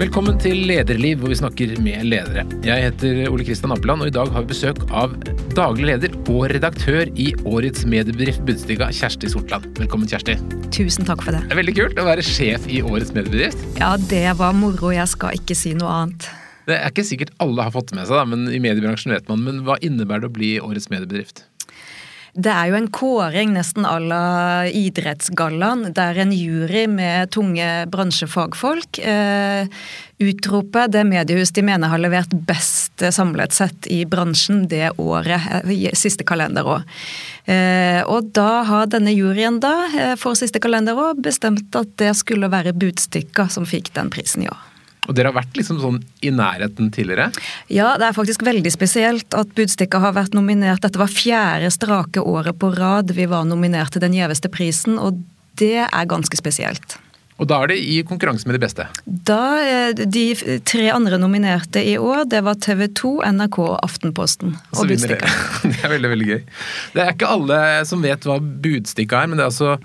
Velkommen 0.00 0.38
til 0.40 0.62
Lederliv, 0.64 1.18
hvor 1.20 1.28
vi 1.28 1.36
snakker 1.36 1.74
med 1.84 2.06
ledere. 2.08 2.46
Jeg 2.64 2.86
heter 2.86 3.18
Ole 3.28 3.44
Kristian 3.44 3.74
Appeland, 3.74 4.00
og 4.00 4.08
i 4.08 4.14
dag 4.14 4.30
har 4.32 4.46
vi 4.46 4.48
besøk 4.54 4.78
av 4.96 5.12
daglig 5.52 5.90
leder 5.90 6.14
og 6.22 6.46
redaktør 6.54 7.10
i 7.20 7.26
årets 7.44 7.84
mediebedrift 7.84 8.40
Budstikka, 8.48 8.88
Kjersti 8.96 9.28
Sortland. 9.28 9.66
Velkommen, 9.76 10.08
Kjersti. 10.08 10.38
Tusen 10.72 11.04
takk 11.04 11.20
for 11.26 11.36
det. 11.36 11.42
Det 11.44 11.52
er 11.52 11.60
veldig 11.60 11.76
kult 11.76 12.00
å 12.00 12.06
være 12.08 12.24
sjef 12.24 12.64
i 12.72 12.80
årets 12.80 13.12
mediebedrift. 13.12 13.60
Ja, 13.76 13.92
det 14.00 14.24
var 14.40 14.56
moro. 14.56 14.88
Jeg 14.96 15.12
skal 15.12 15.36
ikke 15.36 15.58
si 15.66 15.74
noe 15.76 15.92
annet. 15.98 16.30
Det 16.64 16.80
er 16.80 16.88
ikke 16.88 17.04
sikkert 17.04 17.36
alle 17.44 17.68
har 17.68 17.76
fått 17.76 17.92
det 17.92 18.00
med 18.00 18.08
seg, 18.08 18.16
da, 18.22 18.24
men 18.32 18.48
i 18.48 18.64
mediebransjen 18.64 19.12
vet 19.12 19.28
man. 19.28 19.44
Men 19.44 19.60
hva 19.68 19.76
innebærer 19.84 20.24
det 20.24 20.32
å 20.32 20.38
bli 20.40 20.54
årets 20.64 20.88
mediebedrift? 20.88 21.44
Det 22.34 22.50
er 22.52 22.70
jo 22.70 22.78
en 22.78 22.90
kåring 22.94 23.54
nesten 23.56 23.86
à 23.88 23.96
la 23.98 24.24
Idrettsgallaen, 24.66 25.90
der 25.96 26.20
en 26.22 26.32
jury 26.34 26.86
med 26.86 27.32
tunge 27.34 27.66
bransjefagfolk 27.90 29.00
eh, 29.02 29.66
utroper 30.20 30.88
det 30.92 31.02
mediehus 31.08 31.50
de 31.56 31.64
mener 31.66 31.90
har 31.90 31.98
levert 31.98 32.32
best 32.46 33.02
samlet 33.10 33.56
sett 33.56 33.88
i 33.90 34.04
bransjen 34.06 34.66
det 34.70 34.92
året, 35.00 35.40
eh, 35.64 35.90
siste 35.98 36.24
kalenderår. 36.24 36.84
Eh, 37.50 38.02
og 38.06 38.30
da 38.36 38.62
har 38.68 38.86
denne 38.86 39.14
juryen 39.16 39.58
da, 39.60 39.88
eh, 39.90 40.14
for 40.14 40.38
siste 40.38 40.60
kalenderår 40.60 41.18
bestemt 41.18 41.74
at 41.74 41.96
det 41.96 42.14
skulle 42.16 42.52
være 42.52 42.76
Budstikka 42.76 43.50
som 43.50 43.66
fikk 43.66 43.92
den 43.94 44.10
prisen 44.10 44.44
i 44.44 44.48
år. 44.48 44.69
Og 45.08 45.16
dere 45.16 45.30
har 45.30 45.38
vært 45.40 45.56
liksom 45.58 45.80
sånn 45.82 45.98
i 46.26 46.32
nærheten 46.34 46.90
tidligere? 46.94 47.30
Ja, 47.72 47.94
det 47.98 48.10
er 48.10 48.16
faktisk 48.16 48.44
veldig 48.46 48.72
spesielt 48.74 49.36
at 49.36 49.52
Budstikka 49.56 50.00
har 50.02 50.16
vært 50.18 50.36
nominert. 50.36 50.82
Dette 50.84 51.00
var 51.00 51.12
fjerde 51.12 51.70
strake 51.74 52.22
året 52.22 52.58
på 52.60 52.72
rad 52.76 53.14
vi 53.16 53.28
var 53.30 53.48
nominert 53.48 53.94
til 53.94 54.04
den 54.04 54.16
gjeveste 54.18 54.52
prisen, 54.52 55.00
og 55.00 55.22
det 55.60 55.86
er 55.86 56.10
ganske 56.10 56.36
spesielt. 56.38 56.98
Og 57.40 57.48
da 57.48 57.62
er 57.62 57.70
det 57.72 57.78
i 57.80 58.00
konkurranse 58.04 58.44
med 58.44 58.58
de 58.58 58.60
beste? 58.60 58.84
Da, 59.06 59.40
eh, 59.64 59.94
De 59.96 60.60
tre 60.68 60.90
andre 60.92 61.16
nominerte 61.16 61.80
i 61.80 61.96
år, 61.96 62.26
det 62.28 62.42
var 62.44 62.60
TV 62.60 62.86
2, 62.92 63.14
NRK 63.32 63.58
og 63.64 63.78
Aftenposten. 63.80 64.52
Og 64.76 64.86
Budstikka. 64.90 65.30
Det 65.64 65.80
er 65.80 65.94
veldig, 65.94 66.10
veldig 66.12 66.28
gøy. 66.28 66.42
Det 66.92 67.02
er 67.02 67.14
ikke 67.14 67.32
alle 67.32 67.60
som 67.88 68.04
vet 68.04 68.28
hva 68.28 68.36
Budstikka 68.40 69.22
er, 69.22 69.32
men 69.32 69.40
det 69.40 69.46
er 69.46 69.52
altså 69.54 69.78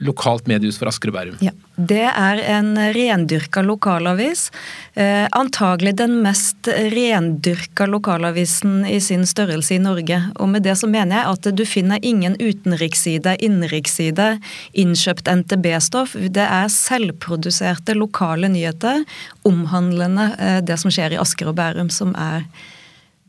lokalt 0.00 0.48
mediehus 0.48 0.78
for 0.80 0.90
Asker 0.90 1.12
og 1.12 1.18
Bærum. 1.18 1.36
Ja, 1.44 1.52
Det 1.80 2.04
er 2.04 2.40
en 2.58 2.74
rendyrka 2.76 3.62
lokalavis. 3.64 4.50
Eh, 4.94 5.26
antagelig 5.32 5.94
den 5.96 6.18
mest 6.22 6.68
rendyrka 6.68 7.86
lokalavisen 7.88 8.84
i 8.84 8.98
sin 9.00 9.24
størrelse 9.24 9.74
i 9.74 9.78
Norge. 9.78 10.18
Og 10.36 10.48
med 10.48 10.62
det 10.62 10.76
så 10.76 10.88
mener 10.90 11.16
jeg 11.16 11.30
at 11.32 11.56
du 11.56 11.64
finner 11.64 11.98
ingen 12.02 12.36
utenriksside, 12.36 13.36
innenriksside, 13.40 14.40
innkjøpt 14.74 15.28
NTB-stoff. 15.28 16.16
Det 16.28 16.44
er 16.44 16.68
selvproduserte 16.68 17.96
lokale 17.96 18.48
nyheter 18.52 19.04
omhandlende 19.48 20.34
eh, 20.38 20.60
det 20.60 20.76
som 20.80 20.92
skjer 20.92 21.16
i 21.16 21.22
Asker 21.22 21.48
og 21.48 21.56
Bærum, 21.56 21.88
som 21.88 22.12
er 22.12 22.44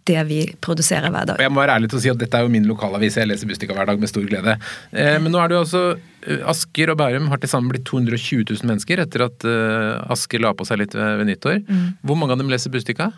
det 0.09 0.21
vi 0.29 0.39
produserer 0.63 1.11
hver 1.13 1.31
dag. 1.31 1.41
Jeg 1.41 1.53
må 1.53 1.61
være 1.61 1.77
ærlig 1.79 1.91
til 1.91 1.99
å 1.99 2.03
si 2.03 2.11
at 2.11 2.21
Dette 2.21 2.39
er 2.39 2.47
jo 2.47 2.53
min 2.53 2.67
lokalavis, 2.69 3.17
jeg 3.19 3.29
leser 3.29 3.49
Bustika 3.49 3.75
hver 3.77 3.89
dag 3.89 4.01
med 4.01 4.11
stor 4.11 4.25
glede. 4.27 4.57
Eh, 4.91 5.17
men 5.21 5.33
nå 5.33 5.41
er 5.41 5.51
det 5.51 5.57
jo 5.57 5.63
altså 5.65 5.83
eh, 5.95 6.45
Asker 6.51 6.93
og 6.93 7.01
Bærum 7.01 7.29
har 7.31 7.41
til 7.41 7.51
sammen 7.51 7.73
blitt 7.73 7.87
220 7.89 8.45
000 8.49 8.69
mennesker 8.71 9.01
etter 9.03 9.27
at 9.27 9.47
uh, 9.47 10.13
Asker 10.13 10.41
la 10.41 10.53
på 10.57 10.67
seg 10.67 10.81
litt 10.83 10.95
ved, 10.97 11.25
nyttår. 11.29 11.61
Mm. 11.67 11.85
Hvor 12.05 12.19
mange 12.19 12.37
av 12.37 12.41
dem 12.41 12.51
leser 12.51 12.73
Bustika? 12.73 13.11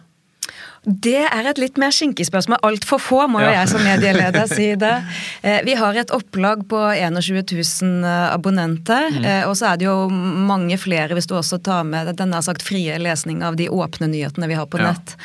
Det 0.84 1.22
er 1.24 1.48
et 1.48 1.60
litt 1.62 1.78
mer 1.80 1.94
skinkig 1.96 2.26
spørsmål. 2.28 2.60
Altfor 2.68 3.00
få, 3.00 3.22
må 3.32 3.40
jo 3.40 3.48
ja. 3.48 3.62
jeg 3.62 3.72
som 3.72 3.86
medieleder 3.86 4.50
si 4.52 4.74
det. 4.80 4.96
Eh, 5.44 5.60
vi 5.66 5.74
har 5.76 5.98
et 5.98 6.12
opplag 6.16 6.62
på 6.72 6.78
21 6.96 7.42
000 7.52 8.06
abonnenter, 8.32 9.10
mm. 9.12 9.26
Eh, 9.28 9.42
og 9.48 9.58
så 9.60 9.74
er 9.74 9.80
det 9.80 9.88
jo 9.90 10.08
mange 10.10 10.78
flere 10.80 11.18
hvis 11.18 11.28
du 11.28 11.34
også 11.36 11.60
tar 11.64 11.84
med 11.88 12.14
denne 12.20 12.40
sagt 12.46 12.64
frie 12.64 12.96
lesning 13.02 13.42
av 13.44 13.58
de 13.60 13.68
åpne 13.68 14.08
nyhetene 14.12 14.48
vi 14.48 14.56
har 14.56 14.70
på 14.72 14.80
nett. 14.80 15.16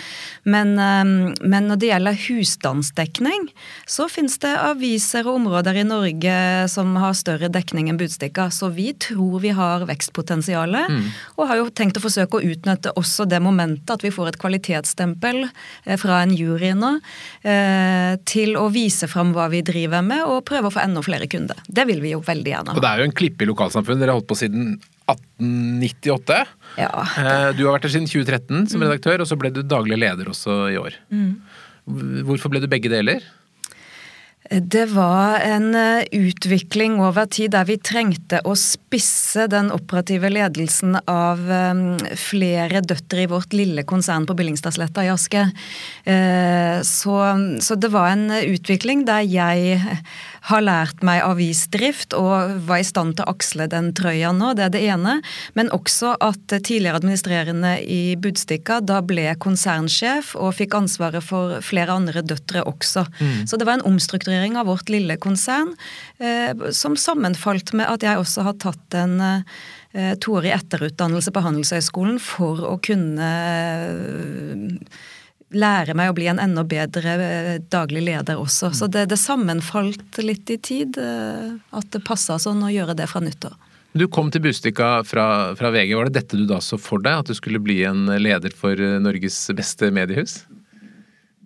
Men, 0.48 0.74
ehm, 0.80 1.12
men, 1.42 1.68
når 1.68 1.80
det 1.80 1.90
gjelder 1.92 2.20
husstandsdekning, 2.24 3.48
så 3.86 4.08
finnes 4.10 4.38
det 4.42 4.54
aviser 4.56 5.28
og 5.28 5.42
områder 5.42 5.82
i 5.82 5.86
Norge 5.86 6.36
som 6.72 6.96
har 7.00 7.16
større 7.18 7.50
dekning 7.52 7.90
enn 7.92 8.00
Budstikka, 8.00 8.48
så 8.54 8.70
vi 8.72 8.92
tror 8.96 9.42
vi 9.44 9.52
har 9.56 9.84
vekstpotensialet, 9.88 10.88
mm. 10.88 11.06
og 11.36 11.50
har 11.50 11.62
jo 11.62 11.68
tenkt 11.70 12.00
å 12.00 12.04
forsøke 12.04 12.38
å 12.38 12.52
utnytte 12.54 12.94
også 12.98 13.28
det 13.28 13.42
momentet 13.44 13.92
at 13.92 14.04
vi 14.04 14.14
får 14.14 14.32
et 14.32 14.40
kvalitetsstempel 14.40 15.48
Eh, 15.84 15.96
fra 15.96 16.22
en 16.22 16.34
jury 16.36 16.72
nå 16.76 16.94
eh, 17.42 18.14
til 18.28 18.56
å 18.60 18.68
vise 18.72 19.08
fram 19.10 19.32
hva 19.36 19.48
vi 19.52 19.62
driver 19.66 20.04
med, 20.04 20.24
og 20.26 20.44
prøve 20.48 20.70
å 20.70 20.74
få 20.74 20.82
enda 20.84 21.02
flere 21.04 21.28
kunder. 21.30 21.58
Det 21.66 21.86
vil 21.88 22.02
vi 22.04 22.14
jo 22.14 22.22
veldig 22.24 22.54
gjerne 22.54 22.74
ha. 22.74 22.78
Og 22.78 22.84
det 22.84 22.92
er 22.92 23.02
jo 23.02 23.08
en 23.10 23.18
klippe 23.22 23.44
i 23.44 23.50
lokalsamfunnet. 23.50 24.02
Dere 24.02 24.14
har 24.14 24.20
holdt 24.20 24.30
på 24.30 24.38
siden 24.38 24.78
1898. 25.08 26.42
Ja. 26.78 26.92
Eh, 27.18 27.48
du 27.58 27.64
har 27.66 27.76
vært 27.76 27.88
der 27.88 27.96
siden 27.96 28.10
2013 28.10 28.70
som 28.70 28.78
mm. 28.78 28.86
redaktør, 28.86 29.24
og 29.24 29.30
så 29.30 29.38
ble 29.40 29.50
du 29.54 29.64
daglig 29.66 29.98
leder 29.98 30.30
også 30.30 30.60
i 30.72 30.78
år. 30.80 31.00
Mm. 31.10 31.34
Hvorfor 32.28 32.52
ble 32.52 32.62
du 32.62 32.70
begge 32.70 32.92
deler? 32.92 33.24
Det 34.48 34.86
var 34.94 35.42
en 35.44 35.74
eh, 35.76 36.06
utvikling 36.14 37.00
over 37.04 37.26
tid 37.28 37.52
der 37.52 37.66
vi 37.68 37.76
trengte 37.84 38.38
å 38.48 38.54
spisse 38.56 39.44
den 39.50 39.68
operative 39.74 40.30
ledelsen 40.32 40.96
av 41.02 41.42
eh, 41.52 41.82
flere 42.16 42.80
døtre 42.86 43.26
i 43.26 43.28
vårt 43.28 43.56
lille 43.56 43.84
konsern 43.88 44.24
på 44.28 44.38
Billingstadsletta 44.38 45.04
i 45.04 45.12
Aske. 45.12 45.48
Så, 46.88 47.14
så 47.60 47.76
det 47.76 47.90
var 47.92 48.14
en 48.14 48.30
utvikling 48.30 49.02
der 49.08 49.26
jeg 49.26 49.82
har 50.48 50.62
lært 50.64 51.02
meg 51.06 51.22
avisdrift 51.26 52.14
og 52.16 52.58
var 52.68 52.82
i 52.82 52.86
stand 52.86 53.16
til 53.18 53.26
å 53.26 53.34
aksle 53.34 53.68
den 53.70 53.90
trøya 53.96 54.30
nå, 54.36 54.52
det 54.56 54.68
er 54.68 54.74
det 54.74 54.82
ene. 54.86 55.18
Men 55.58 55.72
også 55.74 56.14
at 56.24 56.44
tidligere 56.52 57.00
administrerende 57.00 57.74
i 57.82 58.16
Budstikka 58.20 58.80
da 58.84 59.00
ble 59.04 59.26
konsernsjef 59.42 60.34
og 60.38 60.54
fikk 60.58 60.78
ansvaret 60.78 61.24
for 61.24 61.58
flere 61.64 61.96
andre 61.98 62.22
døtre 62.22 62.64
også. 62.68 63.06
Mm. 63.18 63.34
Så 63.50 63.58
det 63.58 63.68
var 63.68 63.78
en 63.78 63.88
omstrukturering 63.88 64.58
av 64.58 64.70
vårt 64.70 64.92
lille 64.92 65.18
konsern 65.20 65.74
eh, 66.18 66.54
som 66.74 66.96
sammenfalt 66.98 67.74
med 67.76 67.88
at 67.90 68.06
jeg 68.06 68.20
også 68.20 68.46
har 68.46 68.58
tatt 68.62 68.98
en 68.98 69.20
eh, 69.24 70.14
toårig 70.22 70.54
etterutdannelse 70.56 71.34
på 71.34 71.44
Handelshøyskolen 71.44 72.18
for 72.22 72.64
å 72.68 72.76
kunne 72.84 73.30
eh, 73.30 74.98
lære 75.54 75.94
meg 75.96 76.10
å 76.10 76.16
bli 76.16 76.28
en 76.30 76.40
enda 76.42 76.64
bedre 76.68 77.14
eh, 77.24 77.54
daglig 77.72 78.04
leder 78.08 78.40
også. 78.40 78.72
Så 78.76 78.88
det, 78.92 79.06
det 79.12 79.18
sammenfalt 79.20 80.20
litt 80.20 80.50
i 80.52 80.58
tid 80.60 80.98
eh, 81.00 81.56
at 81.70 81.90
det 81.94 82.04
passa 82.06 82.38
sånn 82.42 82.62
å 82.64 82.72
gjøre 82.72 82.96
det 82.98 83.08
fra 83.10 83.22
nyttår. 83.24 83.56
Du 83.98 84.04
kom 84.12 84.28
til 84.30 84.44
Bustika 84.44 84.98
fra, 85.08 85.56
fra, 85.56 85.70
VG. 85.72 85.94
Var 85.96 86.10
det 86.10 86.20
dette 86.20 86.38
du 86.38 86.44
da 86.46 86.60
så 86.62 86.76
for 86.78 87.00
deg? 87.02 87.22
At 87.22 87.30
du 87.30 87.38
skulle 87.38 87.62
bli 87.62 87.80
en 87.88 88.04
leder 88.20 88.52
for 88.54 88.76
eh, 88.76 88.98
Norges 89.02 89.40
beste 89.56 89.90
mediehus? 89.94 90.42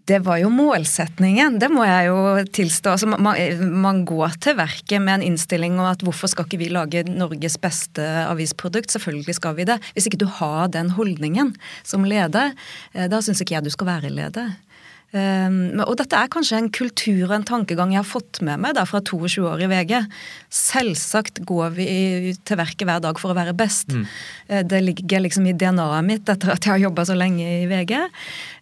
Det 0.05 0.19
var 0.27 0.41
jo 0.43 0.49
målsetningen, 0.51 1.61
det 1.63 1.69
må 1.71 1.85
jeg 1.87 2.09
jo 2.09 2.17
tilstå. 2.59 2.95
Altså, 2.97 3.07
man, 3.13 3.39
man, 3.85 4.01
går 4.09 4.35
til 4.43 4.57
verket 4.59 4.99
med 5.03 5.21
en 5.21 5.27
innstilling 5.31 5.77
om 5.79 5.87
at 5.87 6.03
hvorfor 6.03 6.31
skal 6.31 6.49
ikke 6.49 6.59
vi 6.65 6.71
lage 6.75 7.05
Norges 7.07 7.55
beste 7.63 8.03
avisprodukt? 8.27 8.91
Selvfølgelig 8.91 9.37
skal 9.39 9.55
vi 9.61 9.69
det. 9.69 9.79
Hvis 9.95 10.11
ikke 10.11 10.19
du 10.25 10.27
har 10.41 10.73
den 10.75 10.91
holdningen 10.97 11.55
som 11.87 12.07
leder, 12.09 12.51
eh, 12.97 13.07
da 13.07 13.23
syns 13.23 13.45
ikke 13.45 13.55
jeg 13.61 13.69
du 13.69 13.71
skal 13.75 13.93
være 13.93 14.11
leder. 14.11 14.57
Um, 15.13 15.83
og 15.85 15.99
dette 16.01 16.17
er 16.17 16.31
kanskje 16.33 16.57
en 16.57 16.71
kultur 16.73 17.27
og 17.27 17.35
en 17.37 17.45
tankegang 17.45 17.91
jeg 17.93 18.01
har 18.01 18.09
fått 18.09 18.39
med 18.47 18.63
meg 18.63 18.73
da 18.79 18.87
fra 18.89 19.03
22 19.05 19.43
år 19.45 19.61
i 19.67 19.69
VG. 19.69 19.93
Selvsagt 20.57 21.43
går 21.49 21.75
vi 21.77 21.87
til 22.49 22.57
verket 22.57 22.87
hver 22.89 23.03
dag 23.05 23.21
for 23.21 23.35
å 23.35 23.37
være 23.37 23.53
best. 23.57 23.93
Mm. 23.93 24.07
Uh, 24.49 24.63
det 24.73 24.81
ligger 24.87 25.27
liksom 25.27 25.51
i 25.51 25.53
DNA-et 25.53 26.09
mitt 26.09 26.33
etter 26.33 26.55
at 26.55 26.65
jeg 26.65 26.73
har 26.79 26.85
jobba 26.87 27.05
så 27.09 27.19
lenge 27.19 27.45
i 27.45 27.69
VG. 27.69 27.93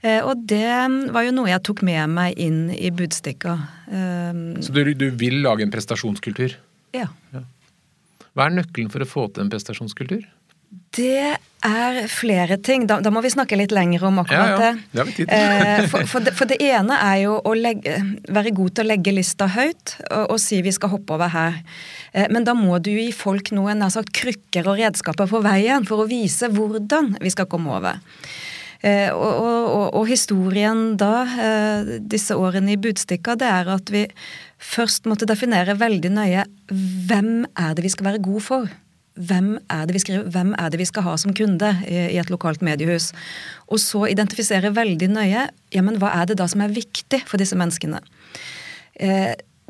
Uh, 0.02 0.20
og 0.24 0.42
det 0.50 0.66
var 1.14 1.28
jo 1.28 1.36
noe 1.38 1.52
jeg 1.52 1.64
tok 1.70 1.84
med 1.86 2.16
meg 2.18 2.42
inn 2.42 2.64
i 2.74 2.90
Budstikka. 2.90 3.54
Um, 3.86 4.42
så 4.58 4.74
du, 4.74 4.82
du, 4.98 5.06
vil 5.22 5.38
lage 5.46 5.62
en 5.62 5.70
prestasjonskultur? 5.70 6.58
Ja. 6.98 7.06
ja. 7.30 7.46
Hva 8.34 8.48
er 8.48 8.58
nøkkelen 8.58 8.90
for 8.90 9.06
å 9.06 9.08
få 9.08 9.30
til 9.30 9.46
en 9.46 9.54
prestasjonskultur? 9.54 10.26
Det 10.70 11.36
er 11.66 11.96
flere 12.10 12.56
ting. 12.62 12.84
Da, 12.86 13.00
da, 13.02 13.10
må 13.10 13.22
vi 13.24 13.32
snakke 13.32 13.58
litt 13.58 13.72
lenger 13.74 14.04
om 14.06 14.20
akkurat. 14.22 14.60
Ja, 14.62 15.00
ja. 15.00 15.04
det 15.04 15.26
eh, 15.26 15.86
for, 15.90 16.06
for, 16.06 16.22
det, 16.22 16.34
for, 16.38 16.50
det, 16.50 16.60
ene 16.62 16.94
er 16.94 17.24
jo 17.24 17.36
å 17.42 17.54
legge, 17.58 17.96
være 18.30 18.52
god 18.54 18.76
til 18.76 18.86
å 18.86 18.90
legge 18.92 19.14
lista 19.14 19.48
høyt 19.50 19.96
og, 20.06 20.36
og 20.36 20.38
si 20.42 20.60
vi 20.62 20.72
skal 20.74 20.92
hoppe 20.94 21.16
over 21.16 21.32
her. 21.34 21.58
Eh, 22.12 22.28
men 22.30 22.46
da 22.46 22.54
må 22.54 22.78
du 22.78 22.92
gi 22.92 23.10
folk 23.14 23.50
noen 23.56 23.82
nær 23.82 23.90
sagt, 23.94 24.12
krykker 24.14 24.70
og 24.70 24.78
redskaper 24.78 25.30
på 25.30 25.42
veien 25.44 25.86
for 25.88 26.04
å 26.04 26.08
vise 26.10 26.50
hvordan 26.54 27.16
vi 27.18 27.34
skal 27.34 27.50
komme 27.50 27.74
over. 27.80 27.98
Eh, 28.80 29.10
og, 29.10 29.32
og, 29.42 29.88
og, 29.88 30.04
historien 30.08 30.94
da, 31.00 31.14
eh, 31.34 31.96
disse 32.00 32.38
årene 32.38 32.76
i 32.76 32.78
Budstikka, 32.80 33.34
det 33.36 33.50
er 33.50 33.74
at 33.74 33.90
vi 33.92 34.06
først 34.60 35.10
måtte 35.10 35.28
definere 35.28 35.74
veldig 35.80 36.14
nøye 36.14 36.46
hvem 36.70 37.42
er 37.58 37.74
det 37.74 37.84
vi 37.84 37.92
skal 37.92 38.12
være 38.12 38.22
god 38.24 38.46
for 38.46 38.70
hvem 39.14 39.56
er 39.72 39.86
det 39.88 39.96
vi 39.96 40.02
skriver, 40.02 40.30
hvem 40.32 40.54
er 40.58 40.70
det 40.70 40.80
vi 40.80 40.88
skal 40.88 41.04
ha 41.06 41.16
som 41.20 41.34
kunde 41.36 41.72
i 41.88 42.18
et 42.20 42.30
lokalt 42.32 42.62
mediehus. 42.64 43.10
Og 43.68 43.82
så 43.82 44.06
identifisere 44.10 44.72
veldig 44.76 45.10
nøye 45.12 45.48
ja, 45.50 45.82
men 45.82 45.98
hva 46.00 46.12
er 46.20 46.30
det 46.30 46.38
da 46.40 46.46
som 46.50 46.62
er 46.64 46.74
viktig 46.74 47.22
for 47.28 47.40
disse 47.42 47.58
menneskene. 47.58 48.02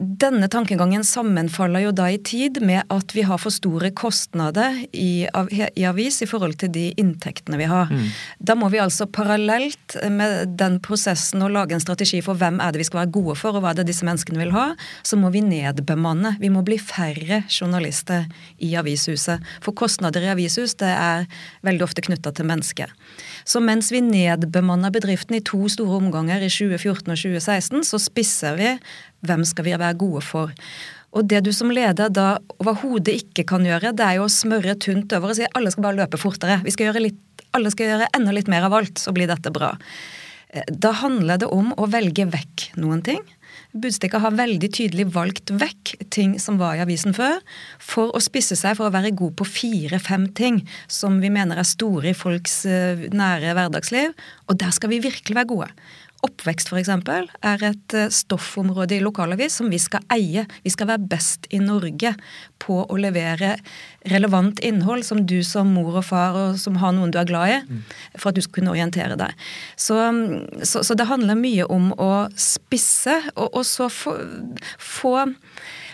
Denne 0.00 0.48
tankegangen 0.48 1.02
sammenfaller 1.04 1.82
jo 1.84 1.90
da 1.92 2.06
i 2.08 2.16
tid 2.24 2.62
med 2.64 2.88
at 2.88 3.12
vi 3.12 3.20
har 3.28 3.36
for 3.42 3.52
store 3.52 3.90
kostnader 3.92 4.78
i, 4.96 5.26
i 5.28 5.84
avis 5.84 6.22
i 6.24 6.28
forhold 6.28 6.56
til 6.62 6.70
de 6.72 6.86
inntektene 7.00 7.58
vi 7.60 7.66
har. 7.68 7.92
Mm. 7.92 8.06
Da 8.40 8.56
må 8.56 8.70
vi 8.72 8.80
altså 8.80 9.04
parallelt 9.04 9.98
med 10.08 10.56
den 10.56 10.78
prosessen 10.80 11.44
å 11.44 11.50
lage 11.52 11.76
en 11.76 11.84
strategi 11.84 12.22
for 12.24 12.40
hvem 12.40 12.62
er 12.64 12.72
det 12.72 12.80
vi 12.80 12.86
skal 12.88 13.02
være 13.02 13.12
gode 13.18 13.36
for, 13.42 13.58
og 13.58 13.60
hva 13.60 13.74
er 13.74 13.82
det 13.82 13.90
disse 13.90 14.06
menneskene 14.08 14.40
vil 14.40 14.54
ha, 14.56 14.70
så 15.04 15.20
må 15.20 15.28
vi 15.34 15.44
nedbemanne. 15.44 16.32
Vi 16.40 16.48
må 16.48 16.64
bli 16.64 16.80
færre 16.80 17.42
journalister 17.50 18.24
i 18.56 18.72
avishuset. 18.80 19.44
For 19.60 19.76
kostnader 19.76 20.24
i 20.24 20.32
avishus 20.32 20.78
det 20.80 20.94
er 20.94 21.28
veldig 21.66 21.84
ofte 21.90 22.06
knytta 22.08 22.32
til 22.32 22.48
mennesket. 22.48 22.96
Så 23.44 23.60
mens 23.60 23.92
vi 23.92 24.00
nedbemanner 24.04 24.96
bedriften 24.96 25.36
i 25.36 25.44
to 25.44 25.66
store 25.68 26.00
omganger 26.00 26.40
i 26.40 26.48
2014 26.48 27.04
og 27.04 27.20
2016, 27.20 27.84
så 27.92 28.00
spisser 28.00 28.56
vi 28.56 28.74
hvem 29.26 29.44
skal 29.48 29.66
vi 29.66 29.76
være 29.76 29.98
gode 30.00 30.22
for? 30.24 30.54
Og 31.10 31.26
det 31.26 31.42
du 31.46 31.50
som 31.54 31.72
leder 31.74 32.12
da 32.12 32.36
overhodet 32.60 33.16
ikke 33.24 33.44
kan 33.50 33.66
gjøre, 33.66 33.94
det 33.96 34.06
er 34.06 34.20
jo 34.20 34.28
å 34.28 34.32
smøre 34.32 34.76
tynt 34.78 35.12
over 35.16 35.32
og 35.32 35.40
si 35.40 35.48
alle 35.58 35.72
skal 35.74 35.88
bare 35.88 36.00
løpe 36.04 36.20
fortere. 36.20 36.60
Skal 36.70 37.00
litt, 37.02 37.18
alle 37.56 37.72
skal 37.74 37.94
gjøre 37.94 38.10
enda 38.16 38.34
litt 38.36 38.50
mer 38.50 38.68
av 38.68 38.76
alt, 38.78 39.00
så 39.02 39.14
blir 39.14 39.30
dette 39.30 39.50
bra. 39.54 39.72
Eh, 40.54 40.66
da 40.70 40.94
handler 41.02 41.42
det 41.42 41.50
om 41.50 41.74
å 41.74 41.90
velge 41.90 42.28
vekk 42.30 42.70
noen 42.78 43.02
ting. 43.06 43.22
Budstikka 43.70 44.18
har 44.22 44.34
veldig 44.34 44.70
tydelig 44.74 45.06
valgt 45.14 45.50
vekk 45.54 45.92
ting 46.10 46.36
som 46.42 46.58
var 46.58 46.74
i 46.78 46.82
avisen 46.82 47.14
før, 47.14 47.38
for 47.78 48.10
å 48.14 48.22
spisse 48.22 48.58
seg 48.58 48.76
for 48.78 48.88
å 48.88 48.94
være 48.94 49.12
god 49.18 49.36
på 49.38 49.46
fire-fem 49.46 50.26
ting 50.34 50.62
som 50.90 51.20
vi 51.22 51.30
mener 51.30 51.58
er 51.58 51.68
store 51.68 52.10
i 52.10 52.16
folks 52.18 52.64
eh, 52.66 53.06
nære 53.14 53.54
hverdagsliv. 53.58 54.14
Og 54.50 54.58
der 54.62 54.74
skal 54.74 54.94
vi 54.94 55.02
virkelig 55.02 55.38
være 55.38 55.50
gode. 55.52 55.70
Oppvekst 56.26 56.68
f.eks. 56.68 56.90
er 56.90 57.64
et 57.70 57.96
eh, 57.96 58.10
stoffområde 58.12 58.98
i 58.98 59.02
lokalavis 59.04 59.56
som 59.60 59.70
vi 59.72 59.80
skal 59.80 60.04
eie. 60.12 60.44
Vi 60.64 60.72
skal 60.72 60.90
være 60.92 61.08
best 61.12 61.48
i 61.50 61.60
Norge 61.62 62.12
på 62.60 62.82
å 62.84 62.98
levere 63.00 63.54
relevant 64.10 64.60
innhold 64.64 65.04
som 65.06 65.22
du 65.28 65.40
som 65.46 65.72
mor 65.72 66.00
og 66.00 66.06
far 66.10 66.36
og 66.36 66.60
som 66.60 66.76
har 66.80 66.92
noen 66.96 67.12
du 67.12 67.18
er 67.20 67.28
glad 67.28 67.54
i, 67.54 67.58
for 68.16 68.30
at 68.30 68.38
du 68.38 68.44
skal 68.44 68.60
kunne 68.60 68.74
orientere 68.74 69.16
deg. 69.20 69.36
Så, 69.80 69.96
så, 70.62 70.84
så 70.84 70.96
det 70.96 71.08
handler 71.08 71.40
mye 71.40 71.68
om 71.72 71.90
å 71.96 72.12
spisse, 72.36 73.16
og, 73.36 73.48
og 73.50 73.64
så 73.68 73.88
få, 73.92 74.16
få 74.76 75.14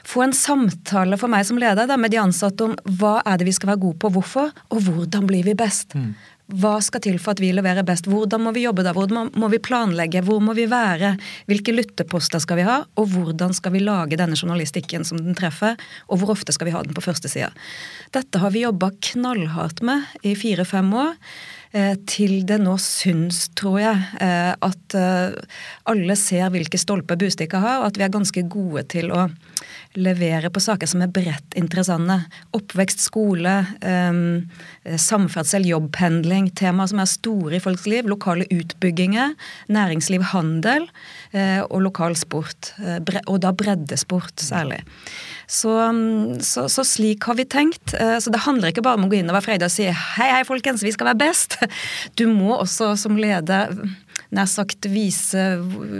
få 0.07 0.23
en 0.23 0.35
samtale 0.37 1.19
for 1.19 1.33
meg 1.33 1.47
som 1.49 1.59
leder 1.59 1.89
da, 1.89 1.99
med 1.99 2.13
de 2.15 2.21
ansatte 2.23 2.63
om 2.67 2.77
hva 3.01 3.19
er 3.27 3.41
det 3.41 3.49
vi 3.49 3.55
skal 3.57 3.73
være 3.73 3.83
gode 3.83 4.01
på, 4.03 4.13
hvorfor, 4.15 4.53
og 4.71 4.87
hvordan 4.87 5.27
blir 5.27 5.47
vi 5.47 5.57
best. 5.59 5.97
Mm. 5.99 6.13
Hva 6.47 6.77
skal 6.79 7.03
til 7.03 7.17
for 7.19 7.35
at 7.35 7.41
vi 7.43 7.49
leverer 7.51 7.83
best? 7.83 8.07
Hvordan 8.07 8.45
må 8.45 8.53
vi 8.55 8.63
jobbe 8.63 8.85
da? 8.87 8.93
Hvordan 8.95 9.33
må 9.35 9.49
vi 9.51 9.59
planlegge? 9.59 10.23
Hvor 10.23 10.39
må 10.39 10.55
vi 10.55 10.69
være? 10.71 11.17
Hvilke 11.51 11.75
lytteposter 11.75 12.39
skal 12.43 12.61
vi 12.61 12.67
ha? 12.69 12.77
Og 12.95 13.11
hvordan 13.11 13.57
skal 13.57 13.75
vi 13.75 13.83
lage 13.83 14.19
denne 14.21 14.39
journalistikken 14.39 15.03
som 15.03 15.19
den 15.19 15.35
treffer? 15.35 15.75
Og 16.07 16.23
hvor 16.23 16.37
ofte 16.37 16.55
skal 16.55 16.71
vi 16.71 16.77
ha 16.77 16.85
den 16.87 16.95
på 16.95 17.03
førstesida? 17.03 17.51
Dette 18.15 18.39
har 18.39 18.55
vi 18.55 18.63
jobba 18.63 18.93
knallhardt 19.11 19.83
med 19.83 20.07
i 20.23 20.37
fire-fem 20.39 20.95
år. 20.95 21.19
Eh, 21.75 21.95
til 22.07 22.45
det 22.47 22.59
nå 22.63 22.77
syns, 22.81 23.47
tror 23.59 23.81
jeg, 23.83 24.03
eh, 24.23 24.53
at 24.55 24.97
eh, 24.97 25.35
alle 25.91 26.17
ser 26.19 26.53
hvilke 26.55 26.79
stolper 26.79 27.19
Bustika 27.19 27.61
har, 27.63 27.81
og 27.81 27.91
at 27.91 27.99
vi 27.99 28.07
er 28.07 28.15
ganske 28.15 28.45
gode 28.53 28.87
til 28.93 29.11
å 29.11 29.27
levere 29.97 30.51
på 30.53 30.61
saker 30.61 30.89
som 30.89 31.03
er 31.03 31.11
bredt 31.13 31.57
interessante. 31.57 32.19
Oppvekst, 32.57 33.01
skole, 33.01 33.55
samferdsel, 35.01 35.65
jobbpendling. 35.71 36.51
Temaer 36.59 36.91
som 36.91 37.01
er 37.01 37.09
store 37.09 37.57
i 37.57 37.63
folks 37.65 37.87
liv. 37.89 38.05
Lokale 38.05 38.45
utbygginger. 38.53 39.33
Næringsliv, 39.73 40.27
handel 40.35 40.85
og 41.71 41.79
lokal 41.87 42.19
sport. 42.21 42.75
Og 43.25 43.41
da 43.41 43.55
breddesport 43.57 44.45
særlig. 44.45 44.83
Så, 45.49 45.73
um, 45.73 46.37
så, 46.45 46.67
så, 46.69 46.85
slik 46.85 47.25
har 47.25 47.41
vi 47.41 47.49
tenkt. 47.49 47.97
Så 47.97 48.35
det 48.35 48.45
handler 48.45 48.75
ikke 48.75 48.85
bare 48.85 49.01
om 49.01 49.09
å 49.09 49.11
gå 49.11 49.23
inn 49.23 49.33
og 49.33 49.39
være 49.39 49.49
freidig 49.49 49.71
og 49.71 49.73
si 49.79 49.89
hei, 49.89 50.29
hei, 50.29 50.45
folkens, 50.45 50.85
vi 50.85 50.93
skal 50.93 51.15
være 51.15 51.25
best. 51.25 51.56
Du 52.19 52.27
må 52.31 52.57
også 52.59 52.95
som 53.01 53.17
leder 53.21 53.73
nær 54.35 54.49
sagt 54.51 54.87
vise 54.91 55.43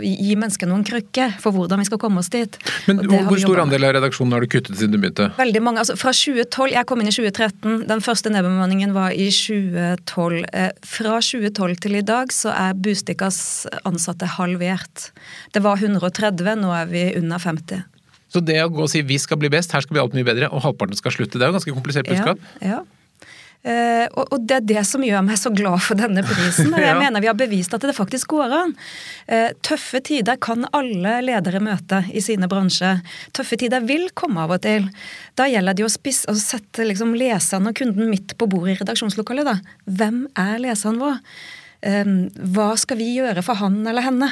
Gi 0.03 0.35
mennesket 0.39 0.69
noen 0.69 0.85
krykker 0.87 1.37
for 1.43 1.55
hvordan 1.55 1.81
vi 1.83 1.87
skal 1.89 2.01
komme 2.03 2.23
oss 2.23 2.31
dit. 2.33 2.59
Men 2.89 3.03
Hvor 3.07 3.39
stor 3.41 3.63
andel 3.65 3.87
av 3.89 3.97
redaksjonen 3.99 4.35
har 4.35 4.45
du 4.45 4.51
kuttet 4.51 4.79
siden 4.79 4.97
du 4.97 5.01
begynte? 5.01 5.29
Veldig 5.39 5.63
mange. 5.65 5.83
altså 5.83 5.97
Fra 6.01 6.13
2012, 6.17 6.73
Jeg 6.75 6.89
kom 6.89 7.03
inn 7.03 7.11
i 7.11 7.15
2013. 7.15 7.87
Den 7.91 8.05
første 8.05 8.33
nedbemanningen 8.35 8.95
var 8.97 9.15
i 9.15 9.29
2012. 9.31 10.45
Eh, 10.53 10.71
fra 10.87 11.19
2012 11.23 11.77
til 11.87 12.01
i 12.01 12.05
dag 12.07 12.33
så 12.35 12.53
er 12.55 12.79
Bustikas 12.79 13.67
ansatte 13.87 14.29
halvert. 14.37 15.11
Det 15.55 15.63
var 15.65 15.79
130, 15.81 16.57
nå 16.63 16.73
er 16.75 16.91
vi 16.91 17.07
under 17.21 17.43
50. 17.43 17.85
Så 18.33 18.43
det 18.43 18.59
å 18.61 18.71
gå 18.73 18.83
og 18.85 18.91
si 18.91 19.05
vi 19.07 19.19
skal 19.23 19.39
bli 19.41 19.51
best, 19.53 19.73
her 19.73 19.85
skal 19.85 19.97
vi 19.97 20.03
alt 20.03 20.17
mye 20.17 20.27
bedre, 20.27 20.51
og 20.51 20.65
halvparten 20.65 20.99
skal 20.99 21.15
slutte, 21.15 21.39
det 21.39 21.47
er 21.47 21.53
jo 21.53 21.61
ganske 21.61 21.75
komplisert 21.77 22.11
budskap? 22.11 22.43
Ja, 22.61 22.75
ja. 22.75 22.83
Uh, 23.67 24.07
og, 24.15 24.37
det 24.47 24.61
er 24.61 24.67
det 24.69 24.83
som 24.87 25.03
gjør 25.03 25.25
meg 25.27 25.41
så 25.41 25.51
glad 25.51 25.81
for 25.83 25.99
denne 25.99 26.23
prisen. 26.23 26.71
og 26.71 26.79
Jeg 26.85 26.93
ja. 26.93 26.99
mener 27.01 27.23
vi 27.25 27.31
har 27.31 27.39
bevist 27.39 27.75
at 27.75 27.83
det 27.83 27.97
faktisk 27.97 28.31
går 28.37 28.55
an. 28.55 28.75
Uh, 29.27 29.51
tøffe 29.67 29.99
tider 30.07 30.39
kan 30.39 30.69
alle 30.77 31.17
ledere 31.27 31.59
møte 31.65 32.05
i 32.15 32.23
sine 32.23 32.47
bransjer. 32.51 33.03
Tøffe 33.35 33.59
tider 33.59 33.83
vil 33.89 34.07
komme 34.15 34.45
av 34.45 34.55
og 34.55 34.63
til. 34.67 34.87
Da 35.39 35.49
gjelder 35.51 35.75
det 35.75 35.87
å, 35.89 35.91
spisse, 35.91 36.31
å 36.31 36.39
sette 36.39 36.87
liksom 36.87 37.17
leseren 37.19 37.67
og 37.67 37.75
kunden 37.81 38.07
midt 38.13 38.37
på 38.39 38.47
bordet 38.51 38.77
i 38.77 38.81
redaksjonslokalet. 38.85 39.51
Da. 39.51 39.77
Hvem 39.99 40.25
er 40.39 40.57
leseren 40.63 41.03
vår? 41.03 41.19
Uh, 41.83 42.17
hva 42.55 42.71
skal 42.79 43.03
vi 43.03 43.17
gjøre 43.19 43.43
for 43.47 43.59
han 43.59 43.83
eller 43.83 44.07
henne? 44.07 44.31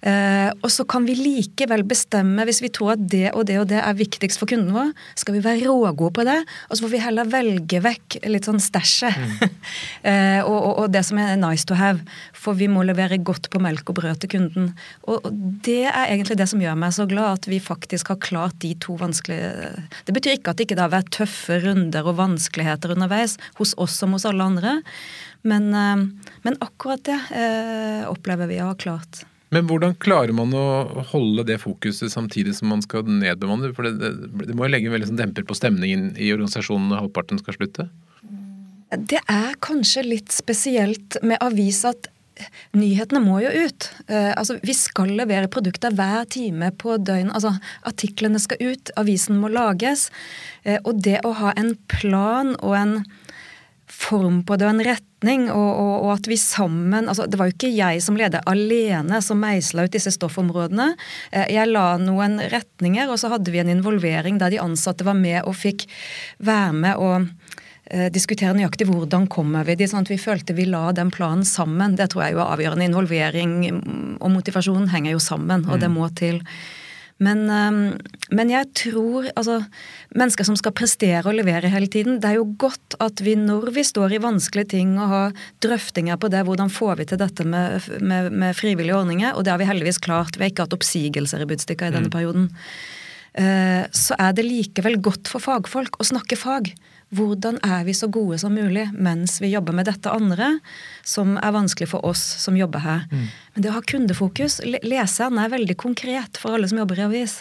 Eh, 0.00 0.48
og 0.64 0.70
så 0.72 0.86
kan 0.88 1.04
vi 1.04 1.14
likevel 1.18 1.82
bestemme, 1.88 2.44
hvis 2.48 2.62
vi 2.64 2.70
tror 2.72 2.94
at 2.94 3.02
det 3.12 3.34
og 3.34 3.44
det 3.50 3.58
og 3.60 3.66
det 3.68 3.80
er 3.82 3.98
viktigst 3.98 4.40
for 4.40 4.48
kunden 4.48 4.72
vår, 4.72 4.94
skal 5.20 5.36
vi 5.36 5.42
være 5.44 5.66
rågode 5.66 6.14
på 6.16 6.24
det, 6.24 6.38
og 6.40 6.76
så 6.76 6.86
får 6.86 6.92
vi 6.94 7.02
heller 7.04 7.28
velge 7.28 7.82
vekk 7.84 8.16
litt 8.32 8.48
sånn 8.48 8.62
stæsjet. 8.62 9.18
Mm. 9.20 9.58
eh, 10.10 10.40
og, 10.46 10.56
og, 10.56 10.72
og, 10.72 10.86
det 10.94 11.04
som 11.06 11.20
er 11.20 11.36
nice 11.40 11.68
to 11.68 11.76
have. 11.78 12.00
For 12.36 12.56
vi 12.56 12.70
må 12.72 12.84
levere 12.88 13.20
godt 13.20 13.50
på 13.52 13.60
melk 13.62 13.92
og 13.92 14.00
brød 14.00 14.22
til 14.22 14.32
kunden. 14.36 14.70
Og, 15.04 15.20
og 15.28 15.42
det 15.66 15.84
er 15.90 16.06
egentlig 16.06 16.38
det 16.40 16.48
som 16.50 16.62
gjør 16.62 16.78
meg 16.80 16.96
så 16.96 17.06
glad, 17.10 17.42
at 17.42 17.50
vi 17.50 17.60
faktisk 17.62 18.14
har 18.14 18.20
klart 18.22 18.56
de 18.64 18.72
to 18.80 18.96
vanskelige 19.00 19.50
Det 20.06 20.14
betyr 20.16 20.38
ikke 20.38 20.52
at 20.52 20.58
det 20.58 20.66
ikke 20.66 20.80
har 20.80 20.92
vært 20.92 21.12
tøffe 21.14 21.60
runder 21.64 22.06
og 22.08 22.16
vanskeligheter 22.18 22.94
underveis, 22.96 23.36
hos 23.60 23.74
oss 23.80 23.98
som 24.00 24.16
hos 24.16 24.26
alle 24.28 24.46
andre. 24.48 24.78
Men, 25.46 25.72
eh, 25.74 26.30
men 26.46 26.62
akkurat 26.64 27.04
det 27.04 27.18
eh, 27.36 28.08
opplever 28.08 28.48
vi 28.50 28.62
å 28.64 28.72
ha 28.72 28.78
klart. 28.78 29.24
Men 29.50 29.66
hvordan 29.66 29.96
klarer 29.98 30.30
man 30.36 30.52
å 30.54 30.66
holde 31.10 31.44
det 31.48 31.58
fokuset 31.62 32.12
samtidig 32.12 32.54
som 32.58 32.70
man 32.70 32.84
skal 32.84 33.02
nedbemanne? 33.08 33.72
For 33.74 33.88
det, 33.88 33.96
det, 33.98 34.44
det 34.46 34.54
må 34.54 34.68
jo 34.68 34.74
legge 34.76 34.90
en 34.90 34.94
veldig 34.94 35.10
sånn 35.10 35.18
demper 35.18 35.46
på 35.46 35.56
stemningen 35.58 36.12
i 36.14 36.30
organisasjonen 36.36 36.92
når 36.92 37.04
halvparten 37.04 37.42
skal 37.42 37.58
slutte? 37.58 37.88
Det 38.90 39.18
er 39.30 39.58
kanskje 39.62 40.06
litt 40.06 40.34
spesielt 40.34 41.18
med 41.26 41.42
avis 41.42 41.82
at 41.86 42.10
nyhetene 42.76 43.20
må 43.22 43.40
jo 43.44 43.50
ut. 43.66 43.88
Uh, 44.08 44.32
altså, 44.38 44.56
vi 44.64 44.74
skal 44.76 45.12
levere 45.18 45.50
produkter 45.52 45.94
hver 45.94 46.26
time 46.30 46.70
på 46.78 46.96
døgnet. 46.98 47.34
Altså, 47.36 47.54
artiklene 47.86 48.40
skal 48.42 48.62
ut, 48.62 48.92
avisen 49.00 49.40
må 49.42 49.50
lages. 49.52 50.08
Uh, 50.66 50.78
og 50.78 51.02
det 51.04 51.20
å 51.26 51.34
ha 51.42 51.54
en 51.60 51.74
plan 51.90 52.54
og 52.58 52.76
en 52.78 52.94
form 53.90 54.42
på 54.46 54.56
det 54.56 54.66
og 54.66 54.74
en 54.74 54.84
retning, 54.86 55.46
og, 55.52 55.68
og, 55.68 55.94
og, 56.04 56.10
at 56.14 56.28
vi 56.30 56.38
sammen 56.40 57.08
altså 57.10 57.26
Det 57.28 57.38
var 57.38 57.50
jo 57.50 57.56
ikke 57.56 57.72
jeg 57.74 58.02
som 58.04 58.16
leder 58.18 58.44
alene 58.48 59.20
som 59.24 59.40
meisla 59.42 59.84
ut 59.86 59.94
disse 59.94 60.12
stoffområdene. 60.14 60.92
Eh, 61.32 61.50
jeg 61.56 61.70
la 61.70 61.94
noen 62.00 62.38
retninger, 62.52 63.10
og 63.10 63.20
så 63.20 63.32
hadde 63.34 63.52
vi 63.52 63.62
en 63.62 63.72
involvering 63.72 64.40
der 64.40 64.54
de 64.54 64.62
ansatte 64.62 65.06
var 65.06 65.18
med 65.18 65.42
og 65.44 65.58
fikk 65.58 65.86
være 66.38 66.74
med 66.76 67.02
og 67.02 67.28
eh, 67.90 68.08
diskutere 68.14 68.56
nøyaktig 68.56 68.88
hvordan 68.90 69.28
kommer 69.30 69.66
vi 69.68 69.78
dit, 69.80 69.90
sånn 69.90 70.06
at 70.06 70.12
vi 70.12 70.20
følte 70.20 70.56
vi 70.56 70.68
la 70.70 70.90
den 70.96 71.12
planen 71.14 71.46
sammen. 71.48 71.98
Det 71.98 72.10
tror 72.12 72.26
jeg 72.26 72.38
jo 72.38 72.44
er 72.44 72.54
avgjørende. 72.56 72.90
Involvering 72.90 73.56
og 74.20 74.30
motivasjon 74.38 74.90
henger 74.94 75.16
jo 75.16 75.24
sammen, 75.24 75.66
og 75.68 75.82
det 75.82 75.90
mm. 75.90 75.98
må 75.98 76.12
til. 76.18 76.44
Men, 77.20 77.42
ehm, 77.52 77.80
men, 78.32 78.50
jeg 78.52 78.70
tror 78.80 79.26
altså 79.34 79.58
Mennesker 80.16 80.46
som 80.48 80.56
skal 80.56 80.72
prestere 80.76 81.20
og 81.28 81.36
levere 81.36 81.68
hele 81.70 81.90
tiden, 81.92 82.16
det 82.22 82.30
er 82.30 82.38
jo 82.38 82.46
godt 82.58 82.96
at 83.04 83.20
vi 83.22 83.36
når 83.38 83.68
vi 83.76 83.84
står 83.86 84.16
i 84.16 84.22
vanskelige 84.24 84.72
ting 84.72 84.94
og 84.96 85.12
har 85.12 85.36
drøftinger 85.62 86.16
på 86.20 86.30
det, 86.32 86.42
hvordan 86.48 86.72
får 86.72 86.96
vi 87.02 87.06
til 87.10 87.20
dette 87.20 87.44
med, 87.44 87.84
med, 88.00 88.32
med 88.32 88.56
frivillige 88.58 88.96
ordninger, 88.96 89.34
og 89.34 89.44
det 89.44 89.52
har 89.52 89.60
vi 89.60 89.68
heldigvis 89.68 90.00
klart. 90.02 90.38
Vi 90.38 90.46
har 90.46 90.54
ikke 90.54 90.66
hatt 90.66 90.78
oppsigelser 90.78 91.44
i 91.44 91.50
Budstikka 91.50 91.90
i 91.90 91.94
denne 91.94 92.10
mm. 92.10 92.16
perioden. 92.16 92.48
Eh, 93.38 93.84
så 93.94 94.16
er 94.18 94.34
det 94.34 94.48
likevel 94.48 94.98
godt 95.04 95.30
for 95.30 95.44
fagfolk 95.44 96.00
å 96.00 96.08
snakke 96.08 96.40
fag. 96.40 96.72
Hvordan 97.10 97.58
er 97.66 97.82
vi 97.88 97.94
så 97.96 98.06
gode 98.12 98.38
som 98.38 98.54
mulig 98.54 98.86
mens 98.94 99.40
vi 99.42 99.50
jobber 99.50 99.74
med 99.74 99.88
dette 99.90 100.12
andre, 100.14 100.52
som 101.02 101.34
er 101.40 101.56
vanskelig 101.56 101.90
for 101.90 102.06
oss 102.06 102.22
som 102.44 102.58
jobber 102.58 102.84
her. 102.84 103.04
Mm. 103.10 103.26
Men 103.54 103.64
det 103.64 103.72
å 103.72 103.76
ha 103.78 103.82
kundefokus 103.82 104.60
Leseren 104.86 105.40
er 105.42 105.50
veldig 105.50 105.76
konkret 105.80 106.38
for 106.38 106.54
alle 106.54 106.70
som 106.70 106.78
jobber 106.78 107.02
i 107.02 107.06
avis. 107.08 107.40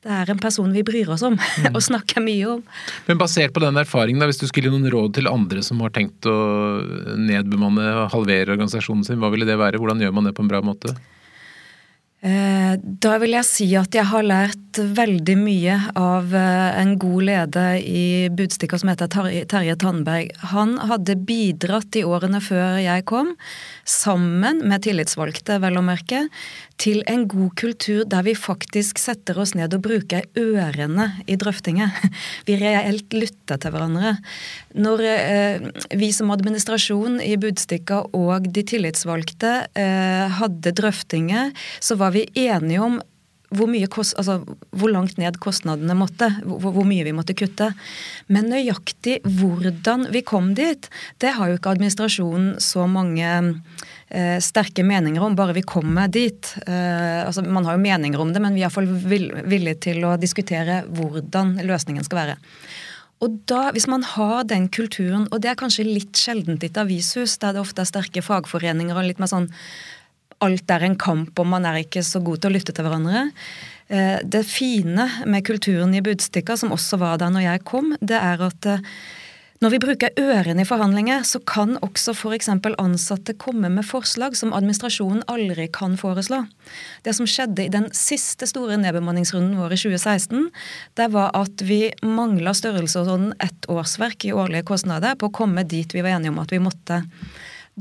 Det 0.00 0.12
er 0.14 0.30
en 0.32 0.40
person 0.40 0.70
vi 0.72 0.84
bryr 0.86 1.10
oss 1.12 1.24
om 1.26 1.34
mm. 1.36 1.72
og 1.76 1.82
snakker 1.84 2.22
mye 2.24 2.54
om. 2.54 2.62
Men 3.08 3.20
basert 3.20 3.52
på 3.56 3.62
den 3.64 3.76
erfaringen, 3.82 4.22
da, 4.22 4.30
hvis 4.30 4.40
du 4.40 4.46
skulle 4.48 4.70
gi 4.70 4.76
noen 4.76 4.92
råd 4.94 5.18
til 5.18 5.28
andre 5.28 5.64
som 5.66 5.82
har 5.84 5.92
tenkt 5.96 6.28
å 6.30 6.36
nedbemanne 7.18 7.90
og 8.04 8.12
halvere 8.14 8.54
organisasjonen 8.54 9.04
sin, 9.06 9.20
hva 9.20 9.32
ville 9.34 9.48
det 9.48 9.58
være? 9.60 9.82
Hvordan 9.82 10.00
gjør 10.06 10.14
man 10.16 10.30
det 10.30 10.36
på 10.38 10.46
en 10.46 10.52
bra 10.54 10.62
måte? 10.64 10.94
Eh, 12.20 12.74
da 12.76 13.14
vil 13.16 13.32
jeg 13.32 13.48
si 13.48 13.66
at 13.80 13.96
jeg 13.96 14.04
har 14.10 14.24
lært 14.26 14.76
veldig 14.76 15.36
mye 15.40 15.76
av 15.96 16.34
eh, 16.36 16.80
en 16.82 16.92
god 17.00 17.22
leder 17.24 17.78
i 17.80 18.28
Budstikka 18.36 18.76
som 18.76 18.90
heter 18.92 19.08
Terje 19.48 19.76
Tandberg. 19.80 20.28
Han 20.52 20.76
hadde 20.90 21.16
bidratt 21.16 21.96
i 21.96 22.04
årene 22.04 22.42
før 22.44 22.76
jeg 22.84 23.06
kom, 23.08 23.32
sammen 23.88 24.60
med 24.68 24.84
tillitsvalgte, 24.84 25.56
vel 25.64 25.80
å 25.80 25.84
merke, 25.86 26.26
til 26.80 27.00
en 27.08 27.24
god 27.28 27.54
kultur 27.60 28.04
der 28.08 28.24
vi 28.28 28.36
faktisk 28.36 29.00
setter 29.00 29.40
oss 29.40 29.54
ned 29.56 29.72
og 29.76 29.82
bruker 29.88 30.28
ørene 30.36 31.08
i 31.24 31.38
drøftinger. 31.40 31.88
Vi 32.48 32.56
reelt 32.60 33.12
lytter 33.12 33.58
til 33.60 33.72
hverandre. 33.72 34.14
Når 34.80 35.02
eh, 35.06 35.66
vi 35.96 36.08
som 36.14 36.32
administrasjon 36.32 37.18
i 37.24 37.34
Budstikka 37.40 38.00
og 38.16 38.48
de 38.52 38.64
tillitsvalgte 38.66 39.52
hadde 40.40 40.72
drøftinger, 40.76 41.52
så 41.84 41.96
var 42.00 42.09
vi 42.14 42.28
enige 42.48 42.84
om 42.84 43.00
hvor, 43.50 43.70
kost, 43.90 44.14
altså, 44.18 44.40
hvor, 44.70 44.90
langt 44.92 45.18
ned 45.18 45.38
kostnadene 45.42 45.94
måtte, 45.98 46.28
hvor, 46.44 46.70
hvor, 46.70 46.86
mye 46.86 47.04
vi 47.06 47.14
måtte 47.14 47.34
kutte. 47.34 47.72
Men 48.30 48.50
nøyaktig 48.52 49.18
hvordan 49.26 50.06
vi 50.14 50.22
kom 50.26 50.52
dit, 50.58 50.86
det 51.22 51.34
har 51.34 51.50
jo 51.50 51.58
ikke 51.58 51.72
administrasjonen 51.74 52.52
så 52.62 52.86
mange 52.90 53.26
eh, 53.26 54.38
sterke 54.42 54.84
meninger 54.86 55.24
om, 55.24 55.34
bare 55.38 55.56
vi 55.56 55.66
kommer 55.66 56.10
dit. 56.12 56.52
Eh, 56.66 57.26
altså, 57.26 57.42
man 57.42 57.66
har 57.66 57.76
jo 57.76 57.84
meninger 57.88 58.22
om 58.22 58.30
det, 58.34 58.44
men 58.44 58.54
vi 58.54 58.62
er 58.62 58.68
iallfall 58.68 58.86
villige 58.86 59.80
til 59.90 60.06
å 60.06 60.14
diskutere 60.20 60.84
hvordan 60.86 61.58
løsningen 61.66 62.06
skal 62.06 62.22
være. 62.22 62.38
Og 63.20 63.34
da, 63.50 63.68
Hvis 63.74 63.88
man 63.90 64.02
har 64.16 64.46
den 64.48 64.70
kulturen, 64.72 65.26
og 65.28 65.42
det 65.42 65.50
er 65.50 65.58
kanskje 65.60 65.84
litt 65.84 66.16
sjeldent 66.16 66.62
i 66.64 66.70
et 66.70 66.78
avishus, 66.80 67.36
der 67.42 67.52
det 67.52 67.60
ofte 67.60 67.82
er 67.82 67.90
sterke 67.90 68.22
fagforeninger 68.24 68.96
og 68.96 69.10
litt 69.10 69.20
mer 69.20 69.28
sånn 69.28 69.50
alt 70.44 70.72
er 70.72 70.86
en 70.86 70.98
kamp, 70.98 71.32
og 71.38 71.48
man 71.48 71.66
er 71.68 71.82
ikke 71.82 72.04
så 72.06 72.22
god 72.24 72.40
til 72.40 72.50
å 72.50 72.54
lytte 72.56 72.74
til 72.76 72.86
hverandre. 72.86 73.28
Eh, 73.90 74.18
det 74.24 74.44
fine 74.48 75.08
med 75.26 75.46
kulturen 75.46 75.94
i 75.96 76.02
Budstikka, 76.04 76.56
som 76.56 76.74
også 76.74 77.00
var 77.00 77.18
der 77.20 77.32
når 77.34 77.48
jeg 77.48 77.66
kom, 77.68 77.94
det 78.00 78.20
er 78.20 78.44
at 78.46 78.68
eh, 78.70 78.84
når 79.60 79.74
vi 79.74 79.78
bruker 79.82 80.14
ørene 80.16 80.62
i 80.64 80.68
forhandlinger, 80.68 81.20
så 81.28 81.36
kan 81.44 81.74
også 81.84 82.14
f.eks. 82.14 82.48
ansatte 82.48 83.34
komme 83.36 83.68
med 83.68 83.84
forslag 83.84 84.32
som 84.38 84.54
administrasjonen 84.56 85.20
aldri 85.28 85.66
kan 85.68 85.98
foreslå. 86.00 86.38
Det 87.04 87.12
som 87.18 87.28
skjedde 87.28 87.66
i 87.66 87.72
den 87.74 87.90
siste 87.92 88.48
store 88.48 88.78
nedbemanningsrunden 88.80 89.58
vår 89.60 89.74
i 89.76 89.80
2016, 89.82 90.48
det 90.96 91.10
var 91.12 91.36
at 91.36 91.60
vi 91.68 91.90
mangla 92.00 92.56
størrelsesorden 92.56 93.34
ett 93.36 93.68
årsverk 93.68 94.24
i 94.24 94.32
årlige 94.32 94.64
kostnader 94.72 95.20
på 95.20 95.28
å 95.28 95.36
komme 95.42 95.68
dit 95.68 95.92
vi 95.92 96.06
var 96.06 96.16
enige 96.16 96.32
om 96.32 96.40
at 96.40 96.56
vi 96.56 96.64
måtte. 96.64 97.02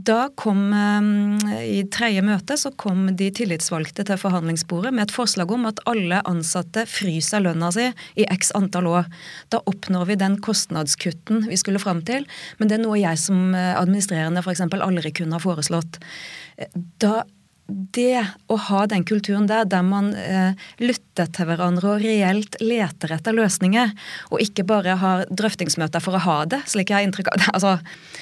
Da 0.06 0.30
kom, 0.40 0.74
eh, 0.74 1.64
I 1.80 1.84
tredje 1.92 2.24
møte 2.26 2.58
så 2.60 2.72
kom 2.78 3.08
de 3.20 3.30
tillitsvalgte 3.36 4.06
til 4.08 4.22
forhandlingsbordet 4.22 4.94
med 4.94 5.08
et 5.08 5.16
forslag 5.16 5.52
om 5.52 5.66
at 5.70 5.82
alle 5.90 6.22
ansatte 6.30 6.86
fryser 6.90 7.44
lønna 7.44 7.72
si 7.76 7.90
i 8.16 8.28
x 8.30 8.54
antall 8.56 8.88
år. 8.88 9.10
Da 9.50 9.62
oppnår 9.70 10.08
vi 10.12 10.20
den 10.22 10.38
kostnadskutten 10.46 11.48
vi 11.50 11.58
skulle 11.60 11.82
fram 11.82 12.04
til, 12.06 12.26
men 12.60 12.70
det 12.70 12.80
er 12.80 12.86
noe 12.86 13.00
jeg 13.02 13.20
som 13.20 13.54
administrerende 13.54 14.00
administrerende 14.00 14.44
f.eks. 14.44 14.62
aldri 14.82 15.12
kunne 15.16 15.38
ha 15.38 15.44
foreslått. 15.44 16.00
Eh, 16.58 16.72
da 17.00 17.24
det 17.70 18.24
å 18.50 18.58
ha 18.70 18.86
den 18.90 19.06
kulturen 19.08 19.48
der, 19.50 19.68
der 19.70 19.84
man 19.86 20.12
eh, 20.18 20.58
lytter 20.82 21.30
til 21.34 21.50
hverandre 21.50 21.94
og 21.94 22.04
reelt 22.04 22.58
leter 22.64 23.14
etter 23.16 23.36
løsninger, 23.38 23.94
og 24.34 24.44
ikke 24.44 24.66
bare 24.68 24.98
har 25.02 25.26
drøftingsmøter 25.30 26.04
for 26.04 26.18
å 26.18 26.24
ha 26.26 26.38
det, 26.50 26.62
slik 26.70 26.92
jeg 26.92 27.00
har 27.00 27.08
inntrykk 27.08 27.34
av 27.34 27.48
Altså, 27.60 27.78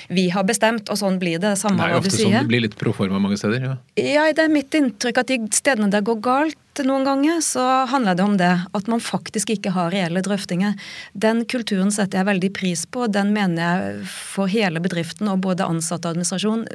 vi 0.10 0.30
har 0.34 0.46
bestemt, 0.48 0.90
og 0.90 0.98
sånn 1.00 1.20
blir 1.22 1.42
det. 1.42 1.56
Samme 1.60 1.84
hva 1.84 2.00
du 2.00 2.08
sier. 2.08 2.10
Det 2.10 2.14
er 2.14 2.14
ofte 2.14 2.24
sånn 2.24 2.38
det 2.38 2.52
blir 2.52 2.64
litt 2.64 2.78
proforma 2.80 3.20
mange 3.22 3.38
steder. 3.40 3.66
Ja. 3.68 3.76
ja, 4.02 4.24
det 4.34 4.46
er 4.46 4.54
mitt 4.54 4.74
inntrykk 4.78 5.22
at 5.22 5.34
de 5.34 5.42
stedene 5.56 5.92
der 5.94 6.06
går 6.06 6.22
galt, 6.24 6.60
noen 6.86 7.06
ganger 7.08 7.40
så 7.42 7.64
handler 7.90 8.18
det 8.18 8.24
om 8.24 8.36
det. 8.38 8.52
At 8.78 8.88
man 8.92 9.02
faktisk 9.02 9.50
ikke 9.56 9.72
har 9.76 9.92
reelle 9.94 10.22
drøftinger. 10.26 10.76
Den 11.14 11.44
kulturen 11.50 11.92
setter 11.94 12.22
jeg 12.22 12.30
veldig 12.30 12.52
pris 12.58 12.86
på. 12.86 13.08
Den 13.10 13.34
mener 13.36 13.62
jeg 13.64 14.08
for 14.12 14.52
hele 14.52 14.82
bedriften 14.84 15.32
og 15.32 15.42
både 15.46 15.66
ansatte 15.66 16.08
og 16.10 16.16
administrasjon 16.16 16.66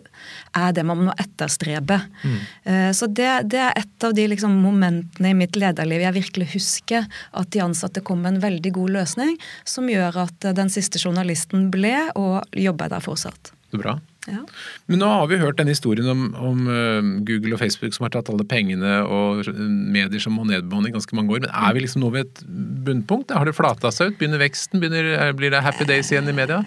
er 0.58 0.76
det 0.76 0.86
man 0.88 1.06
må 1.08 1.16
etterstrebe. 1.22 2.00
Mm. 2.22 2.38
Eh, 2.64 2.90
så 2.96 3.08
det, 3.08 3.30
det, 3.52 3.62
er 3.62 3.82
et 3.84 4.06
av 4.08 4.14
de 4.16 4.28
liksom, 4.34 4.56
momentene 4.64 5.32
i 5.32 5.38
mitt 5.38 5.58
lederliv 5.58 6.06
jeg 6.06 6.18
virkelig 6.18 6.52
husker. 6.56 7.08
At 7.38 7.52
de 7.54 7.64
ansatte 7.64 8.04
kom 8.04 8.24
med 8.24 8.36
en 8.36 8.44
veldig 8.46 8.74
god 8.78 8.96
løsning 9.00 9.36
som 9.64 9.90
gjør 9.90 10.24
at 10.26 10.52
den 10.56 10.72
siste 10.72 11.02
journalisten 11.02 11.70
ble 11.74 11.96
og 12.18 12.42
jobber 12.58 12.92
der 12.92 13.04
fortsatt. 13.04 13.54
Det 13.70 13.78
er 13.78 13.86
bra. 13.86 14.00
Ja. 14.30 14.44
Men 14.86 15.00
nå 15.02 15.08
har 15.10 15.26
vi 15.26 15.40
hørt 15.40 15.58
denne 15.58 15.74
historien 15.74 16.06
om, 16.12 16.20
om, 16.38 16.60
eh, 16.70 17.00
Google 17.26 17.56
og 17.56 17.62
Facebook 17.62 17.96
som 17.96 18.06
har 18.06 18.12
tatt 18.14 18.30
alle 18.30 18.46
pengene, 18.46 19.00
og 19.02 19.48
medier 19.50 20.22
som 20.22 20.36
må 20.38 20.46
nedbemanne 20.46 20.92
i 20.92 20.94
ganske 20.94 21.16
mange 21.18 21.34
år. 21.34 21.42
Men 21.46 21.50
er 21.50 21.74
vi 21.74 21.82
liksom 21.82 22.04
nå 22.04 22.12
ved 22.14 22.28
et 22.28 22.44
bunnpunkt? 22.86 23.34
Har 23.34 23.48
det 23.48 23.56
flata 23.58 23.90
seg 23.94 24.12
ut? 24.12 24.20
Begynner 24.20 24.42
veksten? 24.42 24.82
Begynner, 24.82 25.10
eh, 25.16 25.32
blir 25.34 25.50
det 25.50 25.64
happy 25.66 25.88
days 25.88 26.12
igjen 26.14 26.30
i 26.30 26.36
media? 26.38 26.62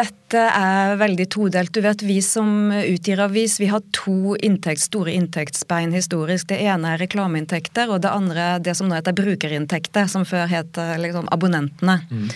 Dette 0.00 0.42
er 0.56 0.94
veldig 0.96 1.26
todelt. 1.28 1.72
Du 1.76 1.82
vet, 1.84 2.00
Vi 2.00 2.20
som 2.24 2.70
utgir 2.70 3.20
avis, 3.20 3.58
vi 3.60 3.66
har 3.66 3.82
to 3.92 4.36
inntekts, 4.40 4.86
store 4.88 5.12
inntektsbein 5.12 5.92
historisk. 5.92 6.46
Det 6.46 6.60
ene 6.62 6.94
er 6.94 7.02
reklameinntekter, 7.02 7.90
og 7.90 8.00
det 8.00 8.14
andre 8.14 8.40
er 8.54 8.58
det 8.60 8.76
som 8.76 8.88
nå 8.88 8.96
heter 8.96 9.12
brukerinntekter, 9.12 10.08
som 10.08 10.24
før 10.24 10.48
het 10.48 10.72
liksom, 11.02 11.28
abonnentene. 11.28 12.00
Mm. 12.08 12.30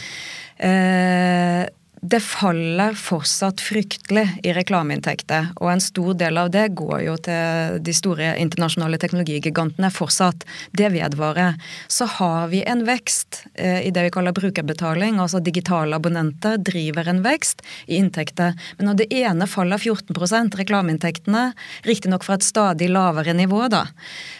Eh, 0.58 1.68
det 2.04 2.20
faller 2.20 2.92
fortsatt 3.00 3.62
fryktelig 3.64 4.26
i 4.44 4.52
reklameinntekter, 4.52 5.54
og 5.56 5.70
en 5.72 5.80
stor 5.80 6.12
del 6.20 6.36
av 6.36 6.50
det 6.52 6.66
går 6.76 6.98
jo 7.06 7.14
til 7.24 7.78
de 7.80 7.94
store 7.96 8.34
internasjonale 8.42 8.98
teknologigigantene 9.00 9.88
fortsatt. 9.88 10.44
Det 10.76 10.90
vedvarer. 10.92 11.56
Så 11.88 12.04
har 12.18 12.50
vi 12.52 12.60
en 12.68 12.82
vekst 12.84 13.46
eh, 13.54 13.86
i 13.88 13.92
det 13.94 14.04
vi 14.04 14.12
kaller 14.12 14.36
brukerbetaling, 14.36 15.16
altså 15.16 15.40
digitale 15.40 15.96
abonnenter 15.96 16.58
driver 16.60 17.08
en 17.08 17.22
vekst 17.24 17.64
i 17.88 17.96
inntekter. 18.02 18.52
Men 18.76 18.90
når 18.90 19.00
det 19.00 19.08
ene 19.22 19.48
faller 19.48 19.80
14% 19.80 20.60
reklameinntektene, 20.60 21.46
riktignok 21.88 22.28
fra 22.28 22.36
et 22.36 22.44
stadig 22.44 22.90
lavere 22.92 23.32
nivå, 23.32 23.62
da, 23.72 23.86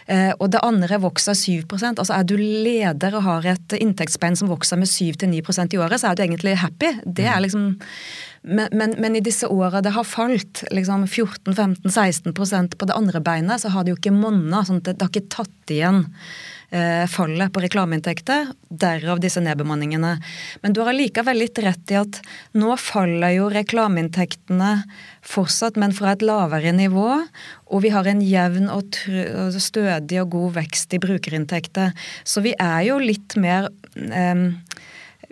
eh, 0.05 0.35
og 0.37 0.53
det 0.53 0.61
andre 0.61 1.01
vokser 1.01 1.33
7% 1.33 1.97
altså 1.97 2.19
er 2.19 2.29
du 2.29 2.37
leder 2.37 3.17
og 3.17 3.25
har 3.25 3.51
et 3.55 3.79
inntektsspenn 3.81 4.37
som 4.37 4.53
vokser 4.53 4.77
med 4.77 4.93
7-9% 4.93 5.73
i 5.73 5.81
året, 5.81 6.05
så 6.05 6.13
er 6.13 6.21
du 6.21 6.27
egentlig 6.27 6.59
happy. 6.61 6.93
Det 7.09 7.25
er 7.25 7.41
liksom 7.41 7.54
liksom 7.55 7.77
men, 8.47 8.69
men, 8.73 8.95
men, 8.99 9.17
i 9.17 9.23
disse 9.25 9.47
åra 9.49 9.81
det 9.81 9.95
har 9.95 10.05
falt 10.05 10.65
liksom 10.71 11.07
14-15-16% 11.07 12.77
på 12.77 12.85
det 12.85 12.93
andre 12.93 13.23
beinet, 13.25 13.63
så 13.63 13.71
har 13.73 13.85
det 13.85 13.95
jo 13.95 13.97
ikke 13.97 14.13
monna. 14.13 14.61
Sånn 14.69 14.83
det, 14.85 14.99
det 14.99 15.07
har 15.07 15.13
ikke 15.15 15.33
tatt 15.33 15.73
igjen 15.73 16.03
eh, 16.69 17.07
fallet 17.09 17.55
på 17.55 17.63
reklameinntekter. 17.65 18.51
Derav 18.69 19.23
disse 19.25 19.41
nedbemanningene. 19.41 20.13
Men 20.61 20.77
du 20.77 20.83
har 20.83 20.93
allikevel 20.93 21.41
litt 21.41 21.63
rett 21.65 21.95
i 21.95 21.97
at 22.03 22.21
nå 22.53 22.77
faller 22.77 23.33
jo 23.39 23.49
reklameinntektene 23.49 24.75
fortsatt, 25.25 25.81
men 25.81 25.97
fra 25.97 26.13
et 26.13 26.25
lavere 26.29 26.77
nivå. 26.77 27.09
Og 27.73 27.87
vi 27.87 27.95
har 27.97 28.05
en 28.05 28.21
jevn 28.21 28.69
og 28.69 29.01
stødig 29.57 30.21
og 30.21 30.35
god 30.37 30.59
vekst 30.61 30.93
i 30.93 31.01
brukerinntekter. 31.01 31.97
Så 32.29 32.45
vi 32.45 32.53
er 32.61 32.91
jo 32.91 33.01
litt 33.01 33.41
mer 33.41 33.73
eh, 34.05 34.51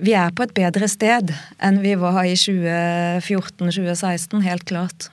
vi 0.02 0.14
er 0.18 0.32
på 0.34 0.46
et 0.46 0.54
bedre 0.56 0.88
sted 0.90 1.32
enn 1.62 1.82
vi 1.82 1.94
var 2.00 2.24
i 2.26 2.34
2014-2016, 2.38 4.42
helt 4.44 4.66
klart. 4.68 5.10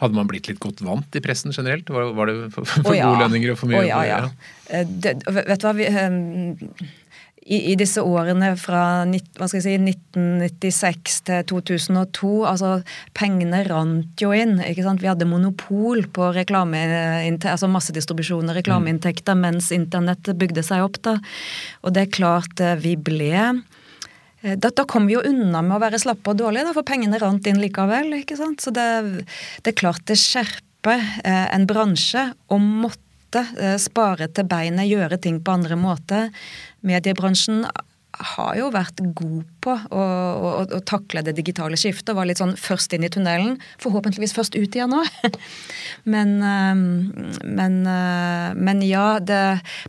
Hadde 0.00 0.16
man 0.16 0.28
blitt 0.30 0.48
litt 0.48 0.62
godt 0.62 0.80
vant 0.84 1.16
i 1.16 1.20
pressen 1.20 1.52
generelt? 1.52 1.90
Var, 1.92 2.14
var 2.16 2.30
det 2.30 2.48
for, 2.54 2.64
for 2.64 2.94
oh, 2.94 2.96
ja. 2.96 3.10
gode 3.10 3.26
lønninger 3.26 3.52
og 3.52 3.60
for 3.60 3.68
mye? 3.68 3.82
Oh, 3.82 3.88
ja, 3.88 4.00
ja. 4.08 4.20
Eh, 4.72 4.88
det, 4.88 5.18
vet 5.28 5.60
du 5.60 5.66
hva, 5.66 5.74
vi, 5.76 5.88
um, 5.92 6.86
i, 7.40 7.58
i, 7.58 7.74
disse 7.76 8.00
årene 8.00 8.54
fra 8.60 9.02
si, 9.10 9.60
1996 9.60 11.18
til 11.28 11.44
2002 11.50 12.30
altså 12.48 12.70
Pengene 13.16 13.60
rant 13.68 14.24
jo 14.24 14.32
inn. 14.36 14.56
ikke 14.64 14.86
sant? 14.86 15.04
Vi 15.04 15.10
hadde 15.10 15.28
monopol 15.28 16.06
på 16.08 16.30
reklame, 16.36 16.80
altså 17.36 17.68
massedistribusjon 17.68 18.48
og 18.48 18.56
reklameinntekter 18.56 19.36
mm. 19.36 19.44
mens 19.44 19.68
internettet 19.76 20.40
bygde 20.40 20.64
seg 20.64 20.86
opp. 20.86 20.96
da. 21.04 21.18
Og 21.84 21.92
det 21.96 22.06
er 22.06 22.16
klart 22.16 22.64
eh, 22.64 22.78
vi 22.80 22.96
ble 22.96 23.34
Eh, 23.34 23.79
da, 24.40 24.70
da 24.70 24.86
kom 24.88 25.08
vi 25.08 25.16
jo 25.18 25.24
unna 25.26 25.60
med 25.64 25.76
å 25.76 25.82
være 25.82 26.00
slappe 26.00 26.32
og 26.32 26.40
dårlige, 26.40 26.68
da, 26.68 26.74
for 26.76 26.86
pengene 26.86 27.20
rant 27.20 27.46
inn 27.50 27.60
likevel. 27.60 28.14
ikke 28.20 28.38
sant? 28.40 28.64
Så 28.64 28.72
det, 28.74 28.86
det 29.64 29.74
er 29.74 29.80
klart 29.82 30.06
det 30.08 30.16
skjerper 30.20 31.04
eh, 31.24 31.46
en 31.52 31.68
bransje 31.68 32.30
å 32.48 32.60
måtte 32.62 33.44
eh, 33.60 33.76
spare 33.80 34.30
til 34.32 34.48
beinet, 34.48 34.88
gjøre 34.88 35.20
ting 35.20 35.42
på 35.44 35.58
andre 35.58 35.76
måter. 35.80 36.32
Mediebransjen 36.86 37.66
har 38.20 38.56
jo 38.58 38.68
vært 38.72 39.00
god 39.16 39.44
på 39.64 39.72
å, 39.72 40.00
å, 40.00 40.50
å, 40.64 40.80
takle 40.88 41.22
det 41.24 41.34
digitale 41.38 41.78
skiftet. 41.80 42.14
Var 42.16 42.28
litt 42.28 42.40
sånn 42.40 42.56
først 42.58 42.92
inn 42.96 43.06
i 43.06 43.12
tunnelen, 43.12 43.56
forhåpentligvis 43.82 44.34
først 44.36 44.56
ut 44.58 44.76
igjen 44.76 44.92
nå. 44.92 45.04
men, 46.12 46.36
eh, 46.44 46.82
men, 47.44 47.80
eh, 47.86 48.50
men, 48.56 48.84
ja, 48.86 49.06
det 49.20 49.40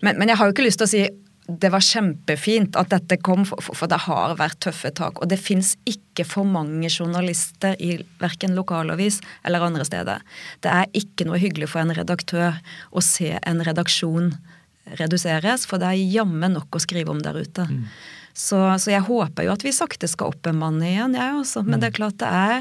men, 0.04 0.20
men 0.20 0.32
jeg 0.32 0.40
har 0.40 0.48
jo 0.50 0.56
ikke 0.56 0.68
lyst 0.68 0.82
til 0.84 0.90
å 0.90 0.94
si 0.94 1.04
det 1.48 1.72
var 1.74 1.84
kjempefint 1.84 2.78
at 2.80 2.92
dette 2.94 3.18
kom, 3.26 3.44
for 3.50 3.90
det 3.90 4.04
har 4.06 4.36
vært 4.40 4.60
tøffe 4.64 4.92
tak. 4.96 5.20
Og 5.20 5.32
det 5.32 5.40
fins 5.42 5.74
ikke 5.90 6.26
for 6.28 6.48
mange 6.48 6.90
journalister 6.92 7.76
i 7.82 7.98
verken 8.22 8.56
lokalavis 8.56 9.20
eller 9.48 9.66
andre 9.66 9.86
steder. 9.88 10.24
Det 10.64 10.72
er 10.72 10.90
ikke 10.98 11.28
noe 11.28 11.42
hyggelig 11.42 11.72
for 11.74 11.84
en 11.84 11.94
redaktør 11.98 12.62
å 12.92 13.04
se 13.06 13.34
en 13.42 13.64
redaksjon 13.66 14.34
reduseres, 15.00 15.68
for 15.70 15.82
det 15.82 15.92
er 15.92 16.10
jammen 16.14 16.58
nok 16.58 16.76
å 16.76 16.82
skrive 16.82 17.14
om 17.14 17.22
der 17.24 17.38
ute. 17.42 17.68
Mm. 17.70 17.86
Så, 18.34 18.58
så, 18.80 18.94
jeg 18.94 19.04
håper 19.06 19.46
jo 19.46 19.54
at 19.54 19.64
vi 19.66 19.74
sakte 19.76 20.08
skal 20.08 20.32
oppbemanne 20.32 20.88
igjen, 20.88 21.16
jeg 21.20 21.38
også. 21.42 21.66
Men 21.66 21.78
mm. 21.78 21.82
det 21.82 21.90
er 21.90 21.98
klart 21.98 22.20
det 22.22 22.32
er 22.32 22.58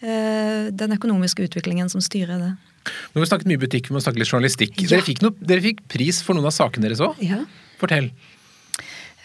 eh, 0.00 0.68
den 0.70 0.94
økonomiske 0.94 1.48
utviklingen 1.48 1.90
som 1.90 2.02
styrer 2.04 2.38
det. 2.38 2.52
Nå 2.88 3.18
har 3.18 3.24
vi 3.24 3.30
snakket 3.32 3.50
mye 3.50 3.60
butikk, 3.60 3.90
vi 3.90 3.96
må 3.96 4.02
snakke 4.02 4.22
litt 4.22 4.30
journalistikk. 4.30 4.76
Ja. 4.84 4.94
Dere, 4.94 5.04
fikk 5.04 5.24
noe, 5.24 5.34
dere, 5.42 5.64
fikk 5.64 5.82
pris 5.90 6.22
for 6.24 6.38
noen 6.38 6.48
av 6.48 6.54
sakene 6.56 6.86
deres 6.86 7.02
òg? 7.04 7.18
Ja. 7.24 7.42
Fortell. 7.78 8.10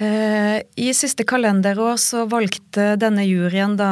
Eh, 0.03 0.61
I 0.75 0.93
siste 0.95 1.23
kalenderår 1.27 1.97
så 2.01 2.23
valgte 2.29 2.93
denne 2.99 3.25
juryen 3.27 3.75
da 3.77 3.89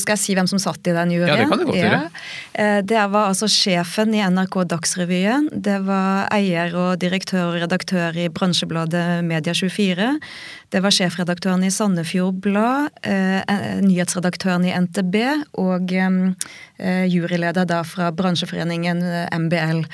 Skal 0.00 0.16
jeg 0.16 0.22
si 0.22 0.36
hvem 0.36 0.48
som 0.50 0.60
satt 0.62 0.86
i 0.88 0.94
den 0.96 1.12
juryen? 1.14 1.28
Ja, 1.28 1.42
Det 1.42 1.50
kan 1.50 1.60
du 1.60 1.66
godt 1.68 1.78
gjøre. 1.78 2.00
Ja. 2.08 2.22
Eh, 2.54 2.80
det 2.86 3.02
var 3.12 3.28
altså 3.30 3.48
sjefen 3.50 4.14
i 4.16 4.22
NRK 4.24 4.56
Dagsrevyen. 4.72 5.48
Det 5.52 5.78
var 5.86 6.26
eier 6.34 6.74
og 6.78 6.98
direktør 7.02 7.52
og 7.52 7.60
redaktør 7.62 8.16
i 8.16 8.28
bransjebladet 8.32 9.22
Media24. 9.28 10.10
Det 10.72 10.80
var 10.80 10.94
sjefredaktøren 10.94 11.64
i 11.66 11.72
Sandefjord 11.72 12.40
Blad, 12.44 12.88
eh, 13.04 13.42
nyhetsredaktøren 13.84 14.64
i 14.64 14.72
NTB 14.72 15.16
og 15.60 15.92
juryleder 16.82 17.66
da 17.68 17.82
fra 17.86 18.08
bransjeforeningen 18.10 19.04
MBL. 19.44 19.84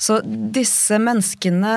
Så 0.00 0.22
disse 0.24 0.96
menneskene 1.02 1.74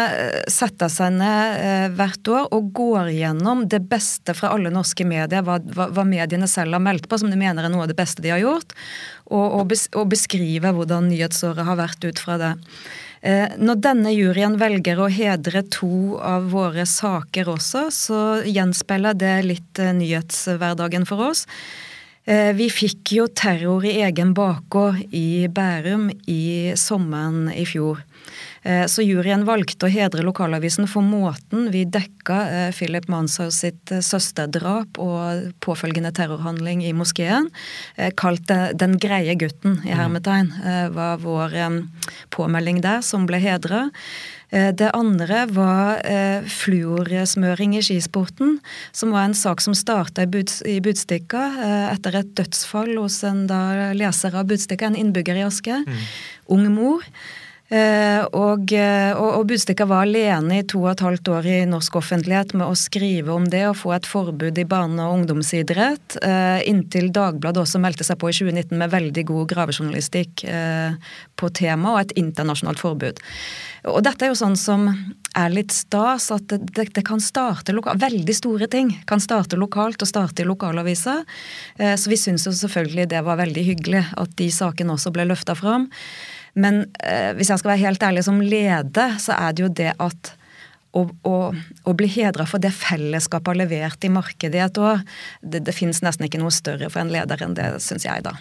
setter 0.47 0.87
seg 0.93 1.17
ned 1.17 1.97
hvert 1.97 2.31
år 2.31 2.47
og 2.55 2.69
går 2.77 3.09
gjennom 3.41 3.67
det 3.67 3.79
beste 3.89 4.33
fra 4.33 4.53
alle 4.53 4.69
norske 4.69 5.05
medier, 5.05 5.41
hva, 5.41 5.59
hva, 5.73 5.89
hva, 5.89 6.05
mediene 6.05 6.47
selv 6.47 6.73
har 6.73 6.81
meldt 6.81 7.09
på, 7.09 7.17
som 7.17 7.29
de 7.29 7.37
mener 7.37 7.63
er 7.63 7.71
noe 7.71 7.83
av 7.83 7.89
det 7.89 7.97
beste 7.97 8.21
de 8.21 8.29
har 8.29 8.41
gjort, 8.41 8.73
og, 9.31 9.45
og, 9.59 9.67
bes, 9.71 9.87
og 9.95 10.09
beskrive 10.11 10.71
hvordan 10.71 11.09
nyhetsåret 11.09 11.65
har 11.65 11.79
vært 11.79 12.05
ut 12.05 12.19
fra 12.19 12.37
det. 12.37 12.53
Eh, 13.21 13.53
når 13.57 13.81
denne 13.81 14.13
juryen 14.13 14.57
velger 14.57 14.99
å 14.99 15.09
hedre 15.09 15.63
to 15.69 16.17
av 16.17 16.51
våre 16.53 16.85
saker 16.85 17.49
også, 17.49 17.89
så 17.93 18.19
gjenspeiler 18.45 19.17
det 19.17 19.35
litt 19.45 19.81
eh, 19.81 19.93
nyhetshverdagen 19.93 21.05
for 21.09 21.31
oss. 21.31 21.45
Eh, 22.25 22.51
vi 22.57 22.69
fikk 22.69 23.15
jo 23.17 23.27
terror 23.29 23.85
i 23.85 23.99
egen 24.05 24.33
bakgård 24.37 25.01
i 25.13 25.47
Bærum 25.49 26.09
i 26.29 26.73
sommeren 26.77 27.49
i 27.53 27.65
fjor. 27.65 28.01
Eh, 28.63 28.85
så 28.85 29.01
juryen 29.01 29.41
valgte 29.47 29.87
å 29.87 29.91
hedre 29.91 30.21
lokalavisen 30.25 30.85
for 30.89 31.01
måten 31.05 31.71
vi 31.73 31.81
dekka 31.89 32.37
eh, 32.45 32.67
Philip 32.75 33.07
Manshaus 33.09 33.57
sitt 33.63 33.89
eh, 33.93 34.03
søsterdrap 34.05 34.99
og 35.01 35.47
påfølgende 35.65 36.11
terrorhandling 36.13 36.83
i 36.85 36.93
moskeen. 36.93 37.49
Kalt 38.17 38.45
'Den 38.47 38.97
greie 39.01 39.33
gutten' 39.35 39.81
i 39.85 39.93
mm. 39.93 39.97
hermetegn, 39.97 40.51
var 40.93 41.17
vår 41.21 41.53
påmelding 42.33 42.81
der, 42.81 43.01
som 43.01 43.25
ble 43.25 43.39
hedra. 43.41 43.89
Det 44.51 44.89
andre 44.93 45.45
var 45.47 46.01
fluorsmøring 46.43 47.77
i 47.77 47.83
skisporten, 47.85 48.57
som 48.91 49.13
var 49.15 49.27
en 49.27 49.37
sak 49.37 49.61
som 49.63 49.75
starta 49.77 50.25
i 50.25 50.79
Budstikka 50.83 51.43
etter 51.93 52.17
et 52.19 52.33
dødsfall 52.35 52.97
hos 52.97 53.21
en 53.27 53.45
da 53.47 53.93
leser 53.95 54.35
av 54.35 54.49
Budstikka, 54.51 54.91
en 54.91 54.99
innbygger 54.99 55.39
i 55.39 55.45
Aske. 55.47 55.83
Mm. 55.85 56.03
Ung 56.57 56.67
mor. 56.75 57.07
Eh, 57.71 58.23
og, 58.35 58.73
eh, 58.75 59.13
og, 59.15 59.29
og 59.37 59.45
Budstikka 59.47 59.85
var 59.87 60.03
alene 60.03 60.57
i 60.59 60.63
to 60.67 60.81
og 60.81 60.89
et 60.91 61.03
halvt 61.05 61.29
år 61.31 61.45
i 61.47 61.59
norsk 61.71 61.95
offentlighet 62.01 62.51
med 62.59 62.67
å 62.67 62.75
skrive 62.75 63.31
om 63.31 63.45
det 63.47 63.61
og 63.69 63.77
få 63.79 63.93
et 63.95 64.09
forbud 64.09 64.59
i 64.59 64.65
barne- 64.67 65.05
og 65.05 65.21
ungdomsidrett, 65.21 66.17
eh, 66.19 66.59
inntil 66.67 67.07
Dagbladet 67.15 67.63
også 67.63 67.79
meldte 67.79 68.03
seg 68.03 68.19
på 68.19 68.27
i 68.27 68.35
2019 68.35 68.75
med 68.75 68.91
veldig 68.91 69.23
god 69.29 69.47
gravejournalistikk 69.53 70.43
på 71.39 71.49
temaet 71.55 71.91
og 71.93 71.99
et 72.01 72.13
internasjonalt 72.19 72.81
forbud. 72.81 73.21
Og 73.91 74.01
dette 74.03 74.25
er 74.25 74.31
jo 74.31 74.37
sånn 74.37 74.57
som 74.59 74.89
er 75.37 75.53
litt 75.53 75.71
stas, 75.73 76.27
at 76.33 76.51
det, 76.51 76.89
det, 76.91 77.03
kan 77.07 77.21
starte 77.23 77.73
lokalt. 77.73 78.01
Veldig 78.01 78.35
store 78.35 78.67
ting 78.71 78.91
kan 79.09 79.23
starte 79.23 79.59
lokalt 79.59 80.03
og 80.03 80.09
starte 80.09 80.43
i 80.43 80.47
lokalaviser. 80.47 81.23
Så 81.79 82.11
vi 82.11 82.19
syns 82.19 82.45
jo 82.47 82.53
selvfølgelig 82.57 83.07
det 83.13 83.23
var 83.25 83.39
veldig 83.41 83.63
hyggelig 83.71 84.03
at 84.19 84.35
de 84.41 84.51
sakene 84.53 84.97
også 84.97 85.13
ble 85.15 85.29
løfta 85.31 85.55
fram. 85.57 85.89
Men 86.53 86.83
eh, 87.03 87.31
hvis 87.37 87.51
jeg 87.51 87.61
skal 87.61 87.73
være 87.73 87.85
helt 87.85 88.03
ærlig 88.03 88.25
som 88.27 88.41
leder, 88.43 89.17
så 89.21 89.35
er 89.37 89.55
det 89.55 89.65
jo 89.65 89.71
det 89.81 89.91
at 90.01 90.33
å, 90.91 91.05
å, 91.07 91.35
å 91.87 91.93
bli 91.95 92.09
hedra 92.11 92.45
for 92.49 92.63
det 92.63 92.73
fellesskapet 92.75 93.53
har 93.53 93.59
levert 93.61 94.03
i 94.03 94.11
markedet 94.11 94.59
i 94.59 94.63
et 94.65 94.81
år, 94.81 95.05
det, 95.41 95.63
det 95.67 95.75
finnes 95.75 96.03
nesten 96.03 96.27
ikke 96.27 96.41
noe 96.41 96.51
større 96.51 96.91
for 96.91 97.03
en 97.03 97.13
leder 97.13 97.45
enn 97.45 97.55
det, 97.55 97.69
syns 97.83 98.07
jeg, 98.07 98.25
da. 98.27 98.35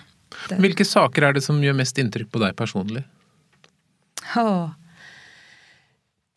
Det. 0.49 0.59
Hvilke 0.63 0.87
saker 0.87 1.29
er 1.29 1.37
det 1.37 1.45
som 1.45 1.59
gjør 1.63 1.79
mest 1.79 1.99
inntrykk 2.01 2.31
på 2.33 2.43
deg 2.43 2.55
personlig? 2.59 3.05
Åh. 4.39 4.77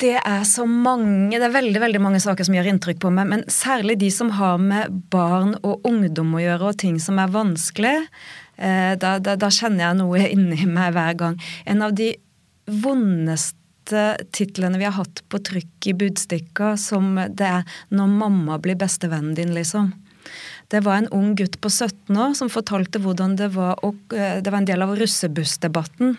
Det 0.04 0.16
er 0.20 0.42
så 0.50 0.66
mange, 0.68 1.38
det 1.38 1.46
er 1.46 1.54
veldig 1.54 1.80
veldig 1.80 2.02
mange 2.02 2.20
saker 2.20 2.46
som 2.46 2.56
gjør 2.58 2.72
inntrykk 2.74 3.00
på 3.06 3.12
meg, 3.14 3.30
men 3.30 3.44
særlig 3.54 4.00
de 4.02 4.10
som 4.12 4.34
har 4.36 4.58
med 4.60 4.98
barn 5.14 5.54
og 5.62 5.86
ungdom 5.88 6.34
å 6.36 6.42
gjøre, 6.42 6.72
og 6.74 6.80
ting 6.82 6.98
som 7.00 7.22
er 7.22 7.32
vanskelig. 7.32 7.96
Eh, 8.58 8.94
da, 9.00 9.18
da, 9.20 9.36
da, 9.36 9.50
kjenner 9.50 9.88
jeg 9.88 10.00
noe 10.02 10.28
inni 10.30 10.68
meg 10.70 10.94
hver 10.94 11.18
gang. 11.18 11.40
En 11.66 11.82
av 11.86 11.96
de 11.98 12.14
vondeste 12.70 14.04
titlene 14.36 14.80
vi 14.80 14.88
har 14.88 14.96
hatt 14.96 15.24
på 15.30 15.42
trykk 15.44 15.90
i 15.92 15.96
Budstikka, 15.98 16.78
som 16.78 17.16
det 17.16 17.48
er 17.48 17.64
'Når 17.92 18.08
mamma 18.08 18.60
blir 18.60 18.76
bestevennen 18.76 19.36
din', 19.36 19.54
liksom. 19.54 19.94
Det 20.74 20.82
var 20.82 20.98
en 20.98 21.10
ung 21.14 21.36
gutt 21.38 21.60
på 21.62 21.70
17 21.70 22.18
år 22.18 22.32
som 22.38 22.50
fortalte 22.50 22.98
hvordan 23.02 23.36
det 23.38 23.52
var 23.54 23.78
å, 23.86 23.92
eh, 24.16 24.42
Det 24.42 24.50
var 24.50 24.58
en 24.64 24.66
del 24.66 24.82
av 24.82 24.96
russebussdebatten. 24.98 26.18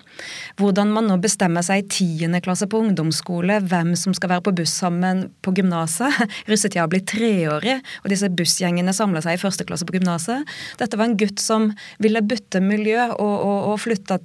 Hvordan 0.57 0.93
man 0.95 1.09
nå 1.11 1.17
bestemmer 1.19 1.65
seg 1.67 1.83
i 1.83 1.89
tiende 1.89 2.41
klasse 2.41 2.69
på 2.71 2.79
ungdomsskole 2.79 3.59
hvem 3.67 3.97
som 3.99 4.15
skal 4.15 4.31
være 4.31 4.45
på 4.47 4.55
buss 4.55 4.71
sammen 4.71 5.31
på 5.43 5.55
gymnaset. 5.57 6.15
Russetida 6.51 6.87
blir 6.87 7.03
treårig, 7.03 7.81
og 8.05 8.11
disse 8.11 8.31
bussgjengene 8.31 8.95
samla 8.95 9.25
seg 9.25 9.35
i 9.35 9.43
første 9.43 9.67
klasse 9.67 9.87
på 9.89 9.99
gymnaset. 9.99 10.47
Dette 10.79 10.97
var 10.97 11.11
en 11.11 11.19
gutt 11.19 11.43
som 11.43 11.73
ville 11.99 12.23
bytte 12.23 12.63
miljø 12.63 13.11
og, 13.11 13.35
og, 13.35 13.73
og 13.73 13.81
flytta 13.83 14.21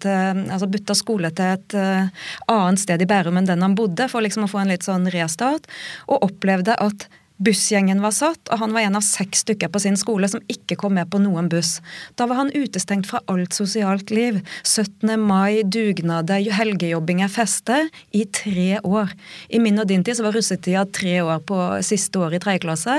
altså 0.54 0.94
skole 0.94 1.32
til 1.34 1.56
et 1.56 1.74
uh, 1.74 2.06
annet 2.48 2.82
sted 2.82 3.02
i 3.02 3.08
Bærum 3.10 3.40
enn 3.40 3.50
den 3.50 3.66
han 3.66 3.78
bodde, 3.78 4.06
for 4.12 4.22
liksom 4.22 4.46
å 4.46 4.52
få 4.52 4.62
en 4.62 4.70
litt 4.70 4.86
sånn 4.86 5.10
restart, 5.10 5.66
og 6.06 6.22
opplevde 6.30 6.78
at 6.78 7.10
Bussgjengen 7.40 8.02
var 8.04 8.12
satt, 8.12 8.50
og 8.52 8.60
han 8.60 8.74
var 8.76 8.84
en 8.84 8.98
av 9.00 9.04
seks 9.06 9.46
stykker 9.46 9.70
på 9.72 9.80
sin 9.80 9.96
skole 10.00 10.28
som 10.28 10.42
ikke 10.52 10.76
kom 10.80 10.98
med 10.98 11.08
på 11.12 11.22
noen 11.24 11.48
buss. 11.52 11.78
Da 12.20 12.26
var 12.28 12.42
han 12.42 12.52
utestengt 12.52 13.08
fra 13.08 13.22
alt 13.32 13.56
sosialt 13.56 14.12
liv. 14.12 14.42
17. 14.68 15.14
mai, 15.24 15.62
dugnader, 15.64 16.44
helgejobbinger, 16.58 17.32
fester 17.32 17.88
i 18.12 18.26
tre 18.36 18.82
år. 18.84 19.14
I 19.48 19.62
min 19.64 19.80
og 19.80 19.88
din 19.88 20.04
tid 20.04 20.20
så 20.20 20.26
var 20.28 20.36
russetida 20.36 20.84
tre 20.92 21.22
år 21.24 21.40
på 21.48 21.60
siste 21.88 22.20
år 22.20 22.36
i 22.36 22.42
tredje 22.44 22.66
klasse, 22.66 22.98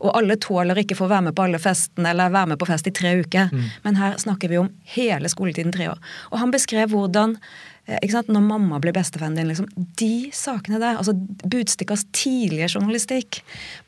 og 0.00 0.16
alle 0.16 0.38
tåler 0.40 0.80
ikke 0.80 0.96
få 0.96 1.10
være 1.12 1.28
med 1.28 1.36
på 1.36 1.44
alle 1.44 1.60
festene 1.60 2.14
eller 2.14 2.32
være 2.32 2.54
med 2.54 2.62
på 2.62 2.70
fest 2.72 2.88
i 2.88 2.94
tre 2.96 3.18
uker. 3.20 3.52
Mm. 3.52 3.68
Men 3.84 4.00
her 4.00 4.16
snakker 4.24 4.48
vi 4.48 4.62
om 4.62 4.72
hele 4.96 5.28
skoletiden 5.28 5.74
tre 5.74 5.92
år. 5.92 6.00
Og 6.32 6.40
han 6.40 6.54
beskrev 6.54 6.96
hvordan? 6.96 7.36
Når 7.82 8.42
mamma 8.46 8.78
blir 8.78 8.94
bestevennen 8.94 9.40
din, 9.40 9.48
liksom. 9.50 9.66
De 9.98 10.30
sakene 10.32 10.78
der. 10.78 11.00
altså 11.00 11.14
Budstikkas 11.42 12.04
tidlige 12.14 12.68
journalistikk 12.76 13.40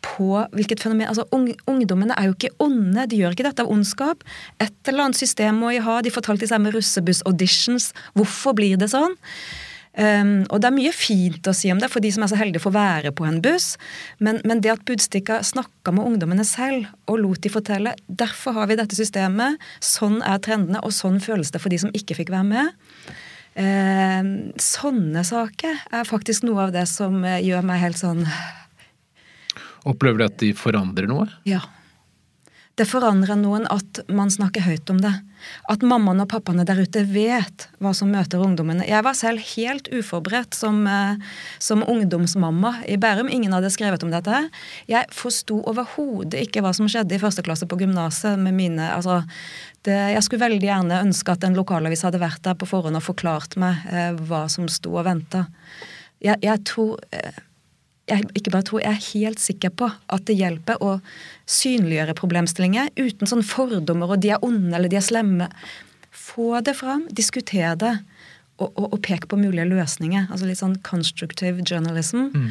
på 0.02 0.42
hvilket 0.50 0.82
fenomen 0.82 1.06
altså 1.06 1.26
Ungdommene 1.30 2.16
er 2.18 2.26
jo 2.26 2.34
ikke 2.34 2.50
onde, 2.58 3.06
de 3.06 3.20
gjør 3.20 3.36
ikke 3.36 3.46
dette 3.46 3.62
av 3.62 3.70
ondskap. 3.70 4.24
Et 4.58 4.90
eller 4.90 5.06
annet 5.06 5.20
system 5.20 5.62
må 5.62 5.70
de 5.70 5.84
ha. 5.86 6.00
De 6.02 6.10
fortalte 6.10 6.48
seg 6.50 6.64
med 6.64 6.74
russebuss-auditions. 6.74 7.92
Hvorfor 8.18 8.58
blir 8.58 8.80
det 8.80 8.90
sånn? 8.90 9.14
Um, 9.94 10.42
og 10.50 10.58
det 10.58 10.66
er 10.66 10.74
mye 10.74 10.90
fint 10.90 11.46
å 11.46 11.52
si 11.54 11.70
om 11.70 11.78
det 11.78 11.86
for 11.92 12.02
de 12.02 12.10
som 12.10 12.24
er 12.26 12.32
så 12.32 12.38
heldige 12.40 12.66
å 12.66 12.72
være 12.74 13.12
på 13.14 13.28
en 13.28 13.38
buss, 13.44 13.76
men, 14.18 14.40
men 14.42 14.58
det 14.58 14.72
at 14.72 14.82
Budstikka 14.88 15.38
snakka 15.46 15.94
med 15.94 16.08
ungdommene 16.08 16.42
selv 16.48 16.88
og 17.06 17.20
lot 17.22 17.44
de 17.44 17.52
fortelle 17.52 17.92
Derfor 18.08 18.56
har 18.58 18.66
vi 18.66 18.78
dette 18.80 18.98
systemet, 18.98 19.62
sånn 19.78 20.18
er 20.26 20.42
trendene, 20.42 20.82
og 20.82 20.90
sånn 20.96 21.20
føles 21.22 21.54
det 21.54 21.62
for 21.62 21.70
de 21.70 21.78
som 21.84 21.94
ikke 21.94 22.18
fikk 22.18 22.34
være 22.34 22.48
med. 22.48 22.93
Eh, 23.54 24.20
sånne 24.58 25.22
saker 25.26 25.84
er 25.94 26.08
faktisk 26.08 26.42
noe 26.46 26.66
av 26.66 26.74
det 26.74 26.88
som 26.90 27.20
eh, 27.22 27.38
gjør 27.46 27.62
meg 27.62 27.84
helt 27.84 28.00
sånn 28.00 28.24
Opplever 29.86 30.18
du 30.18 30.24
at 30.26 30.38
de 30.40 30.48
forandrer 30.56 31.06
noe? 31.06 31.28
Ja. 31.46 31.60
Det 32.74 32.88
forandrer 32.90 33.38
noen 33.38 33.68
at 33.70 34.00
man 34.10 34.32
snakker 34.34 34.64
høyt 34.66 34.90
om 34.90 34.98
det. 34.98 35.12
At 35.70 35.84
mammaene 35.86 36.24
og 36.24 36.30
pappaene 36.32 36.64
der 36.66 36.80
ute 36.82 37.04
vet 37.06 37.68
hva 37.78 37.92
som 37.94 38.10
møter 38.10 38.42
ungdommene. 38.42 38.82
Jeg 38.88 39.04
var 39.06 39.14
selv 39.14 39.44
helt 39.52 39.86
uforberedt 39.94 40.56
som, 40.58 40.80
eh, 40.90 41.20
som 41.62 41.84
ungdomsmamma 41.86 42.82
i 42.90 42.96
Bærum. 42.98 43.30
Ingen 43.30 43.52
hadde 43.54 43.70
skrevet 43.70 44.02
om 44.02 44.10
dette. 44.10 44.50
Jeg 44.88 45.06
forsto 45.14 45.60
overhodet 45.62 46.34
ikke 46.48 46.64
hva 46.64 46.74
som 46.74 46.90
skjedde 46.90 47.14
i 47.14 47.22
første 47.22 47.46
klasse 47.46 47.68
på 47.70 47.78
gymnaset 47.78 48.38
med 48.38 48.54
mine 48.54 48.90
altså, 48.90 49.22
det, 49.84 49.94
Jeg 50.16 50.22
skulle 50.24 50.48
veldig 50.48 50.66
gjerne 50.66 51.02
ønske 51.06 51.30
at 51.30 51.44
en 51.44 51.54
lokalavis 51.54 52.02
hadde 52.02 52.18
vært 52.18 52.42
der 52.42 52.58
på 52.58 52.66
forhånd 52.66 52.96
og 52.96 53.06
forklart 53.06 53.54
meg 53.56 53.86
eh, 53.86 54.12
hva 54.18 54.48
som 54.50 54.66
sto 54.66 54.96
og 54.96 55.04
venta. 55.06 55.46
Jeg, 56.24 56.42
jeg 56.42 56.64
tror 56.64 56.98
eh, 57.12 57.38
jeg 58.10 58.26
ikke 58.36 58.52
bare 58.52 58.66
tror, 58.68 58.82
jeg 58.84 58.92
er 58.92 59.06
helt 59.14 59.40
sikker 59.40 59.72
på 59.80 59.88
at 59.88 60.24
det 60.28 60.36
hjelper 60.36 60.82
å 60.84 60.98
synliggjøre 61.48 62.16
problemstillinger 62.18 62.90
uten 63.00 63.30
sånn 63.30 63.44
fordommer 63.46 64.12
og 64.12 64.20
de 64.20 64.34
er 64.34 64.44
onde 64.44 64.74
eller 64.76 64.92
de 64.92 64.98
er 65.00 65.06
slemme. 65.06 65.48
Få 66.12 66.60
det 66.64 66.76
fram, 66.76 67.06
diskuter 67.16 67.78
det, 67.80 67.94
og, 68.60 68.68
og, 68.68 68.86
og 68.92 69.00
pek 69.04 69.26
på 69.30 69.38
mulige 69.40 69.66
løsninger. 69.70 70.28
Altså 70.28 70.48
litt 70.48 70.60
sånn 70.60 70.76
constructive 70.86 71.64
journalism. 71.64 72.28
Mm. 72.34 72.50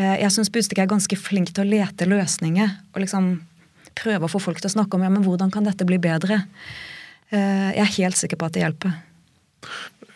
Eh, 0.00 0.16
jeg 0.24 0.34
syns 0.34 0.50
Budstikke 0.52 0.86
er 0.86 0.90
ganske 0.90 1.18
flink 1.18 1.52
til 1.54 1.66
å 1.66 1.70
lete 1.70 2.08
løsninger 2.08 2.72
og 2.94 3.04
liksom 3.04 3.30
prøve 4.00 4.26
å 4.26 4.32
få 4.32 4.40
folk 4.42 4.62
til 4.62 4.70
å 4.70 4.76
snakke 4.78 4.96
om 4.96 5.04
ja, 5.04 5.12
men 5.12 5.26
hvordan 5.26 5.52
kan 5.52 5.66
dette 5.66 5.86
bli 5.86 6.00
bedre. 6.02 6.42
Eh, 7.30 7.70
jeg 7.76 7.84
er 7.84 7.96
helt 7.98 8.20
sikker 8.20 8.40
på 8.40 8.48
at 8.48 8.56
det 8.56 8.64
hjelper. 8.64 8.96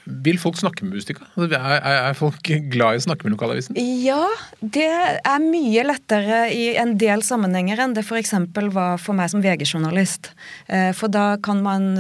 Vil 0.05 0.37
folk 0.41 0.59
snakke 0.61 0.85
med 0.85 0.99
Bustika? 0.99 1.25
Altså, 1.33 1.57
er, 1.57 1.79
er, 1.81 2.17
folk 2.19 2.51
glad 2.73 2.97
i 2.97 3.01
å 3.01 3.05
snakke 3.07 3.25
med 3.25 3.35
lokalavisen? 3.37 3.79
Ja, 4.05 4.27
det 4.61 4.89
er 4.91 5.41
mye 5.41 5.85
lettere 5.87 6.43
i 6.53 6.75
en 6.81 6.97
del 7.01 7.25
sammenhenger 7.25 7.81
enn 7.81 7.97
det 7.97 8.05
f.eks. 8.05 8.35
var 8.75 9.01
for 9.01 9.17
meg 9.17 9.33
som 9.33 9.41
VG-journalist. 9.45 10.31
Eh, 10.69 10.91
for 10.97 11.13
da 11.13 11.39
kan 11.45 11.63
man 11.65 11.95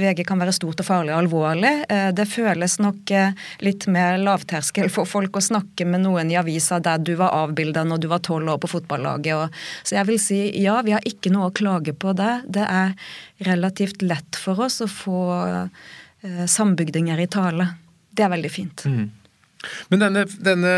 VG 0.00 0.24
kan 0.28 0.40
være 0.40 0.56
stort 0.56 0.80
og 0.80 0.88
farlig 0.88 1.12
og 1.12 1.20
alvorlig. 1.26 1.74
Eh, 1.92 2.08
det 2.16 2.28
føles 2.32 2.78
nok 2.80 3.12
eh, 3.12 3.36
litt 3.64 3.84
mer 3.92 4.16
lavterskel 4.24 4.88
for 4.92 5.08
folk 5.08 5.36
å 5.36 5.44
snakke 5.50 5.84
med 5.84 6.06
noen 6.06 6.32
i 6.32 6.40
avisa 6.40 6.80
der 6.80 7.02
du 7.04 7.12
var 7.20 7.36
avbilda 7.44 7.84
når 7.84 8.00
du 8.00 8.10
var 8.12 8.24
tolv 8.24 8.54
år 8.54 8.60
på 8.62 8.72
fotballaget. 8.78 9.60
Så 9.84 9.98
jeg 9.98 10.08
vil 10.08 10.20
si 10.22 10.42
ja, 10.62 10.80
vi 10.86 10.96
har 10.96 11.04
ikke 11.08 11.32
noe 11.34 11.50
å 11.50 11.56
klage 11.56 11.92
på 11.92 12.16
det. 12.16 12.34
Det 12.48 12.64
er 12.64 12.94
relativt 13.46 14.02
lett 14.04 14.38
for 14.38 14.64
oss 14.66 14.80
å 14.84 14.88
få 14.90 15.24
eh, 15.44 15.90
sambygdinger 16.46 17.20
i 17.20 17.26
tale. 17.30 17.66
Det 18.10 18.24
er 18.26 18.32
veldig 18.32 18.50
fint. 18.52 18.84
Mm. 18.84 19.06
Men 19.92 20.04
denne, 20.04 20.24
denne, 20.40 20.74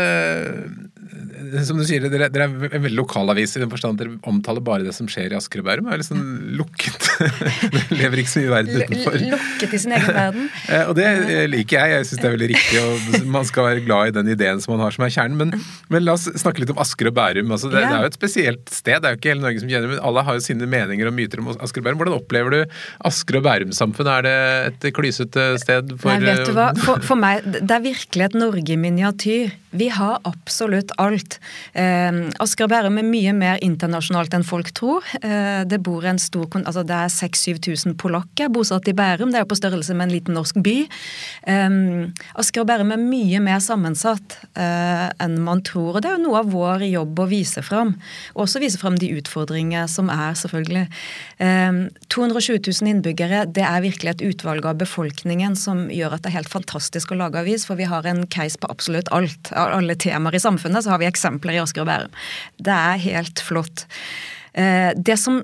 som 1.63 1.79
du 1.79 1.85
sier, 1.87 2.03
dere, 2.03 2.27
dere, 2.33 2.47
er 2.47 2.75
en 2.75 2.83
veldig 2.83 2.97
lokalavis 2.97 3.55
i 3.57 3.61
den 3.63 3.71
forstand 3.71 3.95
at 3.95 4.03
dere 4.03 4.17
omtaler 4.29 4.63
bare 4.65 4.85
det 4.87 4.95
som 4.95 5.07
skjer 5.11 5.33
i 5.33 5.37
Asker 5.37 5.61
og 5.61 5.67
Bærum. 5.67 5.89
Er 5.91 6.03
sånn 6.05 6.55
lukket. 6.57 7.07
Dere 7.73 7.99
lever 7.99 8.23
ikke 8.23 8.33
så 8.33 8.41
mye 8.41 8.49
i 8.49 8.53
verden 8.53 8.81
utenfor. 8.81 9.17
Lukket 9.33 9.75
i 9.77 9.81
sin 9.85 9.95
egen 9.97 10.17
verden. 10.17 10.49
Eh, 10.73 10.87
og 10.87 10.95
det 10.95 11.05
liker 11.51 11.75
jeg. 11.75 11.91
Jeg 11.91 12.05
syns 12.07 12.21
det 12.21 12.27
er 12.27 12.33
veldig 12.37 12.47
riktig. 12.53 12.79
og 12.81 13.25
Man 13.29 13.45
skal 13.45 13.65
være 13.67 13.81
glad 13.83 14.09
i 14.09 14.13
den 14.15 14.29
ideen 14.31 14.61
som 14.63 14.73
man 14.73 14.83
har 14.85 14.95
som 14.95 15.03
er 15.05 15.11
kjernen. 15.13 15.35
Men, 15.37 15.65
men 15.91 16.05
la 16.05 16.15
oss 16.15 16.23
snakke 16.39 16.63
litt 16.63 16.71
om 16.71 16.79
Asker 16.81 17.09
og 17.09 17.15
Bærum. 17.17 17.51
Altså, 17.53 17.69
det, 17.71 17.81
det, 17.83 17.89
er 17.91 18.05
jo 18.05 18.11
et 18.11 18.17
spesielt 18.17 18.71
sted. 18.71 19.01
Det 19.03 19.09
er 19.09 19.15
jo 19.15 19.19
ikke 19.19 19.33
hele 19.33 19.43
Norge 19.43 19.61
som 19.61 19.71
kjenner 19.71 19.91
men 19.91 20.01
alle 20.07 20.23
har 20.25 20.37
jo 20.39 20.45
sine 20.45 20.69
meninger 20.69 21.09
og 21.09 21.15
myter 21.17 21.43
om 21.43 21.51
Asker 21.53 21.83
og 21.83 21.87
Bærum. 21.89 21.99
Hvordan 22.01 22.17
opplever 22.17 22.55
du 22.55 22.77
Asker 23.11 23.39
og 23.41 23.45
Bærum-samfunnet? 23.49 24.13
Er 24.13 24.27
det 24.27 24.87
et 24.87 24.95
klysete 24.95 25.49
sted 25.61 25.93
for 25.99 26.13
Nei, 26.13 26.23
vet 26.23 26.47
du 26.47 26.55
hva? 26.55 26.69
For, 26.79 27.03
for 27.03 27.19
meg, 27.19 27.43
det 27.43 27.75
er 27.75 27.83
virkelig 27.83 28.29
et 28.29 28.39
Norge 28.39 28.72
i 28.73 28.79
miniatyr. 28.79 29.53
Vi 29.73 29.87
har 29.89 30.19
absolutt 30.29 30.91
alt. 31.01 31.39
Eh, 31.73 32.13
Asker 32.43 32.67
og 32.67 32.73
Bærum 32.73 32.99
er 33.01 33.07
mye 33.07 33.31
mer 33.33 33.61
internasjonalt 33.65 34.35
enn 34.37 34.45
folk 34.45 34.69
tror. 34.77 35.05
Eh, 35.21 35.63
det 35.65 35.79
bor 35.81 36.05
en 36.05 36.19
stor, 36.21 36.45
altså 36.61 36.83
det 36.85 36.93
er 36.93 37.09
6000-7000 37.09 37.95
polakker 37.97 38.51
bosatt 38.53 38.89
i 38.91 38.93
Bærum. 38.93 39.31
Det 39.33 39.41
er 39.41 39.49
på 39.49 39.57
størrelse 39.57 39.95
med 39.97 40.07
en 40.07 40.13
liten 40.13 40.37
norsk 40.37 40.59
by. 40.61 40.75
Eh, 41.49 41.77
Asker 42.37 42.61
og 42.61 42.69
Bærum 42.69 42.93
er 42.93 43.01
mye 43.01 43.41
mer 43.41 43.63
sammensatt 43.65 44.37
eh, 44.53 45.07
enn 45.25 45.39
man 45.41 45.63
tror. 45.65 45.97
og 45.97 46.03
Det 46.03 46.11
er 46.11 46.19
jo 46.19 46.27
noe 46.27 46.43
av 46.43 46.53
vår 46.53 46.85
jobb 46.91 47.23
å 47.23 47.29
vise 47.31 47.65
fram. 47.65 47.95
Og 48.35 48.45
også 48.45 48.61
vise 48.61 48.81
fram 48.81 48.99
de 49.01 49.09
utfordringer 49.17 49.89
som 49.89 50.11
er, 50.13 50.37
selvfølgelig. 50.37 50.85
220 52.13 52.61
000 52.61 52.91
innbyggere, 52.93 53.43
det 53.49 53.65
er 53.65 53.83
virkelig 53.83 54.13
et 54.13 54.23
utvalg 54.29 54.65
av 54.69 54.77
befolkningen 54.81 55.57
som 55.57 55.87
gjør 55.91 56.15
at 56.15 56.23
det 56.23 56.31
er 56.31 56.39
helt 56.39 56.51
fantastisk 56.51 57.13
å 57.13 57.19
lage 57.19 57.41
avis, 57.41 57.65
for 57.67 57.79
vi 57.79 57.87
har 57.89 58.05
en 58.09 58.23
case 58.31 58.59
på 58.63 58.71
absolutt 58.73 59.11
alt. 59.15 59.51
Alle 59.53 59.97
temaer 59.99 60.39
i 60.39 60.43
samfunnet, 60.43 60.85
så 60.85 60.95
har 60.95 61.01
vi 61.03 61.09
eksempler 61.09 61.57
i 61.57 61.63
Asker 61.63 61.83
og 61.85 61.91
Bærum. 61.91 62.21
Det 62.57 62.77
er 62.77 63.03
helt 63.07 63.43
flott. 63.43 63.85
Eh, 64.53 64.91
det 64.97 65.19
som 65.21 65.41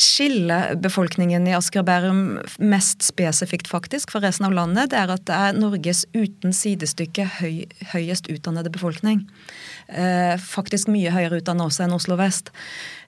skiller 0.00 0.76
befolkningen 0.80 1.44
i 1.48 1.54
Asker 1.56 1.82
og 1.82 1.88
Bærum 1.88 2.22
mest 2.62 3.04
spesifikt 3.04 3.68
faktisk 3.68 4.14
for 4.14 4.24
resten 4.24 4.46
av 4.48 4.54
landet, 4.56 4.92
det 4.92 5.00
er 5.00 5.12
at 5.12 5.26
det 5.28 5.36
er 5.36 5.58
Norges 5.58 6.04
uten 6.14 6.54
sidestykke 6.56 7.26
høy, 7.40 7.66
høyest 7.92 8.30
utdannede 8.32 8.72
befolkning. 8.72 9.26
Eh, 9.88 10.36
faktisk 10.40 10.90
mye 10.92 11.12
høyere 11.12 11.42
utdannet 11.42 11.68
også 11.68 11.84
enn 11.86 11.96
Oslo 11.96 12.16
vest. 12.20 12.52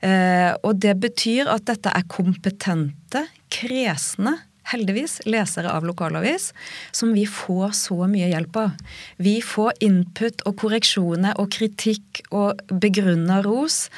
Eh, 0.04 0.52
og 0.60 0.82
det 0.82 0.98
betyr 1.00 1.50
at 1.52 1.66
dette 1.70 1.92
er 1.94 2.08
kompetente, 2.12 3.26
kresne 3.52 4.36
heldigvis, 4.70 5.20
lesere 5.26 5.72
av 5.72 5.86
lokalavis, 5.86 6.52
som 6.94 7.12
vi 7.16 7.26
får 7.26 7.74
så 7.76 8.06
mye 8.10 8.30
hjelp 8.30 8.58
av. 8.60 8.74
Vi 9.16 9.38
får 9.44 9.78
input 9.84 10.44
og 10.48 10.58
korreksjoner 10.62 11.38
og 11.40 11.50
kritikk 11.54 12.22
og 12.30 12.62
begrunna 12.70 13.42
ros. 13.46 13.88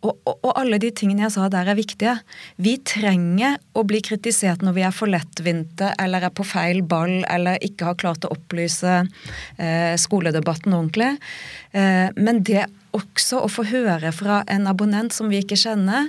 Og, 0.00 0.16
og, 0.24 0.38
og, 0.38 0.52
alle 0.56 0.78
de 0.80 0.88
tingene 0.96 1.26
jeg 1.26 1.34
sa 1.34 1.50
der 1.52 1.68
er 1.68 1.76
viktige. 1.76 2.14
Vi 2.56 2.78
trenger 2.88 3.58
å 3.76 3.84
bli 3.84 4.00
kritisert 4.04 4.64
når 4.64 4.76
vi 4.78 4.84
er 4.88 4.94
for 4.96 5.12
lettvinte 5.12 5.90
eller 6.00 6.24
er 6.24 6.32
på 6.32 6.46
feil 6.48 6.80
ball 6.88 7.20
eller 7.28 7.60
ikke 7.64 7.90
har 7.90 7.98
klart 8.00 8.24
å 8.24 8.32
opplyse 8.32 9.02
eh, 9.60 9.94
skoledebatten 10.00 10.72
ordentlig. 10.72 11.12
Eh, 11.76 12.08
men 12.16 12.40
det 12.48 12.64
også 12.96 13.44
å 13.44 13.52
få 13.52 13.66
høre 13.68 14.12
fra 14.16 14.40
en 14.50 14.66
abonnent 14.70 15.14
som 15.14 15.28
vi 15.30 15.42
ikke 15.44 15.60
kjenner, 15.60 16.08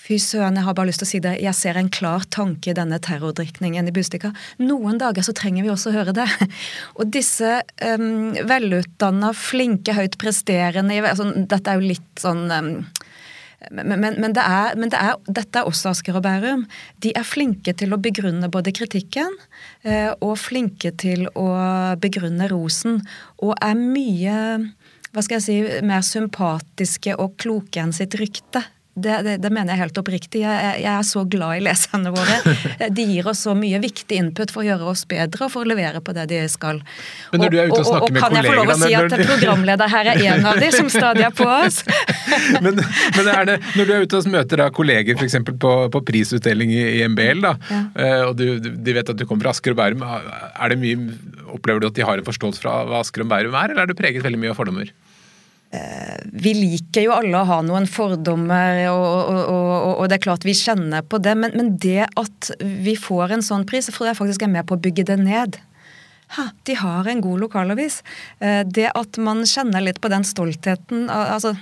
Fy 0.00 0.16
søren, 0.22 0.56
jeg 0.56 0.64
har 0.64 0.76
bare 0.76 0.88
lyst 0.88 1.02
til 1.02 1.08
å 1.08 1.10
si 1.10 1.18
det. 1.22 1.34
Jeg 1.44 1.56
ser 1.58 1.76
en 1.76 1.90
klar 1.92 2.24
tanke 2.32 2.72
i 2.72 2.76
denne 2.76 2.96
terrordrikningen 3.04 3.90
i 3.90 3.92
Bustika. 3.94 4.32
Noen 4.62 4.96
dager 5.00 5.26
så 5.26 5.34
trenger 5.36 5.66
vi 5.66 5.72
også 5.72 5.90
å 5.90 5.96
høre 5.98 6.14
det. 6.16 6.26
Og 6.98 7.10
disse 7.12 7.58
um, 7.84 8.32
velutdanna, 8.48 9.34
flinke, 9.36 9.94
høyt 9.98 10.16
presterende 10.20 10.96
altså, 11.04 11.28
Dette 11.36 11.72
er 11.72 11.80
jo 11.80 11.92
litt 11.92 12.22
sånn 12.22 12.46
um, 12.48 12.72
men, 13.68 13.92
men, 13.92 14.16
men, 14.16 14.32
det 14.32 14.40
er, 14.40 14.72
men 14.80 14.88
det 14.88 14.96
er, 14.96 15.18
dette 15.28 15.60
er 15.60 15.68
også 15.68 15.90
Asker 15.90 16.16
og 16.16 16.24
Bærum. 16.24 16.64
De 17.04 17.12
er 17.12 17.26
flinke 17.28 17.74
til 17.76 17.92
å 17.92 18.00
begrunne 18.00 18.48
både 18.48 18.72
kritikken 18.72 19.34
eh, 19.84 20.08
og 20.24 20.38
flinke 20.40 20.94
til 20.96 21.26
å 21.36 21.50
begrunne 22.00 22.48
rosen. 22.48 23.02
Og 23.44 23.52
er 23.60 23.76
mye 23.76 24.38
hva 25.10 25.24
skal 25.26 25.36
jeg 25.36 25.44
si, 25.44 25.58
mer 25.84 26.00
sympatiske 26.06 27.18
og 27.20 27.36
kloke 27.42 27.82
enn 27.82 27.92
sitt 27.92 28.16
rykte. 28.16 28.64
Det, 28.94 29.22
det, 29.22 29.36
det, 29.38 29.50
mener 29.54 29.74
jeg 29.74 29.84
helt 29.84 29.98
oppriktig. 30.00 30.40
Jeg, 30.42 30.70
jeg, 30.82 30.90
er 30.90 31.04
så 31.06 31.22
glad 31.30 31.60
i 31.60 31.62
leserne 31.62 32.10
våre. 32.10 32.54
De 32.96 33.04
gir 33.06 33.28
oss 33.30 33.44
så 33.46 33.54
mye 33.54 33.78
viktig 33.82 34.18
input 34.18 34.50
for 34.50 34.64
å 34.64 34.66
gjøre 34.66 34.88
oss 34.90 35.04
bedre 35.08 35.46
og 35.46 35.52
for 35.54 35.62
å 35.62 35.70
levere 35.70 36.02
på 36.02 36.14
det 36.16 36.26
de 36.32 36.40
skal. 36.50 36.80
Men 37.30 37.44
når 37.44 37.54
du 37.54 37.58
er 37.60 37.70
ute 37.70 37.78
og 37.78 37.86
snakker 37.86 37.94
og, 37.94 38.02
og, 38.02 38.08
og, 38.08 38.16
med 38.16 38.24
Kan 38.24 38.38
jeg 38.40 38.48
få 38.48 38.56
lov 38.58 38.72
å 38.74 38.78
si 38.80 38.96
at 38.98 39.14
programleder 39.30 39.92
her 39.94 40.10
er 40.10 40.22
en 40.32 40.48
av 40.50 40.58
de 40.58 40.70
som 40.74 40.90
stadig 40.90 41.24
er 41.28 41.36
på 41.38 41.46
oss? 41.46 41.84
men, 42.64 42.80
men 42.80 43.30
det, 43.30 43.58
når 43.78 43.86
du 43.86 43.94
er 43.94 44.08
ute 44.08 44.18
og 44.18 44.30
møter 44.34 44.64
da 44.64 44.70
kolleger 44.74 45.20
f.eks. 45.20 45.38
På, 45.60 45.74
på 45.92 46.02
prisutdeling 46.10 46.74
i, 46.74 46.82
i 46.98 47.06
MBL, 47.10 47.44
da, 47.46 47.54
ja. 47.70 47.82
Eh, 47.94 48.24
og 48.26 48.34
du, 48.40 48.58
de 48.58 48.96
vet 48.96 49.14
at 49.14 49.18
du 49.18 49.22
kommer 49.22 49.46
fra 49.46 49.54
Asker 49.54 49.76
og 49.76 49.80
Bærum, 49.80 50.02
er 50.02 50.74
det 50.74 50.80
mye, 50.82 51.14
opplever 51.54 51.84
du 51.84 51.88
at 51.92 51.96
de 51.98 52.06
har 52.06 52.18
en 52.18 52.26
forståelse 52.26 52.62
fra 52.62 52.80
hva 52.90 53.04
Asker 53.04 53.22
og 53.22 53.30
Bærum 53.30 53.54
er, 53.54 53.70
eller 53.70 53.86
er 53.86 53.92
du 53.92 53.98
preget 53.98 54.26
veldig 54.26 54.42
mye 54.42 54.52
av 54.52 54.58
fordommer? 54.58 54.90
Eh, 55.70 56.18
vi 56.32 56.50
liker 56.56 57.04
jo 57.06 57.14
alle 57.14 57.38
å 57.38 57.46
ha 57.46 57.60
noen 57.62 57.86
fordommer, 57.86 58.82
og, 58.90 59.06
og, 59.30 59.42
og, 59.54 59.90
og 60.02 60.08
det 60.10 60.18
er 60.18 60.24
klart 60.24 60.46
vi 60.46 60.56
kjenner 60.58 61.04
på 61.06 61.20
det. 61.22 61.36
Men, 61.38 61.54
men, 61.54 61.74
det 61.78 62.08
at 62.18 62.52
vi 62.58 62.96
får 62.98 63.36
en 63.36 63.46
sånn 63.46 63.66
pris, 63.70 63.90
tror 63.92 64.10
jeg 64.10 64.18
faktisk 64.18 64.46
er 64.46 64.54
med 64.56 64.66
på 64.66 64.78
å 64.78 64.82
bygge 64.82 65.06
det 65.12 65.20
ned 65.22 65.60
de 66.62 66.74
har 66.74 67.08
en 67.08 67.20
god 67.20 67.40
lokalavis. 67.40 68.02
Eh, 68.38 68.60
det 68.66 68.90
at 68.94 69.18
man 69.18 69.42
kjenner 69.48 69.82
litt 69.82 70.00
på 70.00 70.10
den 70.12 70.24
stoltheten 70.26 71.08
altså, 71.10 71.54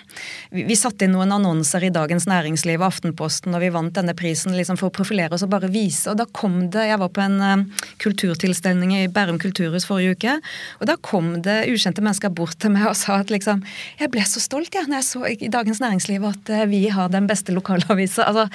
Vi 0.53 0.77
satte 0.77 1.07
inn 1.07 1.15
noen 1.17 1.33
annonser 1.33 1.87
i 1.87 1.93
Dagens 1.95 2.27
Næringsliv 2.29 2.83
og 2.83 2.91
Aftenposten 2.91 3.57
og 3.57 3.63
vi 3.63 3.71
vant 3.73 3.95
denne 3.97 4.15
prisen 4.19 4.57
liksom 4.57 4.79
for 4.81 4.91
å 4.91 4.95
profilere 4.95 5.35
oss 5.35 5.45
og 5.47 5.53
bare 5.55 5.71
vise. 5.73 6.11
og 6.11 6.19
da 6.21 6.27
kom 6.33 6.69
det, 6.71 6.89
Jeg 6.91 7.01
var 7.01 7.13
på 7.15 7.25
en 7.25 7.41
eh, 7.41 7.87
kulturtilstelning 8.05 8.95
i 8.99 9.09
Bærum 9.09 9.41
kulturhus 9.41 9.89
forrige 9.89 10.19
uke. 10.19 10.37
og 10.81 10.87
Da 10.91 10.97
kom 11.01 11.41
det 11.43 11.59
ukjente 11.73 12.05
mennesker 12.05 12.29
bort 12.29 12.59
til 12.61 12.75
meg 12.77 12.91
og 12.91 12.97
sa 12.97 13.21
at 13.23 13.33
liksom 13.33 13.65
Jeg 13.99 14.13
ble 14.13 14.27
så 14.29 14.43
stolt 14.43 14.75
ja, 14.75 14.85
når 14.87 15.01
jeg 15.01 15.09
så 15.09 15.25
i 15.33 15.53
Dagens 15.53 15.81
Næringsliv 15.81 16.29
at 16.29 16.53
eh, 16.53 16.67
vi 16.69 16.83
har 16.93 17.09
den 17.09 17.27
beste 17.27 17.55
lokalavisa. 17.57 18.29
Altså, 18.29 18.49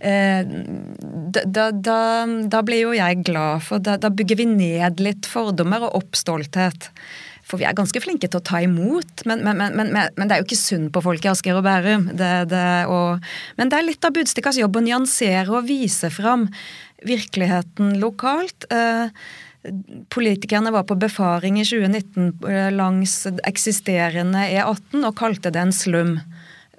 da, 0.00 1.70
da, 1.72 2.06
da, 2.48 2.60
blir 2.64 2.80
jo 2.86 2.92
jeg 2.96 3.20
glad, 3.26 3.62
for 3.66 3.82
da, 3.82 3.96
da 4.00 4.10
bygger 4.12 4.38
vi 4.40 4.46
ned 4.48 5.00
litt 5.02 5.28
for 5.28 5.49
fordommer 5.50 5.84
og 5.86 5.98
oppstolthet. 6.04 6.90
For 7.50 7.58
vi 7.58 7.66
er 7.66 7.76
ganske 7.76 8.00
flinke 8.02 8.28
til 8.30 8.38
å 8.38 8.46
ta 8.46 8.60
imot, 8.62 9.24
men, 9.26 9.42
men, 9.42 9.58
men, 9.74 9.90
men 9.90 10.28
det 10.28 10.36
er 10.36 10.42
jo 10.42 10.46
ikke 10.46 10.60
synd 10.60 10.92
på 10.94 11.02
folk 11.02 11.26
i 11.26 11.32
Asker 11.32 11.58
og 11.58 11.66
Bærum. 11.66 12.08
Det, 12.14 12.32
det, 12.52 12.66
og, 12.90 13.24
men 13.58 13.72
det 13.72 13.80
er 13.80 13.88
litt 13.88 14.06
av 14.06 14.14
Budstikkas 14.14 14.60
jobb 14.60 14.78
å 14.78 14.84
nyansere 14.86 15.50
og 15.50 15.66
vise 15.68 16.12
fram 16.14 16.46
virkeligheten 17.06 17.96
lokalt. 18.00 18.68
Eh, 18.70 19.10
politikerne 20.14 20.72
var 20.72 20.86
på 20.88 20.98
befaring 21.00 21.58
i 21.60 21.66
2019 21.66 22.46
eh, 22.48 22.70
langs 22.76 23.24
eksisterende 23.48 24.46
E18 24.46 25.02
og 25.02 25.16
kalte 25.18 25.52
det 25.52 25.64
en 25.64 25.74
slum. 25.74 26.14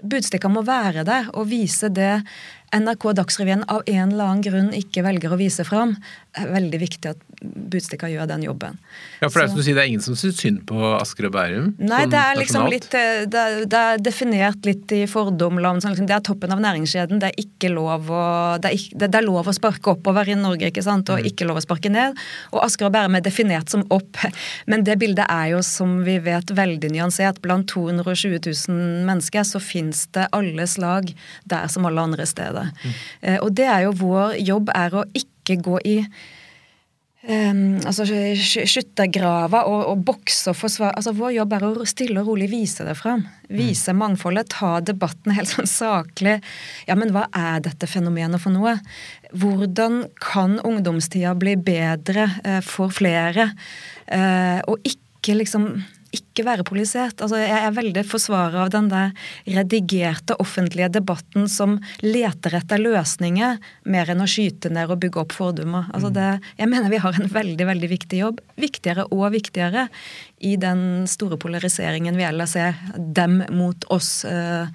Budstikka 0.02 0.50
må 0.50 0.64
være 0.66 1.04
der 1.06 1.30
og 1.36 1.52
vise 1.52 1.92
det 1.94 2.22
NRK 2.72 3.14
Dagsrevyen 3.18 3.64
av 3.68 3.84
en 3.86 4.12
eller 4.12 4.24
annen 4.24 4.44
grunn 4.46 4.70
ikke 4.76 5.04
velger 5.04 5.34
å 5.34 5.40
vise 5.40 5.66
fram, 5.68 5.98
er 6.40 6.48
veldig 6.54 6.80
viktig 6.80 7.10
at 7.12 7.20
Budstikka 7.42 8.08
gjør 8.12 8.28
den 8.30 8.44
jobben. 8.46 8.78
Ja, 9.20 9.28
for 9.28 9.42
det 9.42 9.44
er 9.44 9.50
som 9.52 9.58
du 9.60 9.64
sier, 9.66 9.76
det 9.76 9.84
er 9.84 9.90
ingen 9.90 10.04
som 10.06 10.16
syns 10.20 10.38
synd 10.40 10.62
på 10.70 10.78
Asker 10.94 11.28
og 11.28 11.34
Bærum? 11.34 11.72
Nei, 11.82 12.04
det 12.12 12.20
er 12.20 12.38
liksom 12.38 12.68
nasjonalt? 12.68 12.76
litt 12.76 12.98
eh, 13.00 13.24
det 13.32 13.42
er, 13.42 13.56
det 13.72 13.82
er 13.82 14.04
definert 14.06 14.68
litt 14.68 14.94
i 14.96 15.02
fordomland. 15.10 15.82
Sånn, 15.82 15.96
liksom, 15.96 16.08
det 16.08 16.16
er 16.16 16.26
toppen 16.28 16.54
av 16.54 16.62
næringskjeden. 16.64 17.22
Det 17.24 17.32
er 17.32 17.42
ikke 17.42 17.72
lov 17.74 18.12
å 18.14 18.26
det 18.62 18.70
er, 18.70 18.78
ikke, 18.78 19.00
det, 19.02 19.10
er 19.18 19.26
lov 19.26 19.50
å 19.50 19.56
sparke 19.56 19.96
oppover 19.96 20.30
i 20.30 20.38
Norge, 20.38 20.70
ikke 20.70 20.86
sant, 20.86 21.10
Mm. 21.12 21.18
og 21.18 21.28
ikke 21.32 21.48
lov 21.50 21.58
å 21.58 21.64
sparke 21.66 21.90
ned. 21.90 22.20
Og 22.54 22.62
Asker 22.64 22.88
og 22.88 22.94
Bærum 22.94 23.18
er 23.18 23.24
definert 23.26 23.74
som 23.74 23.82
opp. 23.90 24.22
Men 24.70 24.86
det 24.86 25.00
bildet 25.02 25.26
er 25.26 25.50
jo, 25.56 25.64
som 25.66 26.04
vi 26.06 26.20
vet, 26.22 26.54
veldig 26.56 26.94
nyansert. 26.94 27.42
Blant 27.42 27.68
220 27.74 28.38
000 28.46 29.06
mennesker 29.10 29.48
så 29.48 29.60
fins 29.64 30.06
det 30.14 30.30
alle 30.38 30.68
slag 30.70 31.10
der 31.50 31.68
som 31.74 31.90
alle 31.90 32.06
andre 32.06 32.30
steder. 32.30 32.61
Mm. 32.70 33.00
Eh, 33.22 33.40
og 33.42 33.50
det 33.58 33.68
er 33.70 33.88
jo 33.88 33.98
vår 34.04 34.38
jobb 34.42 34.72
er 34.76 35.02
å 35.02 35.08
ikke 35.18 35.60
gå 35.66 35.82
i 35.88 35.98
Um, 37.22 37.76
altså 37.86 38.02
Skyttergrava 38.10 39.60
og, 39.70 39.82
og 39.92 40.00
bokse 40.08 40.50
og 40.50 40.56
forsvare 40.58 40.96
altså 40.98 41.12
Vår 41.14 41.36
jobb 41.36 41.52
er 41.54 41.66
å 41.68 41.86
stille 41.86 42.24
og 42.24 42.32
rolig 42.32 42.48
vise 42.50 42.82
det 42.88 42.96
fram. 42.98 43.28
Vise 43.46 43.94
mangfoldet, 43.94 44.50
ta 44.56 44.80
debatten 44.82 45.36
helt 45.38 45.52
sånn 45.52 45.70
saklig. 45.70 46.40
Ja, 46.90 46.98
men 46.98 47.14
hva 47.14 47.28
er 47.38 47.62
dette 47.62 47.86
fenomenet 47.86 48.42
for 48.42 48.56
noe? 48.56 48.74
Hvordan 49.38 50.08
kan 50.18 50.58
ungdomstida 50.66 51.36
bli 51.38 51.54
bedre 51.62 52.26
eh, 52.42 52.60
for 52.66 52.90
flere? 52.90 53.52
Eh, 54.10 54.58
og 54.66 54.82
ikke 54.82 55.38
liksom 55.44 55.76
ikke 56.16 56.46
være 56.48 56.66
politisert. 56.68 57.22
Altså, 57.24 57.40
jeg 57.40 57.58
er 57.58 57.76
veldig 57.76 58.04
forsvarer 58.08 58.60
av 58.66 58.72
den 58.74 58.90
der 58.92 59.14
redigerte 59.48 60.36
offentlige 60.44 60.90
debatten 60.98 61.48
som 61.52 61.78
leter 62.04 62.58
etter 62.60 62.82
løsninger 62.82 63.62
mer 63.92 64.12
enn 64.12 64.24
å 64.24 64.30
skyte 64.30 64.72
ned 64.74 64.92
og 64.92 65.02
bygge 65.04 65.24
opp 65.24 65.36
fordommer. 65.36 65.88
Altså, 65.96 66.12
det, 66.16 66.28
jeg 66.60 66.72
mener 66.72 66.92
vi 66.92 67.02
har 67.04 67.18
en 67.18 67.32
veldig 67.32 67.70
veldig 67.72 67.92
viktig 67.94 68.22
jobb. 68.24 68.44
Viktigere 68.60 69.08
og 69.12 69.30
viktigere 69.36 69.88
i 70.42 70.56
den 70.58 71.06
store 71.08 71.38
polariseringen 71.38 72.18
vi 72.18 72.26
ellers 72.26 72.56
ser. 72.58 72.76
Dem 72.98 73.44
mot 73.54 73.86
oss. 73.94 74.24
eh, 74.26 74.66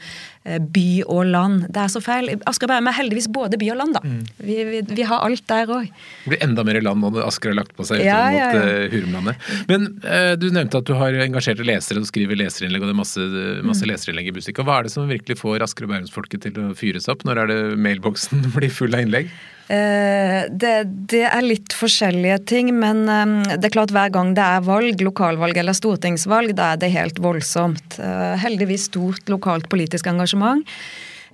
eh, 0.47 0.59
By 0.63 1.03
og 1.11 1.25
land. 1.27 1.65
Det 1.75 1.81
er 1.83 1.91
så 1.91 1.99
feil. 2.01 2.29
Asker 2.47 2.69
og 2.69 2.71
Bærum 2.71 2.87
er 2.93 2.95
heldigvis 3.01 3.27
både 3.35 3.59
by 3.59 3.71
og 3.75 3.81
land, 3.81 3.97
da. 3.99 4.03
Vi, 4.47 4.59
vi, 4.69 4.83
vi 4.95 5.03
har 5.11 5.25
alt 5.27 5.43
der 5.51 5.67
òg. 5.75 5.89
Det 6.23 6.31
blir 6.37 6.45
enda 6.47 6.63
mer 6.69 6.79
land 6.87 7.03
når 7.03 7.19
Asker 7.27 7.51
har 7.51 7.59
lagt 7.59 7.75
på 7.75 7.87
seg 7.89 8.05
Ja, 8.07 8.21
utover 8.29 8.37
ja, 8.39 8.47
mot 8.47 8.61
ja. 8.61 8.77
eh, 8.77 8.87
Hurumlandet. 8.95 9.49
Men 9.73 9.89
uh, 10.07 10.35
du 10.39 10.47
nevnte 10.55 10.79
at 10.79 10.87
du 10.87 10.95
har 11.01 11.19
engasjerte 11.27 11.67
lesere 11.67 11.99
og 11.99 12.07
skriver 12.13 12.39
leserinnlegg, 12.39 12.87
og 12.87 12.93
det 12.93 12.95
er 12.95 13.01
masse, 13.03 13.27
masse 13.67 13.83
Mm. 13.87 13.91
leserinnlegg 13.91 14.31
i 14.31 14.37
Bustika. 14.39 14.63
Hva 14.67 14.79
er 14.79 14.87
det 14.87 14.95
som 14.95 15.11
virkelig 15.11 15.37
får 15.43 15.67
Asker 15.67 15.89
og 15.89 15.93
Bærumsfolket 15.97 16.47
til 16.47 16.63
å 16.63 16.71
fyres 16.79 17.11
opp? 17.11 17.27
Når 17.27 17.43
er 17.43 17.47
det 17.51 17.61
mailboksen 17.83 18.47
blir 18.57 18.71
full 18.71 18.95
av 18.95 19.03
innlegg? 19.03 19.35
Eh, 19.67 20.45
det, 20.51 20.75
det 21.11 21.25
er 21.27 21.43
litt 21.43 21.75
forskjellige 21.75 22.39
ting, 22.47 22.71
men 22.79 23.09
eh, 23.11 23.57
det 23.57 23.71
er 23.71 23.75
klart 23.75 23.95
hver 23.95 24.13
gang 24.15 24.31
det 24.37 24.45
er 24.45 24.67
valg, 24.67 25.03
lokalvalg 25.03 25.59
eller 25.59 25.75
stortingsvalg, 25.75 26.55
da 26.59 26.75
er 26.75 26.85
det 26.85 26.93
helt 26.95 27.19
voldsomt. 27.23 27.99
Eh, 27.99 28.37
heldigvis 28.43 28.87
stort 28.93 29.33
lokalt 29.33 29.67
politisk 29.73 30.07
engasjement. 30.13 30.63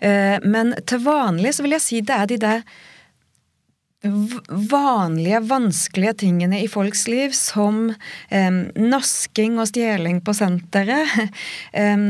Eh, 0.01 0.39
men 0.49 0.73
til 0.89 1.05
vanlig 1.05 1.53
så 1.57 1.67
vil 1.67 1.77
jeg 1.77 1.85
si 1.85 2.01
det 2.01 2.17
er 2.17 2.33
de 2.33 2.41
der 2.41 2.65
vanlige, 4.03 5.39
vanskelige 5.47 6.15
tingene 6.25 6.59
i 6.65 6.69
folks 6.71 7.05
liv, 7.07 7.35
som 7.37 7.93
eh, 8.35 8.57
nasking 8.75 9.61
og 9.63 9.69
stjeling 9.71 10.19
på 10.27 10.35
senteret, 10.35 11.13
eh, 11.83 12.07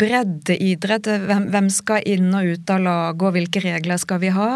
breddeidrett, 0.00 1.12
hvem, 1.28 1.46
hvem 1.52 1.68
skal 1.70 2.02
inn 2.10 2.32
og 2.34 2.56
ut 2.56 2.74
av 2.74 2.82
laget, 2.88 3.22
og 3.28 3.36
hvilke 3.38 3.62
regler 3.68 4.02
skal 4.02 4.24
vi 4.24 4.32
ha? 4.34 4.50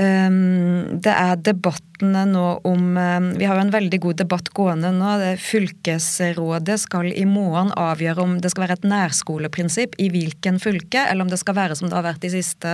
Em, 0.00 1.00
det 1.04 1.12
er 1.12 1.36
debattene 1.44 2.22
nå 2.30 2.44
om 2.64 2.96
em, 2.96 3.26
Vi 3.36 3.44
har 3.44 3.58
jo 3.58 3.64
en 3.66 3.74
veldig 3.74 3.98
god 4.00 4.22
debatt 4.22 4.48
gående 4.56 4.92
nå. 4.96 5.12
Fylkesrådet 5.36 6.78
skal 6.86 7.10
i 7.12 7.26
morgen 7.28 7.74
avgjøre 7.76 8.24
om 8.24 8.38
det 8.40 8.54
skal 8.54 8.66
være 8.66 8.78
et 8.80 8.88
nærskoleprinsipp 8.88 9.98
i 10.00 10.08
hvilken 10.14 10.56
fylke, 10.62 11.04
eller 11.04 11.26
om 11.26 11.32
det 11.32 11.40
skal 11.42 11.58
være 11.58 11.76
som 11.76 11.90
det 11.90 11.98
har 11.98 12.08
vært 12.08 12.24
de 12.24 12.32
siste 12.32 12.72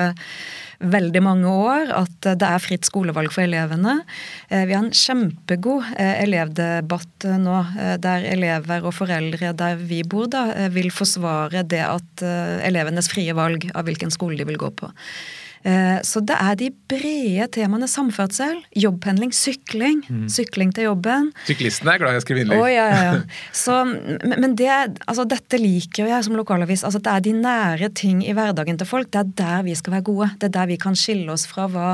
veldig 0.78 1.22
mange 1.26 1.50
år, 1.50 1.90
at 1.90 2.28
det 2.38 2.46
er 2.46 2.62
fritt 2.62 2.86
skolevalg 2.86 3.32
for 3.34 3.42
elevene. 3.42 3.96
Eh, 4.48 4.64
Vi 4.68 4.76
har 4.76 4.84
en 4.84 4.94
kjempegod 4.94 5.90
eh, 5.98 6.22
elevdebatt 6.22 7.26
eh, 7.26 7.40
nå, 7.42 7.58
der 7.98 8.28
elever 8.30 8.86
og 8.86 8.94
foreldre 8.94 9.52
der 9.58 9.82
vi 9.82 10.04
bor, 10.06 10.28
da, 10.30 10.68
vil 10.70 10.92
forsvare 10.94 11.64
det 11.66 11.82
at 11.82 12.22
elevenes 12.62 13.10
frie 13.10 13.34
valg 13.34 13.66
av 13.74 13.88
hvilken 13.88 14.12
skole 14.14 14.38
de 14.38 14.46
vil 14.46 14.60
gå 14.60 14.70
på. 14.78 14.90
Eh, 15.64 15.98
Så 16.06 16.20
det 16.24 16.36
er 16.38 16.54
de 16.60 16.68
brede 16.88 17.48
temaene 17.54 17.88
samferdsel, 17.90 18.60
jobbpendling, 18.78 19.32
sykling. 19.34 20.02
Sykling 20.30 20.72
til 20.74 20.84
jobben. 20.90 21.32
Syklistene 21.48 21.94
er 21.94 22.02
glad 22.02 22.14
i 22.14 22.20
å 22.20 22.24
skrive 22.24 22.44
innlegg. 22.44 22.60
Oh, 22.62 22.68
ja, 22.70 22.86
ja, 22.92 23.00
ja. 23.08 23.16
Så, 23.64 23.74
men 23.84 24.54
det, 24.58 24.70
altså, 25.06 25.26
dette 25.28 25.58
liker 25.60 26.04
jo 26.04 26.10
jeg 26.12 26.24
som 26.28 26.36
lokalavis. 26.38 26.84
Altså, 26.86 27.00
det 27.02 27.10
er 27.12 27.24
de 27.26 27.34
nære 27.40 27.90
ting 27.98 28.22
i 28.26 28.34
hverdagen 28.36 28.78
til 28.78 28.86
folk. 28.88 29.10
Det 29.10 29.20
er 29.24 29.32
der 29.42 29.66
vi 29.66 29.74
skal 29.78 29.98
være 29.98 30.06
gode. 30.08 30.30
Det 30.38 30.50
er 30.50 30.56
der 30.60 30.70
vi 30.70 30.78
kan 30.80 30.96
skille 30.98 31.32
oss 31.34 31.46
fra 31.50 31.66
hva 31.72 31.88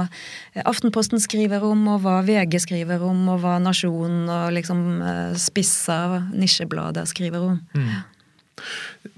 Aftenposten 0.64 1.18
skriver 1.18 1.64
om, 1.66 1.80
og 1.90 2.04
hva 2.04 2.20
VG 2.26 2.60
skriver 2.62 3.02
om, 3.02 3.24
og 3.32 3.40
hva 3.42 3.56
Nasjonen 3.62 4.28
og 4.30 4.52
liksom 4.54 4.84
eh, 5.02 5.34
spissa 5.40 5.98
nisjeblader 6.34 7.08
skriver 7.10 7.48
om. 7.48 7.58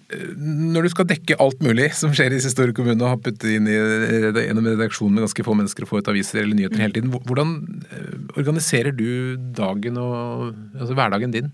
Når 0.06 0.86
du 0.86 0.90
skal 0.92 1.08
dekke 1.10 1.38
alt 1.42 1.62
mulig 1.64 1.88
som 1.98 2.12
skjer 2.14 2.30
i 2.30 2.38
disse 2.38 2.52
store 2.52 2.74
kommunene, 2.76 3.02
og 3.02 3.16
har 3.16 3.22
puttet 3.24 3.56
inn 3.56 3.66
i, 3.66 3.74
gjennom 3.74 4.68
redaksjonen 4.68 5.16
med 5.16 5.26
ganske 5.26 5.46
få 5.46 5.56
mennesker 5.58 5.86
og 5.86 5.90
få 5.90 6.00
ut 6.00 6.10
aviser 6.12 6.42
eller 6.44 6.58
nyheter 6.58 6.84
hele 6.84 6.94
tiden, 6.94 7.10
hvordan 7.26 7.54
eh, 7.90 8.12
organiserer 8.38 8.94
du 8.94 9.08
dagen 9.56 9.98
og 9.98 10.52
altså 10.78 10.94
hverdagen 10.94 11.34
din? 11.34 11.50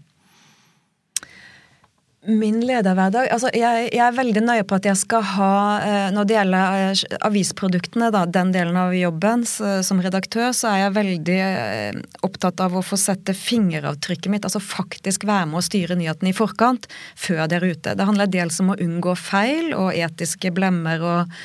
Min 2.23 2.61
lederhverdag 2.63 3.33
altså 3.35 3.49
jeg, 3.51 3.89
jeg 3.91 4.03
er 4.05 4.15
veldig 4.15 4.43
nøye 4.45 4.63
på 4.63 4.77
at 4.79 4.85
jeg 4.87 4.99
skal 5.01 5.25
ha 5.27 5.55
eh, 5.83 6.11
Når 6.15 6.29
det 6.29 6.37
gjelder 6.37 6.77
eh, 6.79 7.17
avisproduktene, 7.27 8.13
da, 8.15 8.21
den 8.31 8.53
delen 8.55 8.79
av 8.79 8.95
jobben 8.95 9.43
så, 9.49 9.81
som 9.83 9.99
redaktør, 10.05 10.53
så 10.55 10.71
er 10.71 10.77
jeg 10.85 10.95
veldig 11.01 11.39
eh, 11.43 11.99
opptatt 12.23 12.63
av 12.63 12.77
å 12.79 12.85
få 12.87 12.99
sette 13.01 13.35
fingeravtrykket 13.35 14.31
mitt, 14.31 14.47
altså 14.47 14.63
faktisk 14.63 15.27
være 15.27 15.49
med 15.51 15.59
å 15.59 15.65
styre 15.67 15.99
nyhetene 15.99 16.31
i 16.31 16.37
forkant, 16.37 16.87
før 17.19 17.43
dere 17.51 17.73
er 17.73 17.75
ute. 17.75 17.97
Det 17.99 18.07
handler 18.07 18.31
dels 18.31 18.61
om 18.63 18.71
å 18.71 18.79
unngå 18.79 19.17
feil 19.19 19.75
og 19.75 19.91
etiske 19.91 20.55
blemmer 20.55 21.03
og 21.03 21.39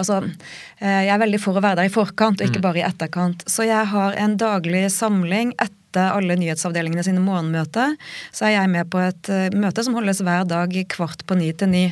Altså, 0.00 0.22
jeg 0.80 1.10
er 1.12 1.18
veldig 1.20 1.36
for 1.42 1.58
å 1.58 1.60
være 1.60 1.76
der 1.82 1.90
i 1.90 1.92
forkant, 1.92 2.40
og 2.40 2.48
ikke 2.48 2.62
bare 2.64 2.80
i 2.80 2.84
etterkant. 2.86 3.42
Så 3.50 3.66
jeg 3.68 3.84
har 3.90 4.14
en 4.16 4.38
daglig 4.40 4.86
samling 4.94 5.50
etter 5.58 5.79
alle 5.98 6.36
nyhetsavdelingene 6.38 7.02
sine 7.02 7.22
morgenmøter. 7.24 7.96
Så 8.30 8.46
er 8.46 8.54
jeg 8.54 8.70
med 8.70 8.90
på 8.92 9.00
et 9.02 9.30
eh, 9.32 9.48
møte 9.56 9.82
som 9.82 9.96
holdes 9.98 10.22
hver 10.22 10.46
dag 10.48 10.74
kvart 10.92 11.24
på 11.26 11.38
ni 11.40 11.50
til 11.52 11.72
ni. 11.72 11.84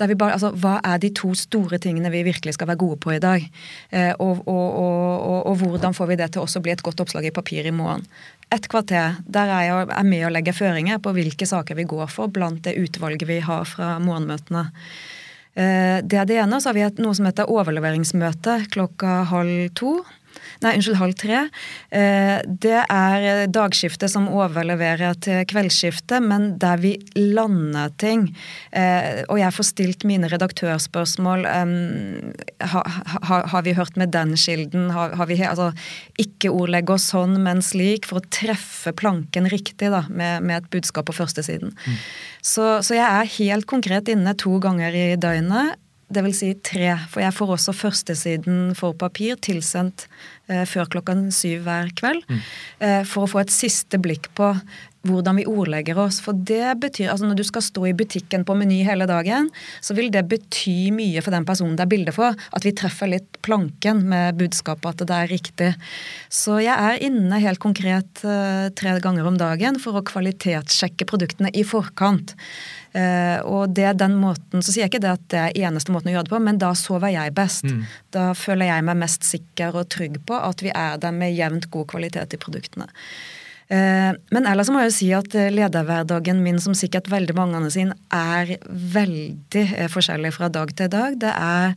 Der 0.00 0.08
vi 0.08 0.16
bare, 0.16 0.38
altså, 0.38 0.52
hva 0.56 0.78
er 0.84 0.98
de 1.02 1.12
to 1.12 1.34
store 1.34 1.78
tingene 1.82 2.12
vi 2.14 2.24
virkelig 2.24 2.56
skal 2.56 2.70
være 2.72 2.80
gode 2.80 3.00
på 3.04 3.12
i 3.12 3.22
dag? 3.22 3.44
Eh, 3.90 4.12
og, 4.18 4.44
og, 4.46 4.66
og, 4.82 5.38
og 5.52 5.56
hvordan 5.64 5.94
får 5.94 6.12
vi 6.12 6.20
det 6.22 6.32
til 6.32 6.42
også 6.42 6.62
å 6.62 6.66
bli 6.66 6.72
et 6.72 6.84
godt 6.84 7.04
oppslag 7.04 7.28
i 7.28 7.34
papir 7.34 7.66
i 7.68 7.74
morgen? 7.74 8.06
Et 8.52 8.68
kvarter 8.68 9.16
der 9.24 9.48
er 9.48 9.64
jeg 9.64 9.88
er 9.88 10.04
med 10.04 10.26
å 10.26 10.32
legge 10.32 10.52
føringer 10.52 11.00
på 11.00 11.14
hvilke 11.16 11.48
saker 11.48 11.78
vi 11.78 11.88
går 11.88 12.08
for 12.12 12.32
blant 12.32 12.64
det 12.66 12.76
utvalget 12.76 13.24
vi 13.28 13.40
har 13.44 13.64
fra 13.68 13.96
morgenmøtene. 14.02 14.68
Eh, 15.54 16.00
Det 16.04 16.18
er 16.18 16.26
det 16.28 16.40
ene. 16.40 16.60
Så 16.60 16.70
har 16.70 16.74
vi 16.76 17.02
noe 17.02 17.14
som 17.16 17.28
heter 17.28 17.50
overleveringsmøte 17.50 18.66
klokka 18.72 19.22
halv 19.32 19.72
to. 19.74 20.00
Nei, 20.62 20.74
unnskyld, 20.76 20.96
halv 21.00 21.14
tre. 21.18 21.38
Eh, 21.90 22.40
Det 22.46 22.84
er 22.90 23.46
dagskiftet 23.52 24.10
som 24.10 24.28
overleverer 24.28 25.14
til 25.20 25.44
kveldsskiftet, 25.50 26.22
men 26.22 26.58
der 26.58 26.76
vi 26.82 26.94
lander 27.16 27.90
ting. 27.98 28.28
Eh, 28.72 29.24
Og 29.28 29.38
jeg 29.38 29.52
får 29.52 29.64
stilt 29.72 30.04
mine 30.04 30.28
redaktørspørsmål. 30.28 31.46
ha- 32.60 33.46
Har 33.52 33.62
vi 33.62 33.72
hørt 33.74 33.96
med 33.96 34.10
den 34.12 34.34
kilden? 34.36 34.90
Har, 34.90 35.14
har 35.16 35.26
vi, 35.26 35.36
altså, 35.42 35.72
ikke 36.18 36.50
ordlegge 36.52 36.94
oss 36.94 37.10
sånn, 37.12 37.38
men 37.42 37.60
slik, 37.62 38.06
for 38.06 38.20
å 38.20 38.26
treffe 38.30 38.92
planken 38.92 39.48
riktig 39.50 39.90
da, 39.90 40.04
med, 40.08 40.42
med 40.42 40.62
et 40.62 40.70
budskap 40.70 41.06
på 41.06 41.16
førstesiden. 41.16 41.74
Så, 42.42 42.80
så 42.82 42.94
jeg 42.96 43.06
er 43.06 43.32
helt 43.38 43.66
konkret 43.70 44.08
inne 44.12 44.34
to 44.38 44.58
ganger 44.62 44.94
i 44.94 45.16
døgnet. 45.16 45.76
Det 46.12 46.22
vil 46.26 46.36
si 46.36 46.52
tre, 46.64 46.94
for 47.10 47.24
jeg 47.24 47.34
får 47.36 47.56
også 47.56 47.74
førstesiden 47.76 48.72
for 48.78 48.96
papir 48.98 49.38
tilsendt 49.40 50.06
eh, 50.52 50.64
før 50.68 50.90
klokken 50.92 51.30
syv 51.34 51.66
hver 51.66 51.92
kveld. 51.98 52.24
Mm. 52.28 52.40
Eh, 52.84 53.02
for 53.08 53.24
å 53.24 53.32
få 53.32 53.42
et 53.42 53.54
siste 53.54 54.00
blikk 54.02 54.28
på 54.36 54.52
hvordan 55.08 55.40
vi 55.40 55.46
ordlegger 55.50 55.98
oss. 55.98 56.20
For 56.22 56.36
det 56.36 56.76
betyr, 56.82 57.10
altså 57.10 57.26
Når 57.26 57.40
du 57.40 57.44
skal 57.46 57.64
stå 57.64 57.86
i 57.88 57.94
butikken 57.96 58.44
på 58.46 58.54
Meny 58.58 58.82
hele 58.86 59.06
dagen, 59.10 59.48
så 59.80 59.96
vil 59.98 60.10
det 60.14 60.24
bety 60.30 60.92
mye 60.94 61.22
for 61.22 61.34
den 61.34 61.46
personen 61.48 61.76
det 61.78 61.86
er 61.86 61.92
bilde 61.92 62.14
for. 62.14 62.36
At 62.54 62.66
vi 62.66 62.74
treffer 62.76 63.10
litt 63.10 63.40
planken 63.42 64.04
med 64.10 64.38
budskapet 64.38 65.02
at 65.02 65.08
det 65.08 65.18
er 65.18 65.32
riktig. 65.32 65.70
Så 66.30 66.60
jeg 66.62 66.74
er 66.74 67.02
inne 67.02 67.40
helt 67.42 67.62
konkret 67.62 68.22
uh, 68.26 68.70
tre 68.78 68.94
ganger 69.02 69.26
om 69.26 69.38
dagen 69.40 69.80
for 69.82 69.98
å 69.98 70.06
kvalitetssjekke 70.06 71.08
produktene 71.08 71.50
i 71.54 71.66
forkant. 71.66 72.36
Uh, 72.92 73.38
og 73.48 73.72
det 73.72 73.86
er 73.88 73.94
den 73.96 74.18
måten, 74.20 74.60
Så 74.60 74.68
sier 74.68 74.84
jeg 74.84 74.92
ikke 74.92 75.00
det 75.00 75.14
at 75.14 75.22
det 75.32 75.38
er 75.40 75.68
eneste 75.68 75.94
måten 75.94 76.10
å 76.10 76.16
gjøre 76.16 76.26
det 76.28 76.34
på, 76.34 76.40
men 76.44 76.58
da 76.60 76.74
sover 76.76 77.14
jeg 77.14 77.32
best. 77.36 77.64
Mm. 77.64 77.86
Da 78.12 78.24
føler 78.36 78.68
jeg 78.68 78.84
meg 78.88 79.00
mest 79.00 79.24
sikker 79.24 79.78
og 79.80 79.88
trygg 79.92 80.18
på 80.28 80.36
at 80.36 80.64
vi 80.64 80.74
er 80.76 81.00
der 81.00 81.14
med 81.16 81.32
jevnt 81.32 81.70
god 81.72 81.88
kvalitet 81.94 82.36
i 82.36 82.40
produktene. 82.42 82.90
Eh, 83.72 84.12
men 84.34 84.48
ellers 84.48 84.68
må 84.68 84.82
jeg 84.82 84.90
jo 84.90 84.96
si 84.98 85.12
at 85.16 85.36
eh, 85.38 85.52
lederhverdagen 85.54 86.42
min, 86.44 86.60
som 86.60 86.76
sikkert 86.76 87.08
veldig 87.12 87.36
mange 87.38 87.56
andre 87.56 87.72
sin, 87.72 87.94
er 88.12 88.58
veldig 88.68 89.68
eh, 89.70 89.88
forskjellig 89.92 90.34
fra 90.36 90.50
dag 90.52 90.74
til 90.76 90.90
dag. 90.92 91.16
Det 91.22 91.30
er 91.32 91.72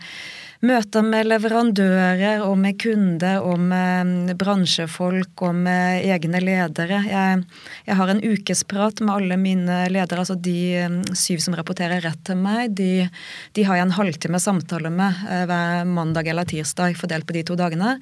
møter 0.65 1.05
med 1.05 1.27
leverandører 1.29 2.41
og 2.41 2.55
med 2.57 2.79
kunder 2.81 3.43
og 3.45 3.61
med 3.61 4.33
bransjefolk 4.39 5.43
og 5.45 5.59
med 5.67 6.07
egne 6.09 6.41
ledere. 6.41 7.03
Jeg, 7.05 7.43
jeg 7.85 7.97
har 7.99 8.11
en 8.11 8.23
ukesprat 8.23 9.03
med 9.03 9.13
alle 9.13 9.37
mine 9.39 9.83
ledere, 9.91 10.23
altså 10.23 10.35
de 10.35 11.13
syv 11.15 11.43
som 11.43 11.55
rapporterer 11.59 12.01
rett 12.03 12.23
til 12.25 12.39
meg. 12.41 12.73
De, 12.79 13.05
de 13.53 13.67
har 13.67 13.77
jeg 13.77 13.87
en 13.87 13.99
halvtime 13.99 14.41
samtale 14.41 14.89
med 14.89 15.21
hver 15.51 15.85
mandag 15.91 16.31
eller 16.33 16.49
tirsdag 16.49 16.97
fordelt 16.97 17.29
på 17.29 17.37
de 17.37 17.45
to 17.45 17.59
dagene. 17.59 17.99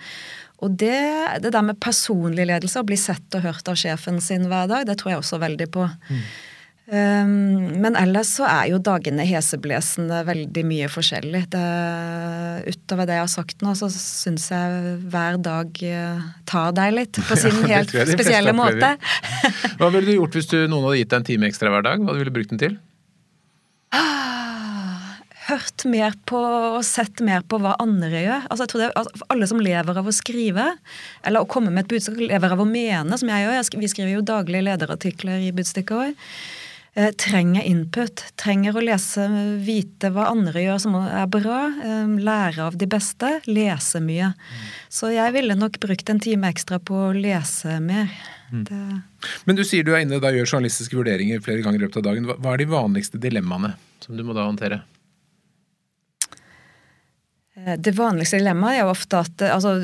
Og 0.64 0.80
det, 0.80 0.96
det 1.44 1.52
der 1.54 1.66
med 1.66 1.82
personlig 1.84 2.48
ledelse, 2.48 2.80
å 2.80 2.88
bli 2.88 2.98
sett 3.00 3.38
og 3.38 3.44
hørt 3.46 3.68
av 3.70 3.78
sjefen 3.80 4.22
sin 4.24 4.48
hver 4.48 4.72
dag, 4.72 4.88
det 4.88 4.98
tror 5.02 5.14
jeg 5.14 5.24
også 5.24 5.42
veldig 5.44 5.70
på. 5.74 5.88
Mm. 6.10 6.26
Um, 6.84 7.30
men 7.80 7.96
ellers 7.96 8.34
så 8.36 8.44
er 8.44 8.66
jo 8.74 8.78
dagene 8.84 9.24
heseblesende 9.24 10.18
veldig 10.28 10.64
mye 10.68 10.90
forskjellig. 10.92 11.46
Det, 11.54 11.64
utover 12.68 13.08
det 13.08 13.16
jeg 13.16 13.24
har 13.24 13.32
sagt 13.32 13.64
nå, 13.64 13.72
så 13.80 13.88
syns 13.94 14.50
jeg 14.52 14.98
hver 15.14 15.40
dag 15.44 15.80
uh, 15.80 16.26
tar 16.50 16.76
deg 16.76 16.98
litt 16.98 17.22
på 17.24 17.40
sin 17.40 17.56
ja, 17.64 17.80
helt 17.80 17.96
spesielle 18.12 18.52
måte. 18.58 18.98
Hva 19.80 19.94
ville 19.96 20.10
du 20.12 20.18
gjort 20.18 20.36
hvis 20.36 20.52
du, 20.52 20.58
noen 20.68 20.90
hadde 20.90 21.00
gitt 21.00 21.14
deg 21.16 21.22
en 21.22 21.30
time 21.32 21.52
ekstra 21.52 21.72
hver 21.72 21.88
dag? 21.88 22.04
Hva 22.04 22.18
ville 22.18 22.28
du 22.28 22.36
brukt 22.36 22.52
den 22.52 22.64
til? 22.66 22.78
hørt 25.54 25.86
mer 25.90 26.18
på 26.30 26.40
og 26.40 26.82
sett 26.88 27.22
mer 27.26 27.46
på 27.48 27.60
hva 27.62 27.76
andre 27.82 28.26
gjør. 28.26 28.50
Altså 28.50 28.66
jeg 28.66 28.74
tror 28.74 28.84
det, 28.84 28.90
altså 29.00 29.30
Alle 29.34 29.50
som 29.50 29.62
lever 29.64 30.02
av 30.02 30.10
å 30.10 30.16
skrive, 30.16 30.68
eller 31.24 31.46
å 31.46 31.50
komme 31.50 31.72
med 31.72 31.86
et 31.86 31.94
budskap, 31.94 32.20
lever 32.20 32.58
av 32.58 32.64
å 32.64 32.68
mene, 32.70 33.20
som 33.20 33.32
jeg 33.32 33.46
gjør. 33.48 33.72
Vi 33.80 33.94
skriver 33.94 34.14
jo 34.18 34.28
daglige 34.28 34.68
lederartikler 34.72 35.48
i 35.48 35.54
Budstikker. 35.56 36.14
Eh, 36.96 37.10
trenger 37.18 37.66
input. 37.66 38.22
Trenger 38.38 38.76
å 38.78 38.84
lese, 38.86 39.26
vite 39.66 40.12
hva 40.14 40.28
andre 40.30 40.62
gjør 40.62 40.82
som 40.84 40.98
er 41.02 41.26
bra. 41.32 41.64
Eh, 41.82 42.12
lære 42.22 42.68
av 42.68 42.78
de 42.78 42.86
beste. 42.90 43.32
Lese 43.50 44.02
mye. 44.04 44.30
Mm. 44.36 44.68
Så 44.94 45.10
jeg 45.16 45.34
ville 45.34 45.58
nok 45.58 45.80
brukt 45.82 46.14
en 46.14 46.22
time 46.22 46.52
ekstra 46.54 46.78
på 46.78 47.08
å 47.08 47.16
lese 47.18 47.80
mer. 47.82 48.14
Mm. 48.52 48.64
Det... 48.70 48.82
Men 49.50 49.58
du 49.58 49.64
sier 49.66 49.86
du 49.86 49.96
er 49.96 50.06
inne 50.06 50.20
og 50.20 50.28
gjør 50.28 50.46
journalistiske 50.46 51.00
vurderinger 51.00 51.42
flere 51.42 51.66
ganger 51.66 51.82
i 51.82 51.86
løpet 51.88 52.04
av 52.04 52.08
dagen. 52.12 52.30
Hva 52.30 52.54
er 52.54 52.62
de 52.62 52.70
vanligste 52.70 53.22
dilemmaene 53.22 53.74
som 54.04 54.14
du 54.14 54.22
må 54.28 54.38
da 54.38 54.46
håndtere? 54.46 54.84
Eh, 57.56 57.76
det 57.78 57.92
vanligste 57.94 58.40
dilemmaet 58.40 58.80
er 58.80 58.82
jo 58.82 58.90
ofte 58.90 59.20
at 59.22 59.44
eh, 59.46 59.54
altså, 59.54 59.76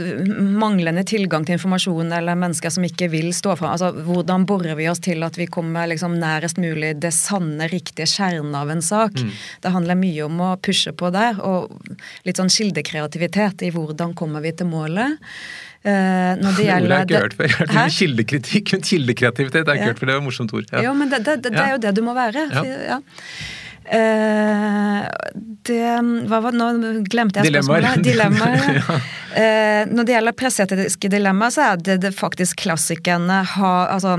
manglende 0.57 1.03
tilgang 1.05 1.45
til 1.45 1.59
informasjon 1.59 2.15
eller 2.17 2.37
mennesker 2.39 2.73
som 2.73 2.85
ikke 2.87 3.11
vil 3.13 3.29
stå 3.35 3.53
fram. 3.59 3.75
Altså, 3.75 3.91
hvordan 4.07 4.47
borer 4.49 4.77
vi 4.79 4.89
oss 4.89 5.01
til 5.05 5.21
at 5.25 5.37
vi 5.37 5.45
kommer 5.45 5.89
liksom, 5.91 6.17
nærest 6.21 6.57
mulig 6.61 6.95
det 7.03 7.13
sanne, 7.13 7.69
riktige 7.69 8.09
kjernen 8.09 8.57
av 8.57 8.73
en 8.73 8.81
sak? 8.81 9.21
Mm. 9.21 9.31
Det 9.61 9.73
handler 9.75 10.01
mye 10.01 10.25
om 10.25 10.41
å 10.47 10.51
pushe 10.57 10.95
på 10.97 11.13
der, 11.13 11.37
og 11.45 11.69
litt 12.25 12.41
sånn 12.41 12.49
kildekreativitet 12.53 13.67
i 13.67 13.73
hvordan 13.75 14.17
kommer 14.17 14.41
vi 14.41 14.55
til 14.57 14.71
målet. 14.71 15.19
Uh, 15.79 16.35
når 16.41 16.57
det 16.57 16.63
gjelder 16.67 16.83
Ordet 16.83 16.91
har 16.91 16.99
jeg 16.99 17.07
ikke 17.07 17.21
hørt 17.21 17.37
før. 17.37 17.53
Jeg 17.53 17.75
har 17.77 17.93
Kildekritikk, 17.95 18.73
men 18.73 18.81
kildekreativitet 18.89 19.61
har 19.61 19.77
jeg 19.77 19.79
ikke 19.79 19.85
ja. 19.85 19.93
hørt 19.93 20.01
før. 20.01 20.09
Det 20.09 20.17
var 20.17 20.23
et 20.23 20.25
morsomt 20.25 20.57
ord. 20.57 20.65
Ja. 20.73 20.81
Jo, 20.89 20.97
men 20.97 21.13
det, 21.13 21.21
det, 21.23 21.37
det, 21.45 21.53
det, 21.53 21.61
er 21.63 21.71
jo 21.77 21.81
det 21.85 21.93
du 21.95 22.01
må 22.03 22.17
være. 22.17 22.49
Ja. 22.89 22.99
Eh, 23.89 25.05
det 25.65 25.81
hva 26.29 26.39
var, 26.43 26.53
Nå 26.53 26.69
glemte 27.09 27.41
jeg 27.41 27.53
spørsmålet. 27.53 28.03
Dilemmaer. 28.05 28.67
ja. 28.79 28.97
uh, 29.33 29.83
når 29.89 30.05
det 30.05 30.15
gjelder 30.15 30.37
presseetiske 30.37 31.11
dilemmaer, 31.11 31.53
så 31.55 31.69
er 31.71 31.81
det, 31.81 31.99
det 32.05 32.13
faktisk 32.17 32.61
klassikerne 32.65 33.41
har 33.55 33.93
altså, 33.95 34.15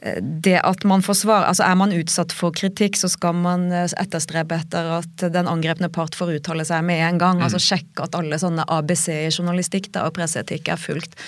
eh, 0.00 0.22
det 0.22 0.56
at 0.62 0.86
man 0.88 1.04
får 1.04 1.20
svar, 1.20 1.46
altså 1.50 1.66
Er 1.68 1.76
man 1.80 1.92
utsatt 1.96 2.32
for 2.36 2.56
kritikk, 2.56 2.96
så 2.96 3.12
skal 3.12 3.36
man 3.36 3.68
etterstrebe 3.72 4.56
etter 4.56 4.92
at 5.02 5.28
den 5.36 5.50
angrepne 5.50 5.92
part 5.92 6.16
får 6.16 6.38
uttale 6.38 6.64
seg 6.68 6.84
med 6.88 7.04
en 7.10 7.20
gang. 7.20 7.42
Mm. 7.42 7.46
altså 7.48 7.60
Sjekke 7.62 8.08
at 8.08 8.18
alle 8.18 8.40
sånne 8.40 8.66
ABC 8.68 9.08
i 9.12 9.30
journalistikk 9.30 9.92
da, 9.92 10.08
og 10.08 10.16
presseetikk 10.16 10.72
er 10.72 10.80
fulgt 10.80 11.18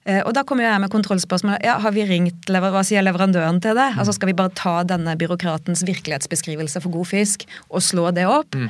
Eh, 0.04 0.19
og 0.28 0.34
da 0.36 0.43
kommer 0.43 0.67
jeg 0.67 0.82
med 0.84 0.91
kontrollspørsmål. 0.91 1.62
Ja, 1.63 1.78
har 1.80 1.93
vi 1.95 2.04
ringt, 2.08 2.49
Hva 2.49 2.84
sier 2.84 3.06
leverandøren 3.06 3.62
til 3.63 3.78
det? 3.78 3.93
Altså 3.95 4.13
Skal 4.13 4.32
vi 4.32 4.36
bare 4.36 4.52
ta 4.56 4.84
denne 4.84 5.15
byråkratens 5.15 5.86
virkelighetsbeskrivelse 5.88 6.82
for 6.84 6.91
god 6.91 7.08
fisk 7.08 7.47
og 7.69 7.82
slå 7.82 8.12
det 8.12 8.28
opp? 8.28 8.56
Mm. 8.56 8.69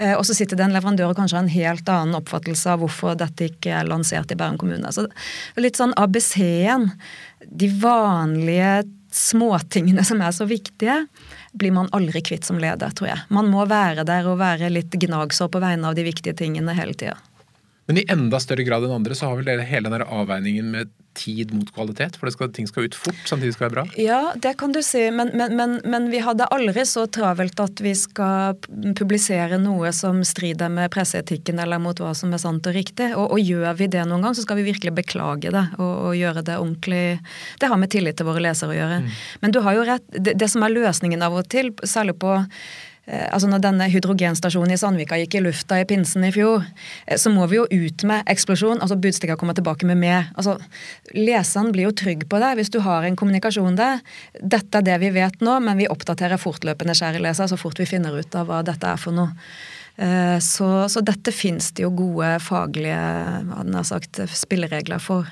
Eh, 0.00 0.14
og 0.16 0.24
så 0.24 0.34
sitter 0.34 0.56
det 0.56 0.64
en 0.64 0.76
leverandør 0.76 1.12
og 1.12 1.18
kanskje 1.18 1.36
har 1.36 1.44
en 1.44 1.52
helt 1.52 1.92
annen 1.92 2.16
oppfattelse 2.16 2.72
av 2.72 2.80
hvorfor 2.80 3.18
dette 3.20 3.50
ikke 3.52 3.74
er 3.76 3.90
lansert 3.90 4.32
i 4.32 4.38
Bærum 4.40 4.56
kommune. 4.60 4.92
Så 4.92 5.04
litt 5.60 5.76
sånn 5.76 5.92
ABC-en. 6.00 6.88
De 7.44 7.68
vanlige 7.82 8.88
småtingene 9.14 10.04
som 10.06 10.20
er 10.22 10.34
så 10.34 10.46
viktige, 10.48 10.96
blir 11.52 11.74
man 11.74 11.90
aldri 11.96 12.22
kvitt 12.24 12.46
som 12.46 12.60
leder, 12.62 12.92
tror 12.96 13.10
jeg. 13.10 13.24
Man 13.34 13.50
må 13.50 13.64
være 13.70 14.04
der 14.08 14.28
og 14.30 14.40
være 14.40 14.70
litt 14.72 14.94
gnagsår 14.94 15.50
på 15.52 15.62
vegne 15.62 15.90
av 15.90 15.98
de 15.98 16.06
viktige 16.06 16.36
tingene 16.38 16.76
hele 16.78 16.94
tida. 16.94 17.16
Men 17.90 17.98
i 17.98 18.04
enda 18.06 18.38
større 18.38 18.62
grad 18.62 18.84
enn 18.86 18.92
andre 18.94 19.16
så 19.18 19.26
har 19.26 19.40
vel 19.40 19.48
dere 19.48 19.64
hele 19.66 19.90
den 19.90 20.04
avveiningen 20.06 20.68
med 20.70 20.90
tid 21.18 21.50
mot 21.50 21.72
kvalitet? 21.74 22.14
For 22.20 22.30
skal, 22.30 22.52
ting 22.54 22.68
skal 22.70 22.84
ut 22.86 22.94
fort, 22.94 23.18
samtidig 23.26 23.56
skal 23.56 23.64
være 23.64 23.72
bra? 23.74 23.82
Ja, 23.98 24.20
det 24.38 24.52
kan 24.60 24.70
du 24.70 24.78
si. 24.86 25.00
Men, 25.10 25.32
men, 25.34 25.56
men, 25.58 25.72
men, 25.82 26.06
vi 26.12 26.20
hadde 26.22 26.46
aldri 26.54 26.84
så 26.86 27.08
travelt 27.10 27.58
at 27.58 27.82
vi 27.82 27.90
skal 27.98 28.60
publisere 28.94 29.58
noe 29.58 29.90
som 29.96 30.20
strider 30.22 30.70
med 30.70 30.86
presseetikken 30.94 31.58
eller 31.58 31.82
mot 31.82 31.98
hva 31.98 32.12
som 32.14 32.30
er 32.30 32.38
sant 32.38 32.68
og 32.70 32.76
riktig. 32.78 33.08
Og, 33.16 33.34
og 33.34 33.42
gjør 33.42 33.74
vi 33.80 33.90
det 33.90 34.04
noen 34.06 34.22
gang, 34.28 34.36
så 34.38 34.46
skal 34.46 34.60
vi 34.60 34.68
virkelig 34.68 34.94
beklage 35.00 35.50
det 35.50 35.64
og, 35.80 35.90
og, 35.90 36.12
gjøre 36.14 36.46
det 36.46 36.60
ordentlig. 36.60 37.02
Det 37.58 37.72
har 37.72 37.82
med 37.82 37.90
tillit 37.90 38.20
til 38.22 38.30
våre 38.30 38.44
lesere 38.46 38.70
å 38.70 38.78
gjøre. 38.78 39.00
Mm. 39.02 39.10
Men 39.42 39.56
du 39.56 39.58
har 39.66 39.80
jo 39.80 39.88
rett. 39.90 40.06
Det, 40.14 40.36
det 40.38 40.50
som 40.54 40.62
er 40.62 40.78
løsningen 40.78 41.26
av 41.26 41.42
og 41.42 41.50
til, 41.50 41.74
særlig 41.82 42.14
på 42.22 42.38
altså 43.10 43.48
Når 43.50 43.62
denne 43.64 43.88
hydrogenstasjonen 43.90 44.74
i 44.74 44.78
Sandvika 44.78 45.18
gikk 45.18 45.34
i 45.38 45.42
lufta 45.42 45.80
i 45.80 45.86
pinsen 45.88 46.24
i 46.26 46.32
fjor, 46.34 46.62
eh, 47.06 47.18
så 47.18 47.32
må 47.32 47.46
vi 47.50 47.58
jo 47.58 47.66
ut 47.66 48.04
med 48.06 48.28
eksplosjon. 48.30 48.80
altså 48.80 48.98
Budstikker 49.00 49.36
kommer 49.40 49.56
tilbake 49.58 49.86
med 49.86 49.98
mer. 49.98 50.30
altså 50.36 50.58
Leseren 51.14 51.72
blir 51.72 51.88
jo 51.88 51.96
trygg 51.96 52.28
på 52.28 52.38
det 52.38 52.54
hvis 52.58 52.70
du 52.70 52.80
har 52.84 53.04
en 53.04 53.16
kommunikasjon 53.16 53.76
der. 53.76 54.00
Dette 54.40 54.78
er 54.78 54.86
det 54.86 55.00
vi 55.02 55.10
vet 55.10 55.40
nå, 55.40 55.58
men 55.60 55.78
vi 55.80 55.90
oppdaterer 55.90 56.38
fortløpende, 56.38 56.94
kjære 56.94 57.22
leser, 57.22 57.50
så 57.50 57.58
fort 57.58 57.78
vi 57.80 57.88
finner 57.88 58.14
ut 58.14 58.34
av 58.34 58.46
hva 58.46 58.62
dette 58.62 58.86
er 58.86 59.00
for 59.00 59.16
noe. 59.16 59.34
Eh, 59.96 60.38
så, 60.38 60.88
så 60.88 61.02
dette 61.02 61.32
fins 61.34 61.72
det 61.72 61.84
jo 61.84 61.90
gode 61.90 62.36
faglige 62.44 63.02
hva 63.50 63.64
den 63.66 63.74
har 63.74 63.86
sagt, 63.88 64.22
spilleregler 64.32 65.02
for. 65.02 65.26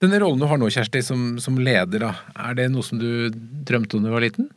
Denne 0.00 0.20
rollen 0.20 0.40
du 0.40 0.46
har 0.48 0.60
nå, 0.60 0.68
Kjersti, 0.72 1.02
som, 1.04 1.34
som 1.40 1.58
leder, 1.60 2.00
da, 2.00 2.14
er 2.48 2.56
det 2.56 2.70
noe 2.72 2.84
som 2.84 3.00
du 3.00 3.28
drømte 3.32 3.98
om 3.98 4.04
da 4.04 4.08
du 4.08 4.14
var 4.14 4.24
liten? 4.24 4.48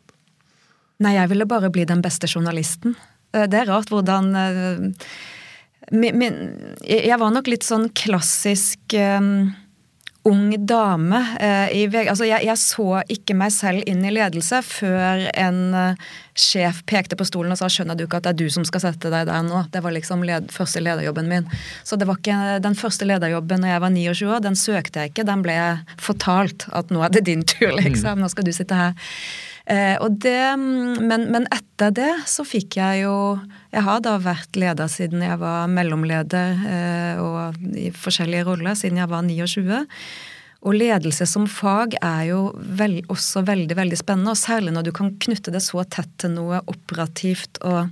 Nei, 1.01 1.15
jeg 1.17 1.32
ville 1.34 1.49
bare 1.49 1.71
bli 1.73 1.88
den 1.89 2.03
beste 2.06 2.29
journalisten. 2.29 2.97
Eh, 3.34 3.47
det 3.49 3.63
er 3.63 3.71
rart 3.71 3.89
hvordan 3.89 4.29
min, 5.91 6.17
min, 6.17 6.38
Jeg 6.88 7.19
var 7.19 7.34
nok 7.34 7.49
litt 7.51 7.65
sånn 7.65 7.89
klassisk 7.97 8.95
um, 8.95 9.51
ung 10.23 10.53
dame 10.65 11.19
Uh, 11.43 11.67
i 11.75 11.84
Altså, 11.91 12.25
jeg, 12.27 12.45
jeg, 12.45 12.58
så 12.60 13.01
ikke 13.12 13.36
meg 13.36 13.51
selv 13.51 13.84
inn 13.89 14.03
i 14.06 14.12
ledelse 14.13 14.62
før 14.63 15.25
en 15.39 15.60
uh, 15.75 16.03
sjef 16.39 16.84
pekte 16.89 17.17
på 17.19 17.27
stolen 17.27 17.51
og 17.53 17.60
sa 17.60 17.67
'skjønner 17.67 17.97
du 17.97 18.06
ikke 18.06 18.21
at 18.21 18.27
det 18.27 18.34
er 18.34 18.39
du 18.45 18.53
som 18.53 18.65
skal 18.65 18.86
sette 18.86 19.12
deg 19.12 19.27
der 19.27 19.43
nå'? 19.43 19.65
Det 19.73 19.84
var 19.84 19.95
liksom 19.95 20.23
led, 20.23 20.49
første 20.51 20.79
lederjobben 20.79 21.27
min. 21.27 21.49
Så 21.84 21.99
det 21.99 22.08
var 22.08 22.21
ikke 22.21 22.60
den 22.63 22.77
første 22.79 23.06
lederjobben 23.06 23.62
når 23.62 23.73
jeg 23.73 23.84
var 23.84 23.93
29 23.97 24.29
år, 24.36 24.43
den 24.45 24.56
søkte 24.56 25.03
jeg 25.03 25.12
ikke. 25.12 25.28
Den 25.28 25.43
ble 25.43 25.57
fortalt 25.99 26.67
at 26.72 26.93
nå 26.93 27.03
er 27.03 27.11
det 27.13 27.26
din 27.28 27.43
tur, 27.43 27.74
liksom. 27.82 28.24
Nå 28.24 28.32
skal 28.32 28.47
du 28.47 28.53
sitte 28.55 28.78
her. 28.78 28.95
Eh, 29.64 29.95
og 30.03 30.18
det, 30.20 30.57
men, 30.59 31.30
men, 31.32 31.47
etter 31.55 31.93
det 31.95 32.11
så 32.28 32.43
fikk 32.43 32.76
jeg 32.76 33.05
jo 33.05 33.14
Jeg 33.72 33.86
har 33.86 34.01
da 34.03 34.18
vært 34.20 34.57
leder 34.59 34.89
siden 34.91 35.24
jeg 35.24 35.39
var 35.39 35.70
mellomleder 35.72 36.66
eh, 36.68 37.22
og 37.24 37.55
i 37.80 37.88
forskjellige 37.95 38.43
roller 38.49 38.76
siden 38.76 38.99
jeg 38.99 39.07
var 39.07 39.24
29. 39.24 39.80
Og 40.64 40.76
ledelse 40.76 41.28
som 41.28 41.47
fag 41.47 41.95
er 41.99 42.28
jo 42.34 42.41
vel, 42.55 43.01
også 43.11 43.43
veldig 43.47 43.76
veldig 43.80 43.99
spennende, 43.99 44.32
og 44.36 44.39
særlig 44.39 44.72
når 44.76 44.88
du 44.88 44.93
kan 44.95 45.11
knytte 45.26 45.51
det 45.51 45.64
så 45.64 45.84
tett 45.84 46.11
til 46.20 46.36
noe 46.36 46.61
operativt 46.72 47.59
og 47.68 47.91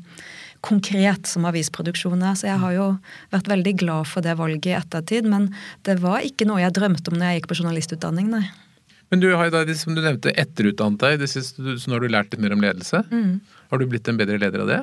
konkret 0.63 1.27
som 1.27 1.47
avisproduksjon 1.49 2.23
er. 2.23 2.37
Så 2.39 2.47
jeg 2.47 2.61
har 2.61 2.75
jo 2.75 2.87
vært 3.33 3.49
veldig 3.51 3.75
glad 3.81 4.07
for 4.07 4.23
det 4.23 4.37
valget 4.39 4.71
i 4.71 4.75
ettertid, 4.77 5.27
men 5.27 5.49
det 5.87 5.97
var 6.03 6.23
ikke 6.23 6.47
noe 6.47 6.61
jeg 6.63 6.75
drømte 6.77 7.11
om 7.11 7.19
når 7.19 7.31
jeg 7.31 7.41
gikk 7.41 7.49
på 7.51 7.59
journalistutdanning, 7.59 8.31
nei. 8.31 8.45
Men 9.11 9.19
du 9.19 9.27
har 9.35 9.49
jo 9.49 9.53
da, 9.53 9.65
som 9.75 9.95
du 9.95 10.01
nevnte, 10.03 10.31
etterutdannet 10.39 11.03
deg. 11.03 11.27
Siste, 11.27 11.75
så 11.77 11.91
nå 11.91 11.97
har 11.97 12.03
du 12.03 12.11
lært 12.11 12.31
litt 12.31 12.43
mer 12.43 12.55
om 12.55 12.63
ledelse. 12.63 13.03
Mm. 13.11 13.39
Har 13.71 13.81
du 13.81 13.87
blitt 13.91 14.07
en 14.07 14.19
bedre 14.19 14.39
leder 14.39 14.63
av 14.63 14.71
det? 14.71 14.81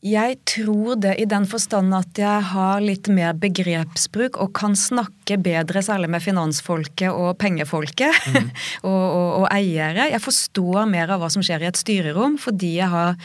Jeg 0.00 0.38
tror 0.48 0.94
det 0.96 1.18
i 1.20 1.26
den 1.28 1.44
forstand 1.44 1.92
at 1.92 2.16
jeg 2.16 2.44
har 2.54 2.80
litt 2.80 3.10
mer 3.12 3.34
begrepsbruk 3.36 4.38
og 4.40 4.54
kan 4.56 4.72
snakke 4.78 5.36
bedre, 5.36 5.82
særlig 5.84 6.08
med 6.14 6.24
finansfolket 6.24 7.12
og 7.12 7.34
pengefolket 7.42 8.16
mm. 8.32 8.48
og, 8.88 9.02
og, 9.02 9.28
og, 9.42 9.46
eiere. 9.52 10.08
Jeg 10.14 10.22
forstår 10.24 10.88
mer 10.88 11.12
av 11.12 11.20
hva 11.20 11.28
som 11.32 11.44
skjer 11.44 11.66
i 11.66 11.68
et 11.68 11.80
styrerom, 11.80 12.38
fordi 12.40 12.78
jeg 12.78 12.88
har 12.94 13.18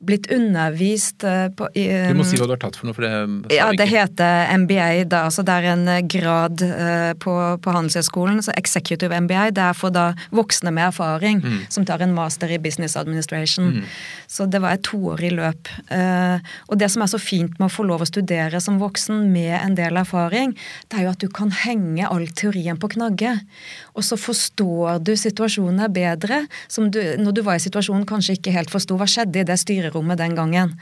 blitt 0.00 0.30
undervist 0.32 1.24
eh, 1.24 1.48
på 1.56 1.68
i, 1.74 1.84
Du 2.08 2.16
må 2.18 2.24
si 2.26 2.38
hva 2.40 2.48
du 2.48 2.54
har 2.54 2.60
tatt 2.62 2.78
for 2.78 2.88
noe, 2.88 2.96
for 2.96 3.04
det 3.04 3.54
Ja, 3.54 3.68
det 3.76 3.86
heter 3.90 4.48
MBA. 4.62 4.88
Da, 5.10 5.24
altså 5.28 5.44
det 5.46 5.54
er 5.58 5.68
en 5.74 5.84
eh, 5.90 6.02
grad 6.06 6.62
uh, 6.64 7.12
på, 7.20 7.34
på 7.62 7.74
Handelshøyskolen, 7.74 8.40
så 8.44 8.54
Executive 8.58 9.20
MBA. 9.26 9.50
Det 9.56 9.64
er 9.64 9.76
for 9.76 9.94
da 9.94 10.10
voksne 10.34 10.72
med 10.74 10.88
erfaring 10.88 11.42
mm. 11.42 11.58
som 11.72 11.86
tar 11.88 12.04
en 12.04 12.14
master 12.16 12.50
i 12.52 12.60
Business 12.62 12.96
Administration. 12.98 13.82
Mm. 13.82 13.92
Så 14.30 14.46
det 14.50 14.62
var 14.64 14.76
et 14.76 14.84
toårig 14.86 15.32
løp. 15.36 15.70
Uh, 15.92 16.40
og 16.68 16.80
det 16.80 16.90
som 16.92 17.04
er 17.04 17.12
så 17.12 17.20
fint 17.22 17.58
med 17.58 17.68
å 17.68 17.72
få 17.72 17.86
lov 17.88 18.04
å 18.04 18.08
studere 18.08 18.62
som 18.64 18.80
voksen 18.82 19.26
med 19.32 19.54
en 19.60 19.76
del 19.78 20.00
erfaring, 20.00 20.56
det 20.88 21.00
er 21.00 21.06
jo 21.06 21.14
at 21.14 21.22
du 21.22 21.28
kan 21.32 21.52
henge 21.62 22.08
all 22.08 22.26
teorien 22.38 22.80
på 22.80 22.90
knagge. 22.96 23.36
Og 23.92 24.04
så 24.06 24.16
forstår 24.16 25.02
du 25.04 25.12
situasjonen 25.18 25.84
bedre, 25.92 26.42
som 26.72 26.88
du 26.92 27.00
når 27.20 27.36
du 27.36 27.42
var 27.44 27.58
i 27.58 27.62
situasjonen 27.62 28.06
kanskje 28.08 28.38
ikke 28.38 28.54
helt 28.54 28.72
forsto 28.72 28.96
hva 28.96 29.08
skjedde 29.10 29.42
i 29.42 29.46
det 29.48 29.58
styrerommet 29.60 30.20
den 30.20 30.36
gangen. 30.38 30.74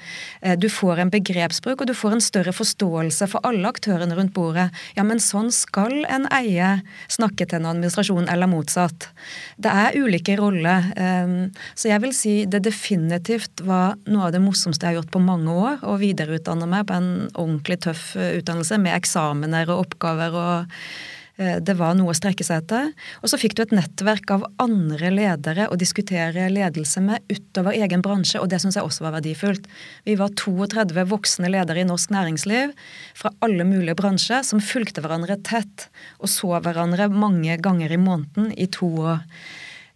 Eh, 0.42 0.56
du 0.58 0.68
får 0.70 1.02
en 1.02 1.12
begrepsbruk, 1.12 1.82
og 1.82 1.90
du 1.90 1.94
får 1.96 2.16
en 2.16 2.24
større 2.24 2.54
forståelse 2.54 3.30
for 3.32 3.46
alle 3.46 3.66
aktørene 3.70 4.14
rundt 4.18 4.34
bordet. 4.36 4.68
Ja, 4.98 5.04
men 5.06 5.22
sånn 5.22 5.50
skal 5.54 6.04
en 6.06 6.28
eie 6.34 6.72
snakke 7.10 7.48
til 7.48 7.60
en 7.60 7.70
administrasjon, 7.72 8.30
eller 8.30 8.50
motsatt. 8.50 9.10
Det 9.58 9.74
er 9.74 9.98
ulike 9.98 10.38
roller. 10.38 10.92
Ehm, 10.96 11.50
så 11.74 11.90
jeg 11.90 12.04
vil 12.04 12.14
si 12.16 12.34
det 12.46 12.62
definitivt 12.66 13.64
var 13.66 13.98
noe 14.06 14.28
av 14.28 14.34
det 14.36 14.42
morsomste 14.44 14.86
jeg 14.86 14.94
har 14.94 15.02
gjort 15.02 15.14
på 15.16 15.24
mange 15.24 15.50
år. 15.50 15.80
Å 15.82 15.98
videreutdanne 16.00 16.68
meg 16.70 16.86
på 16.86 16.98
en 16.98 17.12
ordentlig 17.34 17.82
tøff 17.86 18.12
eh, 18.16 18.36
utdannelse 18.38 18.78
med 18.78 18.94
eksamener 18.94 19.70
og 19.72 19.88
oppgaver 19.88 20.38
og 20.38 20.76
Eh, 20.80 21.19
det 21.36 21.74
var 21.78 21.94
noe 21.96 22.12
å 22.12 22.16
strekke 22.16 22.44
seg 22.44 22.64
etter. 22.64 22.90
Og 23.22 23.30
så 23.32 23.38
fikk 23.40 23.54
du 23.56 23.62
et 23.64 23.74
nettverk 23.74 24.32
av 24.34 24.44
andre 24.60 25.12
ledere 25.14 25.68
å 25.70 25.78
diskutere 25.80 26.48
ledelse 26.52 27.00
med 27.04 27.24
utover 27.32 27.78
egen 27.78 28.04
bransje, 28.04 28.40
og 28.42 28.50
det 28.52 28.60
syns 28.62 28.76
jeg 28.76 28.86
også 28.86 29.06
var 29.06 29.16
verdifullt. 29.18 29.68
Vi 30.08 30.18
var 30.20 30.34
32 30.36 31.06
voksne 31.10 31.52
ledere 31.52 31.80
i 31.80 31.88
norsk 31.88 32.12
næringsliv 32.12 32.74
fra 33.16 33.32
alle 33.46 33.66
mulige 33.68 33.96
bransjer 33.98 34.44
som 34.46 34.62
fulgte 34.64 35.04
hverandre 35.04 35.38
tett 35.46 35.88
og 36.20 36.30
så 36.30 36.52
hverandre 36.60 37.08
mange 37.12 37.56
ganger 37.62 37.92
i 37.92 38.00
måneden 38.00 38.52
i 38.56 38.68
to 38.70 38.90
år. 39.14 39.24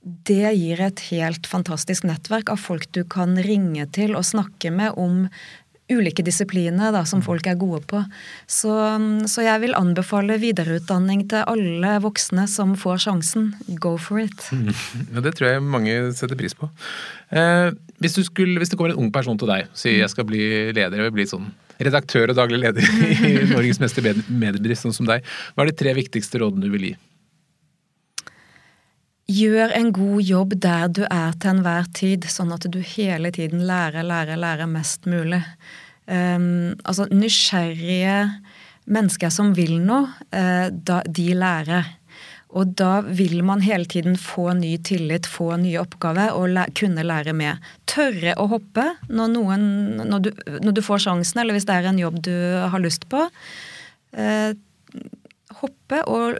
Det 0.05 0.51
gir 0.53 0.83
et 0.85 1.01
helt 1.09 1.47
fantastisk 1.49 2.05
nettverk 2.05 2.51
av 2.53 2.61
folk 2.61 2.91
du 2.93 3.03
kan 3.09 3.39
ringe 3.41 3.87
til 3.97 4.13
og 4.19 4.27
snakke 4.29 4.69
med 4.75 4.99
om 5.01 5.23
ulike 5.93 6.25
disipliner 6.25 6.93
da, 6.95 7.03
som 7.09 7.23
folk 7.25 7.47
er 7.49 7.59
gode 7.61 7.83
på. 7.91 8.01
Så, 8.51 8.73
så, 9.31 9.45
jeg 9.45 9.63
vil 9.65 9.77
anbefale 9.77 10.39
videreutdanning 10.41 11.27
til 11.33 11.45
alle 11.51 11.99
voksne 12.05 12.47
som 12.51 12.73
får 12.79 13.05
sjansen. 13.07 13.51
Go 13.81 13.97
for 14.01 14.23
it. 14.23 14.49
Ja, 15.15 15.21
Det 15.25 15.35
tror 15.37 15.51
jeg 15.51 15.65
mange 15.65 15.97
setter 16.17 16.39
pris 16.41 16.57
på. 16.57 16.71
Eh, 17.35 17.71
hvis, 18.01 18.17
skulle, 18.27 18.59
hvis, 18.61 18.73
det 18.73 18.79
kommer 18.81 18.95
en 18.95 19.05
ung 19.05 19.13
person 19.13 19.39
til 19.41 19.51
deg 19.51 19.69
og 19.69 19.79
sier 19.79 20.01
jeg 20.01 20.13
skal 20.13 20.27
bli 20.29 20.41
leder, 20.73 21.01
jeg 21.01 21.09
vil 21.11 21.17
bli 21.19 21.29
sånn 21.29 21.51
redaktør 21.85 22.31
og 22.31 22.39
daglig 22.39 22.61
leder 22.63 22.87
i 23.29 23.35
Norges 23.51 23.81
meste 23.83 24.05
mediebedrift, 24.05 24.85
sånn 24.85 24.95
som 24.97 25.09
deg, 25.09 25.27
hva 25.55 25.65
er 25.65 25.73
de 25.73 25.81
tre 25.81 25.95
viktigste 25.97 26.41
rådene 26.43 26.69
du 26.69 26.73
vil 26.73 26.93
gi? 26.93 26.95
Gjør 29.25 29.73
en 29.73 29.89
god 29.97 30.21
jobb 30.21 30.53
der 30.61 30.91
du 30.93 31.05
er 31.09 31.33
til 31.41 31.55
enhver 31.55 31.87
tid, 31.97 32.27
sånn 32.29 32.53
at 32.53 32.67
du 32.69 32.83
hele 32.85 33.31
tiden 33.33 33.63
lærer, 33.65 34.05
lærer, 34.05 34.37
lærer 34.37 34.69
mest 34.69 35.09
mulig. 35.09 35.41
Um, 36.05 36.75
altså 36.85 37.07
nysgjerrige 37.09 38.19
mennesker 38.85 39.33
som 39.33 39.55
vil 39.57 39.79
noe, 39.81 40.11
uh, 40.29 40.69
da, 40.69 40.99
de 41.09 41.31
lærer. 41.41 41.89
Og 42.55 42.75
da 42.77 42.99
vil 43.01 43.41
man 43.49 43.65
hele 43.65 43.89
tiden 43.89 44.19
få 44.21 44.51
ny 44.59 44.77
tillit, 44.85 45.25
få 45.27 45.55
nye 45.63 45.81
oppgaver 45.81 46.37
og 46.37 46.53
læ 46.53 46.69
kunne 46.77 47.03
lære 47.09 47.33
med. 47.35 47.65
Tørre 47.89 48.37
å 48.37 48.47
hoppe 48.53 48.85
når, 49.09 49.33
noen, 49.33 49.65
når, 50.05 50.21
du, 50.21 50.31
når, 50.61 50.77
du, 50.77 50.85
får 50.85 51.07
sjansen, 51.09 51.41
eller 51.41 51.57
hvis 51.57 51.65
det 51.67 51.81
er 51.81 51.89
en 51.89 52.05
jobb 52.05 52.21
du 52.29 52.37
har 52.61 52.85
lyst 52.85 53.09
på. 53.09 53.25
Uh, 54.13 54.53
hoppe 55.65 56.01
og 56.11 56.39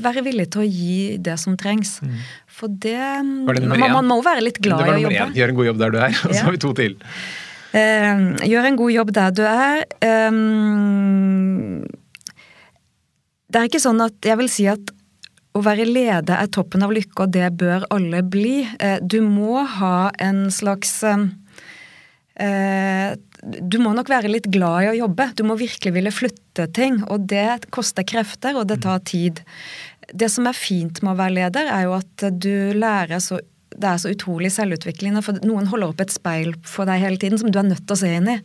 være 0.00 0.24
villig 0.26 0.48
til 0.54 0.64
å 0.64 0.66
gi 0.66 1.18
det 1.22 1.36
som 1.42 1.58
trengs. 1.60 1.98
Mm. 2.02 2.16
For 2.60 2.72
det, 2.72 2.96
det 2.96 3.68
man, 3.68 3.86
man, 3.98 4.08
må 4.08 4.20
være 4.24 4.46
litt 4.46 4.60
glad 4.62 4.86
i 4.86 4.90
å 4.94 4.98
jobbe. 5.04 5.28
Én. 5.28 5.36
Gjør 5.38 5.52
en 5.52 5.60
god 5.60 5.70
jobb 5.70 5.80
der 5.84 5.94
du 5.94 5.98
er, 6.00 6.12
og 6.16 6.34
så 6.34 6.44
har 6.46 6.56
vi 6.56 6.62
to 6.64 6.72
til. 6.78 6.98
Eh, 7.70 8.22
gjør 8.50 8.64
en 8.66 8.78
god 8.80 8.92
jobb 8.96 9.10
der 9.14 9.34
du 9.34 9.44
er. 9.46 9.84
Um, 10.32 11.84
det 13.50 13.60
er 13.60 13.68
ikke 13.70 13.82
sånn 13.82 14.00
at 14.02 14.18
jeg 14.26 14.38
vil 14.40 14.50
si 14.50 14.66
at 14.70 14.94
å 15.56 15.60
være 15.66 15.84
leder 15.88 16.36
er 16.38 16.50
toppen 16.54 16.84
av 16.86 16.92
lykke, 16.94 17.24
og 17.24 17.32
det 17.34 17.48
bør 17.58 17.86
alle 17.90 18.22
bli. 18.22 18.62
Eh, 18.78 18.98
du 19.02 19.20
må 19.26 19.64
ha 19.78 20.10
en 20.22 20.46
slags 20.54 21.02
eh, 21.02 21.26
du 23.40 23.78
må 23.80 23.94
nok 23.96 24.10
være 24.12 24.30
litt 24.30 24.46
glad 24.52 24.84
i 24.84 24.90
å 24.92 24.98
jobbe. 25.06 25.30
Du 25.36 25.42
må 25.48 25.56
virkelig 25.58 25.92
ville 25.96 26.12
flytte 26.14 26.39
ting. 26.68 27.00
Og 27.08 27.28
det 27.30 27.70
koster 27.74 28.06
krefter, 28.06 28.58
og 28.58 28.68
det 28.68 28.82
tar 28.84 29.00
tid. 29.08 29.40
Det 30.12 30.28
som 30.32 30.48
er 30.50 30.58
fint 30.58 31.02
med 31.02 31.14
å 31.14 31.18
være 31.20 31.36
leder, 31.38 31.70
er 31.70 31.86
jo 31.86 31.96
at 32.00 32.28
du 32.42 32.72
lærer 32.76 33.22
så 33.22 33.40
Det 33.70 33.86
er 33.86 34.00
så 34.02 34.10
utrolig 34.10 34.48
selvutviklende. 34.50 35.22
For 35.22 35.38
noen 35.46 35.68
holder 35.70 35.92
opp 35.92 36.00
et 36.02 36.10
speil 36.10 36.56
for 36.66 36.90
deg 36.90 37.00
hele 37.00 37.16
tiden 37.22 37.38
som 37.38 37.52
du 37.54 37.58
er 37.58 37.68
nødt 37.68 37.86
til 37.86 37.94
å 37.94 38.00
se 38.00 38.08
inn 38.16 38.26
i. 38.28 38.40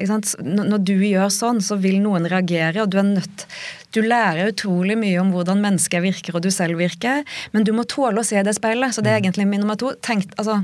Når 0.00 0.78
du 0.84 0.94
gjør 0.96 1.28
sånn, 1.32 1.60
så 1.60 1.76
vil 1.80 2.00
noen 2.00 2.24
reagere, 2.28 2.82
og 2.82 2.90
du 2.90 2.98
er 3.00 3.06
nødt 3.14 3.46
Du 3.92 4.02
lærer 4.02 4.50
utrolig 4.50 4.96
mye 4.98 5.20
om 5.20 5.30
hvordan 5.32 5.60
mennesker 5.60 6.02
virker, 6.04 6.36
og 6.36 6.42
du 6.42 6.50
selv 6.50 6.76
virker, 6.80 7.22
men 7.52 7.64
du 7.64 7.72
må 7.72 7.84
tåle 7.84 8.20
å 8.20 8.26
se 8.26 8.42
det 8.42 8.56
speilet. 8.56 8.92
Så 8.92 9.04
det 9.04 9.12
er 9.12 9.20
egentlig 9.20 9.46
min 9.46 9.60
nummer 9.60 9.76
to. 9.76 9.92
Tenk, 10.04 10.32
altså, 10.36 10.62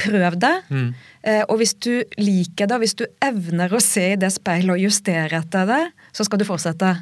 prøv 0.00 0.36
det. 0.40 0.52
Mm. 0.72 0.90
Eh, 1.20 1.42
og 1.42 1.58
hvis 1.60 1.74
du 1.76 1.92
liker 2.20 2.70
det, 2.70 2.78
hvis 2.80 2.96
du 2.96 3.04
evner 3.24 3.72
å 3.72 3.80
se 3.84 4.06
i 4.14 4.18
det 4.20 4.30
speilet 4.32 4.72
og 4.72 4.80
justere 4.80 5.42
etter 5.42 5.68
det, 5.68 5.82
så 6.16 6.24
skal 6.26 6.40
du 6.40 6.46
fortsette. 6.48 6.94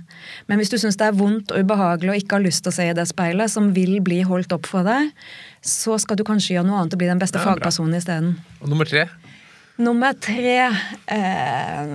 Men 0.50 0.60
hvis 0.60 0.72
du 0.72 0.78
syns 0.80 0.98
det 0.98 1.06
er 1.06 1.16
vondt 1.18 1.54
og 1.54 1.62
ubehagelig 1.62 2.12
og 2.12 2.22
ikke 2.22 2.38
har 2.38 2.46
lyst 2.46 2.64
til 2.66 2.74
å 2.74 2.78
se 2.80 2.88
i 2.90 2.96
det 2.98 3.06
speilet, 3.10 3.52
som 3.52 3.70
vil 3.76 3.98
bli 4.04 4.20
holdt 4.26 4.54
opp 4.56 4.66
for 4.68 4.86
deg, 4.86 5.12
så 5.62 5.98
skal 6.02 6.18
du 6.18 6.26
kanskje 6.26 6.56
gjøre 6.56 6.68
noe 6.68 6.82
annet 6.82 6.96
og 6.96 7.02
bli 7.02 7.10
den 7.10 7.22
beste 7.22 7.42
fagpersonen 7.42 7.98
isteden. 7.98 8.34
Og 8.62 8.72
nummer 8.72 8.88
tre? 8.88 9.06
Nummer 9.78 10.16
tre 10.18 10.56
eh, 11.14 11.92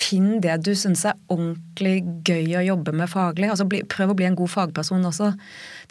Finn 0.00 0.40
det 0.44 0.58
du 0.64 0.72
syns 0.76 1.06
er 1.08 1.16
ordentlig 1.30 2.00
gøy 2.26 2.56
å 2.58 2.64
jobbe 2.64 2.92
med 2.96 3.08
faglig. 3.12 3.50
Altså, 3.52 3.66
bli, 3.68 3.82
prøv 3.88 4.12
å 4.12 4.16
bli 4.18 4.26
en 4.28 4.36
god 4.38 4.52
fagperson 4.52 5.04
også. 5.06 5.32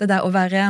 Det 0.02 0.10
der 0.10 0.26
å 0.26 0.32
være 0.34 0.66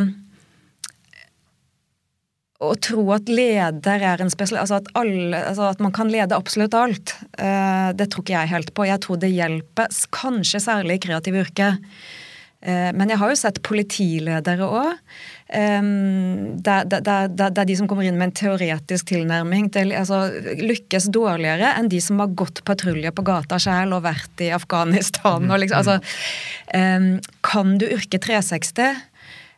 å 2.60 2.74
tro 2.84 3.06
at 3.16 3.30
leder 3.32 4.04
er 4.04 4.22
en 4.22 4.32
spesial... 4.32 4.60
Altså 4.62 4.82
at, 4.82 4.90
alle, 5.00 5.38
altså 5.52 5.70
at 5.70 5.84
man 5.84 5.94
kan 5.96 6.12
lede 6.12 6.36
absolutt 6.36 6.76
alt, 6.76 7.16
uh, 7.40 7.92
det 7.96 8.10
tror 8.12 8.26
ikke 8.26 8.36
jeg 8.36 8.54
helt 8.54 8.74
på. 8.76 8.88
Jeg 8.90 9.04
tror 9.06 9.20
det 9.22 9.32
hjelper, 9.32 9.94
kanskje 10.16 10.60
særlig 10.66 11.00
i 11.00 11.04
kreative 11.08 11.46
yrker. 11.46 11.78
Uh, 12.60 12.92
men 13.00 13.14
jeg 13.14 13.22
har 13.22 13.32
jo 13.32 13.38
sett 13.40 13.62
politiledere 13.64 14.68
òg. 14.68 14.98
Det, 15.50 16.74
er 17.02 17.66
de 17.66 17.76
som 17.80 17.88
kommer 17.90 18.06
inn 18.06 18.20
med 18.20 18.28
en 18.28 18.36
teoretisk 18.38 19.08
tilnærming 19.10 19.72
til 19.74 19.96
altså, 19.98 20.28
lykkes 20.60 21.08
dårligere 21.16 21.72
enn 21.80 21.90
de 21.90 21.98
som 22.06 22.22
har 22.22 22.36
gått 22.38 22.62
patrulje 22.68 23.10
på 23.10 23.26
gata 23.26 23.58
sjøl 23.58 23.96
og 23.98 24.04
vært 24.06 24.44
i 24.46 24.52
Afghanistan. 24.54 25.48
Og 25.50 25.64
liksom, 25.64 25.80
altså, 25.80 25.96
um, 26.76 27.16
kan 27.48 27.80
du 27.82 27.88
yrke 27.88 28.20
360, 28.22 29.00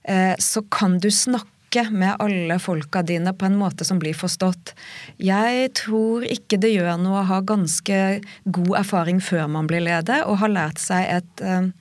uh, 0.06 0.38
så 0.40 0.64
kan 0.72 1.02
du 1.02 1.10
snakke 1.12 1.50
med 1.92 2.16
alle 2.20 2.58
folka 2.60 3.02
dine 3.02 3.34
på 3.34 3.48
en 3.48 3.56
måte 3.56 3.86
som 3.88 4.00
blir 4.00 4.14
forstått. 4.18 4.74
Jeg 5.18 5.72
tror 5.80 6.26
ikke 6.28 6.60
det 6.62 6.74
gjør 6.74 6.98
noe 7.00 7.22
å 7.22 7.30
ha 7.30 7.40
ganske 7.42 8.22
god 8.44 8.74
erfaring 8.84 9.22
før 9.24 9.48
man 9.48 9.70
blir 9.72 9.84
leder, 9.86 10.26
og 10.28 10.42
har 10.44 10.52
lært 10.52 10.82
seg 10.84 11.08
et 11.08 11.46
uh, 11.46 11.72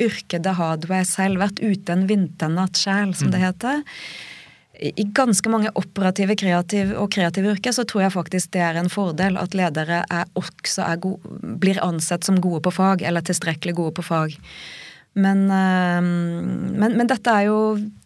yrke 0.00 0.38
det 0.38 0.56
har 0.56 0.78
du 0.80 0.88
selv, 1.04 1.40
vært 1.42 1.60
ute 1.60 1.92
en 1.92 2.06
vinternatt 2.08 2.78
sjæl, 2.78 3.14
som 3.14 3.32
det 3.32 3.40
mm. 3.40 3.46
heter. 3.46 3.82
I 4.80 5.04
ganske 5.12 5.50
mange 5.52 5.68
operative 5.76 6.36
kreativ 6.40 6.94
og 6.96 7.10
kreative 7.12 7.52
yrker 7.52 7.74
så 7.76 7.84
tror 7.84 8.06
jeg 8.06 8.14
faktisk 8.14 8.52
det 8.54 8.62
er 8.64 8.78
en 8.80 8.88
fordel 8.88 9.36
at 9.36 9.52
ledere 9.56 10.04
er 10.08 10.30
også 10.40 10.86
er 10.86 11.02
gode, 11.02 11.34
blir 11.60 11.82
ansett 11.84 12.24
som 12.24 12.40
gode 12.40 12.62
på 12.64 12.72
fag, 12.78 13.04
eller 13.04 13.24
tilstrekkelig 13.26 13.76
gode 13.76 13.98
på 13.98 14.06
fag. 14.06 14.38
Men, 15.18 15.42
eh, 15.50 16.00
men, 16.02 16.94
men, 16.94 17.06
dette 17.10 17.32
er 17.34 17.48
jo 17.48 17.58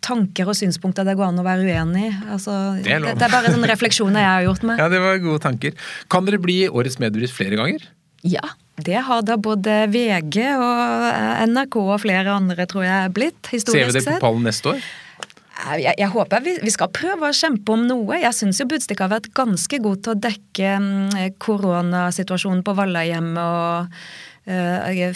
tanker 0.04 0.48
og 0.48 0.56
synspunkter 0.56 1.04
det 1.04 1.16
går 1.18 1.28
an 1.28 1.42
å 1.42 1.44
være 1.44 1.66
uenig 1.66 2.06
i. 2.08 2.12
Altså, 2.32 2.54
det, 2.80 2.96
er 2.96 3.04
det, 3.04 3.14
er 3.18 3.32
bare 3.32 3.52
sånne 3.52 3.68
refleksjoner 3.68 4.24
jeg 4.24 4.30
har 4.30 4.46
gjort 4.48 4.66
meg. 4.70 4.80
Ja, 4.84 4.90
det 4.92 5.02
var 5.04 5.20
gode 5.22 5.42
tanker. 5.44 5.76
Kan 6.12 6.28
dere 6.28 6.40
bli 6.42 6.64
Årets 6.70 7.00
mediebrist 7.02 7.36
flere 7.36 7.60
ganger? 7.60 7.84
Ja, 8.24 8.54
det 8.80 9.04
har 9.06 9.22
da 9.22 9.36
både 9.36 9.84
VG 9.92 10.38
og 10.56 11.08
eh, 11.12 11.44
NRK 11.50 11.80
og 11.84 11.96
flere 12.02 12.34
andre, 12.34 12.66
tror 12.70 12.86
jeg, 12.86 13.14
blitt. 13.16 13.40
historisk 13.52 13.92
sett. 13.92 13.92
Ser 13.92 14.00
vi 14.00 14.04
det 14.08 14.18
på 14.18 14.24
pallen 14.24 14.46
neste 14.48 14.72
år? 14.74 14.92
Jeg, 15.78 15.94
jeg, 15.96 16.08
håper 16.10 16.42
vi, 16.44 16.56
vi, 16.60 16.72
skal 16.72 16.90
prøve 16.92 17.28
å 17.30 17.36
kjempe 17.36 17.72
om 17.72 17.84
noe. 17.86 18.18
Jeg 18.18 18.34
syns 18.36 18.58
jo 18.60 18.66
Budstikka 18.68 19.06
har 19.06 19.14
vært 19.14 19.30
ganske 19.36 19.78
god 19.84 20.02
til 20.04 20.12
å 20.12 20.20
dekke 20.26 20.72
mm, 20.82 21.36
koronasituasjonen 21.40 22.64
på 22.66 22.74
Vallahjemmet 22.76 23.38
og 23.44 23.94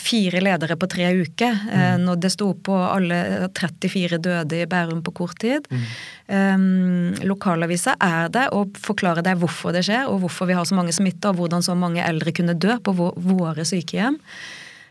fire 0.00 0.40
ledere 0.40 0.76
på 0.80 0.88
tre 0.88 1.10
uker. 1.20 1.58
Mm. 1.68 2.04
når 2.06 2.20
det 2.22 2.30
sto 2.32 2.52
på 2.54 2.72
alle 2.72 3.48
34 3.52 4.18
døde 4.24 4.62
i 4.62 4.68
Bærum 4.70 5.02
på 5.04 5.12
kort 5.20 5.36
tid. 5.42 5.66
Mm. 5.68 5.82
Um, 6.28 7.14
lokalavisa 7.24 7.96
er 8.00 8.32
det 8.32 8.46
å 8.52 8.64
forklare 8.76 9.24
deg 9.24 9.40
hvorfor 9.40 9.76
det 9.76 9.84
skjer, 9.88 10.08
og 10.08 10.22
hvorfor 10.24 10.48
vi 10.48 10.56
har 10.56 10.64
så 10.68 10.76
mange 10.78 10.96
smitta, 10.96 11.32
og 11.32 11.42
hvordan 11.42 11.64
så 11.64 11.76
mange 11.76 12.04
eldre 12.04 12.32
kunne 12.32 12.56
dø 12.56 12.78
på 12.80 12.96
våre 12.96 13.68
sykehjem. 13.68 14.18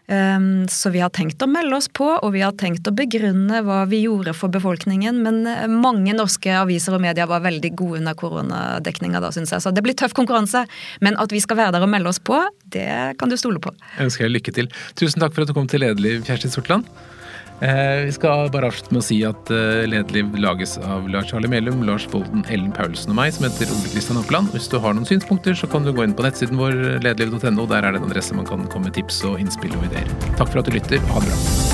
Um, 0.07 0.67
så 0.71 0.89
vi 0.93 1.01
har 1.03 1.11
tenkt 1.11 1.41
å 1.43 1.49
melde 1.51 1.75
oss 1.75 1.89
på, 1.91 2.05
og 2.07 2.31
vi 2.31 2.39
har 2.39 2.53
tenkt 2.55 2.87
å 2.87 2.93
begrunne 2.95 3.59
hva 3.67 3.81
vi 3.91 4.05
gjorde 4.05 4.31
for 4.37 4.53
befolkningen. 4.53 5.19
Men 5.25 5.41
eh, 5.51 5.65
mange 5.67 6.15
norske 6.15 6.53
aviser 6.55 6.95
og 6.95 7.03
medier 7.03 7.27
var 7.27 7.43
veldig 7.43 7.73
gode 7.75 7.99
under 7.99 8.15
koronadekninga 8.15 9.19
da, 9.23 9.33
syns 9.35 9.51
jeg. 9.51 9.65
Så 9.65 9.75
det 9.75 9.83
blir 9.83 9.97
tøff 9.99 10.15
konkurranse. 10.15 10.63
Men 11.03 11.19
at 11.19 11.35
vi 11.35 11.43
skal 11.43 11.59
være 11.59 11.75
der 11.75 11.83
og 11.83 11.91
melde 11.91 12.13
oss 12.13 12.21
på, 12.23 12.39
det 12.71 12.87
kan 13.19 13.27
du 13.27 13.35
stole 13.39 13.59
på. 13.63 13.75
Jeg 13.97 14.07
ønsker 14.07 14.29
deg 14.29 14.37
lykke 14.37 14.55
til. 14.55 14.71
Tusen 14.95 15.23
takk 15.23 15.35
for 15.35 15.43
at 15.43 15.51
du 15.51 15.55
kom 15.57 15.67
til 15.67 15.83
Lederliv, 15.83 16.23
Kjersti 16.27 16.55
Sortland. 16.55 16.87
Eh, 17.61 18.05
vi 18.05 18.11
skal 18.13 18.51
bare 18.53 18.69
avslutte 18.69 18.93
med 18.93 19.01
å 19.01 19.05
si 19.07 19.17
at 19.25 19.49
eh, 19.53 19.85
Lederliv 19.89 20.35
lages 20.37 20.75
av 20.77 21.07
Lars 21.09 21.31
Charlie 21.31 21.49
Melum, 21.49 21.81
Lars 21.87 22.05
Bolden, 22.11 22.45
Ellen 22.53 22.69
Paulsen 22.75 23.13
og 23.15 23.17
meg, 23.17 23.33
som 23.33 23.47
heter 23.47 23.71
Ole 23.73 23.93
Kristian 23.93 24.21
Oppland. 24.21 24.53
Hvis 24.53 24.69
du 24.69 24.77
har 24.83 24.93
noen 24.93 25.09
synspunkter, 25.09 25.57
så 25.57 25.69
kan 25.71 25.87
du 25.87 25.93
gå 25.95 26.05
inn 26.05 26.13
på 26.17 26.25
nettsiden 26.27 26.61
vår 26.61 27.01
lederliv.no. 27.05 27.65
Der 27.65 27.81
er 27.81 27.95
det 27.95 28.03
en 28.03 28.09
adresse 28.11 28.37
man 28.37 28.49
kan 28.49 28.67
komme 28.69 28.91
med 28.91 28.99
tips 28.99 29.23
og 29.25 29.41
innspill 29.41 29.73
og 29.79 29.89
ideer. 29.89 30.13
Takk 30.35 30.51
for 30.51 30.61
at 30.61 30.69
du 30.69 30.77
lytter. 30.77 31.01
Ha 31.15 31.25
det 31.25 31.33
bra. 31.33 31.66